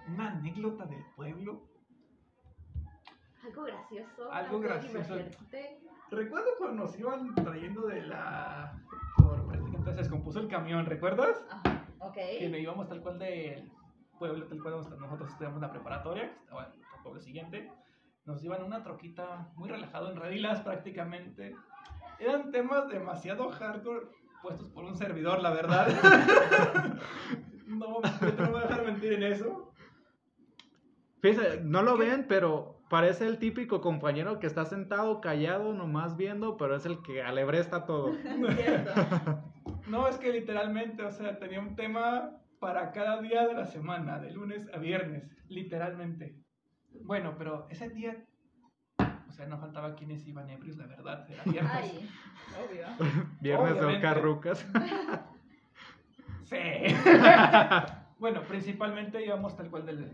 Una 0.09 0.31
anécdota 0.33 0.87
del 0.87 1.05
pueblo. 1.15 1.63
Algo 3.45 3.63
gracioso. 3.63 4.33
Algo 4.33 4.61
gracioso. 4.61 5.15
Recuerdo 6.11 6.49
cuando 6.59 6.85
nos 6.85 6.99
iban 6.99 7.35
trayendo 7.35 7.87
de 7.87 8.03
la. 8.03 8.73
Por 9.97 10.23
puso 10.23 10.41
el 10.41 10.49
camión, 10.49 10.87
¿recuerdas? 10.87 11.45
Ajá, 11.51 11.87
ok. 11.99 12.17
Que 12.39 12.49
me 12.49 12.61
íbamos 12.61 12.89
tal 12.89 13.01
cual 13.01 13.19
del 13.19 13.71
pueblo, 14.19 14.47
tal 14.47 14.61
cual 14.61 14.75
donde 14.75 14.97
nosotros 14.97 15.31
estudiamos 15.31 15.61
la 15.61 15.71
preparatoria, 15.71 16.33
que 16.33 16.39
estaba 16.41 16.67
en 16.67 16.73
el 16.73 17.03
pueblo 17.03 17.21
siguiente. 17.21 17.73
Nos 18.25 18.43
iban 18.45 18.63
una 18.63 18.83
troquita 18.83 19.51
muy 19.57 19.69
relajado 19.69 20.11
en 20.11 20.17
redilas 20.17 20.61
prácticamente. 20.61 21.55
Eran 22.19 22.51
temas 22.51 22.89
demasiado 22.89 23.49
hardcore 23.51 24.07
puestos 24.43 24.69
por 24.71 24.85
un 24.85 24.97
servidor, 24.97 25.41
la 25.41 25.51
verdad. 25.51 25.89
no, 27.67 28.03
yo 28.03 28.33
no 28.37 28.45
me 28.45 28.51
voy 28.51 28.61
a 28.61 28.67
dejar 28.67 28.85
mentir 28.85 29.13
en 29.15 29.23
eso. 29.23 29.73
Fíjense, 31.21 31.61
no 31.65 31.83
lo 31.83 31.97
ven, 31.97 32.27
pero 32.29 32.79
parece 32.89 33.27
el 33.27 33.39
típico 33.39 33.81
compañero 33.81 34.39
que 34.39 34.47
está 34.47 34.65
sentado 34.65 35.21
callado, 35.21 35.73
nomás 35.73 36.17
viendo, 36.17 36.57
pero 36.57 36.77
es 36.77 36.87
el 36.87 37.03
que 37.03 37.23
alebresta 37.23 37.85
todo. 37.87 38.13
No, 39.89 40.07
es 40.07 40.19
que 40.19 40.33
literalmente, 40.33 41.03
o 41.03 41.11
sea, 41.11 41.39
tenía 41.39 41.61
un 41.61 41.75
tema 41.75 42.39
para 42.59 42.93
cada 42.93 43.21
día 43.21 43.47
de 43.47 43.55
la 43.55 43.65
semana, 43.65 44.19
de 44.19 44.31
lunes 44.33 44.69
a 44.75 44.79
viernes, 44.79 45.25
literalmente. 45.49 46.37
Bueno, 47.03 47.37
pero 47.39 47.67
ese 47.71 47.89
día, 47.89 48.25
o 48.99 49.33
sea, 49.33 49.47
no 49.47 49.59
faltaba 49.59 49.95
quienes 49.95 50.27
iban 50.27 50.51
ebrios, 50.51 50.77
la 50.77 50.87
verdad, 50.87 51.27
era 51.31 51.43
viernes. 51.47 51.73
Ay, 51.73 52.11
obvio. 52.65 52.87
Viernes 53.41 53.81
de 53.81 54.01
carrucas. 54.01 54.67
Sí. 56.45 56.57
bueno, 58.19 58.41
principalmente 58.49 59.23
íbamos 59.23 59.55
tal 59.55 59.69
cual 59.69 59.85
de 59.85 60.11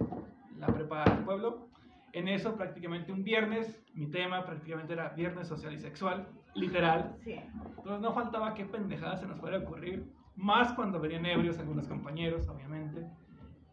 la 0.58 0.66
prepa 0.66 1.04
del 1.04 1.24
pueblo. 1.24 1.68
En 2.12 2.26
eso, 2.26 2.56
prácticamente 2.56 3.12
un 3.12 3.22
viernes, 3.22 3.84
mi 3.94 4.10
tema 4.10 4.44
prácticamente 4.44 4.94
era 4.94 5.10
viernes 5.10 5.46
social 5.46 5.72
y 5.72 5.78
sexual, 5.78 6.26
literal. 6.54 7.16
Sí. 7.24 7.40
Entonces 7.76 8.00
no 8.00 8.12
faltaba 8.12 8.54
qué 8.54 8.64
pendejada 8.64 9.16
se 9.16 9.26
nos 9.26 9.38
fuera 9.38 9.58
a 9.58 9.60
ocurrir, 9.60 10.10
más 10.36 10.72
cuando 10.72 11.00
venían 11.00 11.26
ebrios 11.26 11.58
algunos 11.58 11.86
compañeros, 11.86 12.48
obviamente. 12.48 13.06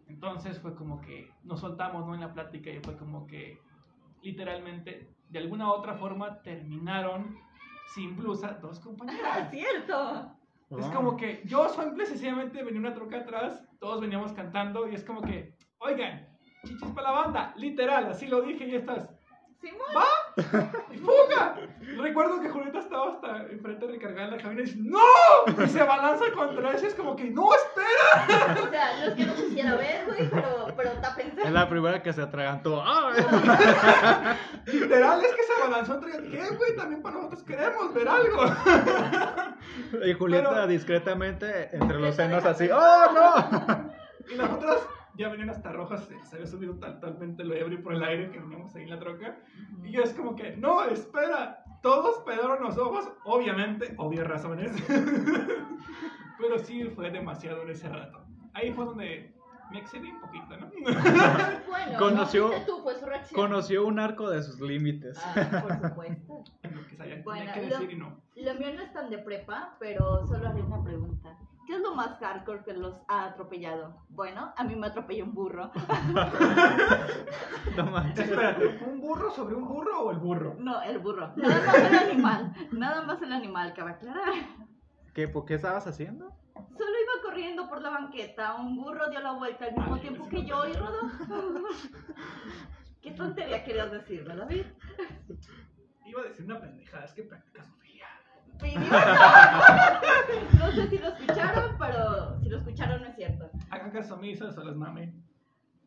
Entonces 0.07 0.59
fue 0.59 0.75
como 0.75 0.99
que 1.01 1.31
nos 1.43 1.61
soltamos 1.61 2.05
¿no? 2.05 2.13
en 2.13 2.21
la 2.21 2.33
plática 2.33 2.69
y 2.69 2.79
fue 2.79 2.97
como 2.97 3.25
que 3.27 3.59
literalmente, 4.21 5.09
de 5.29 5.39
alguna 5.39 5.67
u 5.67 5.71
otra 5.71 5.95
forma, 5.95 6.41
terminaron 6.41 7.37
sin 7.93 8.15
blusa 8.15 8.59
dos 8.61 8.79
compañeras. 8.79 9.49
Cierto. 9.51 10.35
Es 10.69 10.85
como 10.87 11.17
que 11.17 11.41
yo 11.45 11.67
simple 11.67 12.05
sencillamente 12.05 12.63
venía 12.63 12.79
una 12.79 12.93
troca 12.93 13.17
atrás, 13.17 13.61
todos 13.79 13.99
veníamos 13.99 14.31
cantando 14.31 14.87
y 14.87 14.95
es 14.95 15.03
como 15.03 15.21
que, 15.21 15.53
oigan, 15.79 16.29
chichis 16.63 16.91
para 16.91 17.11
la 17.11 17.21
banda, 17.21 17.53
literal, 17.57 18.05
así 18.05 18.27
lo 18.27 18.41
dije 18.41 18.65
y 18.67 18.75
estás, 18.75 19.09
Simón. 19.59 19.81
¡y 19.91 20.20
fuga! 20.35 21.55
Recuerdo 21.97 22.41
que 22.41 22.49
Julieta 22.49 22.79
estaba 22.79 23.09
hasta 23.11 23.37
enfrente 23.51 23.87
recargada 23.87 24.27
en 24.29 24.37
la 24.37 24.41
cabina 24.43 24.61
y 24.61 24.65
dice, 24.65 24.77
¡No! 24.81 25.63
Y 25.63 25.67
se 25.67 25.83
balanza 25.83 26.25
contra 26.33 26.71
ella, 26.71 26.87
es 26.87 26.95
como 26.95 27.15
que, 27.15 27.25
¡No, 27.25 27.49
espera! 27.53 28.63
O 28.63 28.69
sea, 28.69 29.05
los 29.05 29.13
que 29.15 29.25
no 29.25 29.35
quisiera 29.35 29.75
ver, 29.75 30.05
güey, 30.05 30.29
pero, 30.29 30.67
pero 30.75 30.91
tápense. 31.01 31.41
Es 31.41 31.51
la 31.51 31.67
primera 31.67 32.01
que 32.01 32.13
se 32.13 32.21
atragantó. 32.21 32.81
¡Ah! 32.85 33.11
Literal, 34.65 35.23
es 35.23 35.33
que 35.35 35.43
se 35.43 35.61
balanzó 35.61 35.95
entre. 35.95 36.29
¿Qué, 36.29 36.49
güey? 36.55 36.75
También 36.75 37.01
para 37.01 37.15
nosotros 37.17 37.43
queremos 37.43 37.93
ver 37.93 38.07
algo. 38.07 38.45
Y 40.05 40.13
Julieta 40.13 40.49
Pero- 40.49 40.67
discretamente 40.67 41.69
entre 41.75 41.99
los 41.99 42.15
senos 42.15 42.45
así. 42.45 42.69
¡Oh, 42.71 43.11
no! 43.13 43.91
Y 44.31 44.37
nosotros 44.37 44.87
ya 45.21 45.29
venían 45.29 45.49
hasta 45.49 45.71
rojas, 45.71 46.03
se 46.05 46.19
se 46.25 46.35
había 46.35 46.47
subido 46.47 46.73
totalmente 46.75 47.43
lo 47.43 47.55
ebrio 47.55 47.81
por 47.81 47.93
el 47.93 48.03
aire 48.03 48.29
que 48.31 48.39
veníamos 48.39 48.75
ahí 48.75 48.83
en 48.83 48.89
la 48.89 48.99
troca. 48.99 49.37
Y 49.83 49.91
yo 49.91 50.01
es 50.03 50.13
como 50.13 50.35
que, 50.35 50.55
no, 50.57 50.83
espera, 50.85 51.63
todos 51.81 52.19
pedaron 52.25 52.61
los 52.63 52.77
ojos, 52.77 53.09
obviamente, 53.23 53.93
obvias 53.97 54.27
razones. 54.27 54.71
Pero 56.37 56.57
sí 56.59 56.83
fue 56.85 57.11
demasiado 57.11 57.61
en 57.63 57.69
ese 57.69 57.87
rato. 57.89 58.19
Ahí 58.53 58.71
fue 58.71 58.85
donde 58.85 59.33
me 59.71 59.79
excedí 59.79 60.09
un 60.11 60.19
poquito, 60.21 60.57
¿no? 60.57 60.69
Bueno, 61.67 61.99
Conoció- 61.99 62.49
no 62.49 62.65
tú, 62.65 62.83
reacción. 63.05 63.41
Conoció 63.41 63.85
un 63.85 63.99
arco 63.99 64.29
de 64.29 64.41
sus 64.43 64.59
límites. 64.59 65.17
Ah, 65.23 65.61
por 65.61 65.89
supuesto. 65.89 66.43
Lo 66.63 66.87
que 66.87 66.95
sabía 66.97 67.21
Bueno, 67.23 67.51
lo- 67.69 67.91
y 67.91 67.95
no. 67.95 68.17
Lo 68.35 68.55
mío 68.55 68.73
no 68.75 68.81
es 68.81 68.91
tan 68.93 69.09
de 69.09 69.17
prepa, 69.19 69.75
pero 69.79 70.25
solo 70.27 70.49
haré 70.49 70.61
una 70.61 70.83
pregunta. 70.83 71.37
¿Qué 71.65 71.75
es 71.75 71.81
lo 71.81 71.93
más 71.95 72.17
hardcore 72.19 72.63
que 72.63 72.73
los 72.73 72.95
ha 73.07 73.25
atropellado? 73.25 73.95
Bueno, 74.09 74.53
a 74.57 74.63
mí 74.63 74.75
me 74.75 74.87
atropelló 74.87 75.25
un 75.25 75.33
burro. 75.33 75.71
No 77.77 77.85
manches. 77.85 78.29
Espérate, 78.29 78.79
¿un 78.85 78.99
burro 78.99 79.31
sobre 79.31 79.55
un 79.55 79.67
burro 79.67 80.01
o 80.01 80.11
el 80.11 80.17
burro? 80.17 80.55
No, 80.59 80.81
el 80.81 80.99
burro. 80.99 81.31
Nada 81.37 81.61
más 81.65 81.75
el 81.75 81.95
animal. 81.95 82.53
Nada 82.71 83.01
más 83.03 83.21
el 83.21 83.31
animal, 83.31 83.73
cabe 83.73 83.91
aclarar. 83.91 84.33
¿Qué, 85.13 85.27
¿Por 85.27 85.45
qué 85.45 85.53
estabas 85.55 85.87
haciendo? 85.87 86.35
Solo 86.53 86.91
iba 86.91 87.21
corriendo 87.23 87.69
por 87.69 87.81
la 87.81 87.89
banqueta. 87.91 88.55
Un 88.55 88.75
burro 88.75 89.09
dio 89.09 89.21
la 89.21 89.33
vuelta 89.33 89.65
al 89.65 89.73
mismo 89.75 89.95
Ay, 89.95 90.01
tiempo 90.01 90.27
que 90.27 90.43
yo 90.43 90.67
y 90.67 90.73
rodó. 90.73 91.01
¿Qué 93.01 93.11
tontería 93.11 93.63
querías 93.63 93.91
decirme, 93.91 94.35
David? 94.35 94.65
Iba 96.05 96.21
a 96.21 96.25
decir 96.25 96.45
una 96.45 96.59
pendejada, 96.59 97.05
es 97.05 97.13
que 97.13 97.23
practica 97.23 97.63
Sofía. 97.63 97.80
No 100.59 100.71
sé 100.71 100.87
si 100.89 100.97
lo 100.97 101.07
escucharon, 101.09 101.75
pero 101.79 102.39
si 102.41 102.49
lo 102.49 102.57
escucharon 102.57 103.01
no 103.01 103.07
es 103.07 103.15
cierto. 103.15 103.49
Hagan 103.69 103.91
caso 103.91 104.15
a 104.15 104.17
mí, 104.17 104.31
eso 104.31 104.51
solo 104.51 104.71
es 104.71 104.77
mame. 104.77 105.13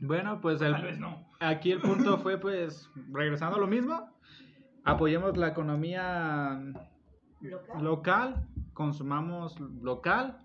Bueno, 0.01 0.41
pues 0.41 0.61
el- 0.61 0.73
Tal 0.73 0.83
vez 0.83 0.99
no. 0.99 1.29
aquí 1.41 1.73
el 1.73 1.81
punto 1.81 2.19
fue 2.19 2.39
pues 2.39 2.91
regresando 3.13 3.57
a 3.57 3.61
lo 3.61 3.67
mismo. 3.67 4.11
Apoyemos 4.85 5.37
la 5.37 5.49
economía 5.49 6.61
¿Local? 7.41 7.83
local, 7.85 8.47
consumamos 8.75 9.59
local 9.83 10.39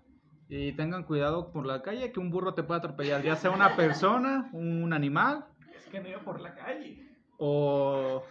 y 0.48 0.72
tengan 0.72 1.04
cuidado 1.04 1.52
por 1.52 1.66
la 1.66 1.82
calle 1.82 2.10
que 2.12 2.20
un 2.20 2.30
burro 2.30 2.54
te 2.54 2.62
puede 2.62 2.78
atropellar, 2.78 3.22
ya 3.22 3.36
sea 3.36 3.50
una 3.50 3.76
persona, 3.76 4.48
un 4.52 4.92
animal 4.92 5.44
Es 5.76 5.86
que 5.88 6.00
no 6.00 6.08
iba 6.08 6.20
por 6.20 6.40
la 6.40 6.54
calle. 6.54 7.06
o, 7.38 8.22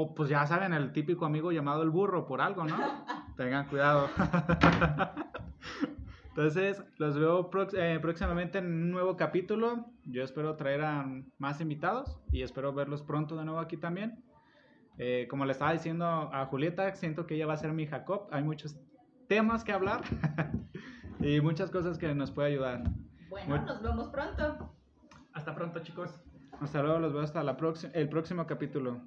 o 0.00 0.14
pues 0.14 0.28
ya 0.28 0.46
saben 0.46 0.72
el 0.72 0.92
típico 0.92 1.24
amigo 1.26 1.50
llamado 1.52 1.82
el 1.82 1.90
burro 1.90 2.26
por 2.26 2.40
algo, 2.40 2.64
¿no? 2.64 2.76
Tengan 3.36 3.66
cuidado. 3.68 4.08
Entonces, 6.30 6.82
los 6.98 7.18
veo 7.18 7.50
prox- 7.50 7.74
eh, 7.76 7.98
próximamente 8.00 8.58
en 8.58 8.66
un 8.66 8.90
nuevo 8.92 9.16
capítulo. 9.16 9.86
Yo 10.04 10.22
espero 10.22 10.54
traer 10.56 10.82
a 10.82 11.04
más 11.38 11.60
invitados 11.60 12.16
y 12.30 12.42
espero 12.42 12.72
verlos 12.72 13.02
pronto 13.02 13.36
de 13.36 13.44
nuevo 13.44 13.58
aquí 13.60 13.76
también. 13.76 14.22
Eh, 14.98 15.26
como 15.28 15.44
le 15.44 15.52
estaba 15.52 15.72
diciendo 15.72 16.06
a 16.06 16.46
Julieta, 16.46 16.94
siento 16.94 17.26
que 17.26 17.34
ella 17.34 17.46
va 17.46 17.54
a 17.54 17.56
ser 17.56 17.72
mi 17.72 17.86
Jacob. 17.86 18.28
Hay 18.30 18.44
muchos 18.44 18.76
temas 19.28 19.64
que 19.64 19.72
hablar 19.72 20.02
y 21.20 21.40
muchas 21.40 21.70
cosas 21.70 21.98
que 21.98 22.14
nos 22.14 22.30
puede 22.30 22.48
ayudar. 22.52 22.84
Bueno, 23.30 23.48
Muy- 23.56 23.64
nos 23.66 23.82
vemos 23.82 24.08
pronto. 24.08 24.72
Hasta 25.32 25.54
pronto, 25.56 25.80
chicos. 25.80 26.20
Hasta 26.60 26.82
luego, 26.82 26.98
los 27.00 27.12
veo 27.12 27.22
hasta 27.22 27.42
la 27.42 27.56
próxima, 27.56 27.92
el 27.94 28.08
próximo 28.08 28.46
capítulo. 28.46 29.00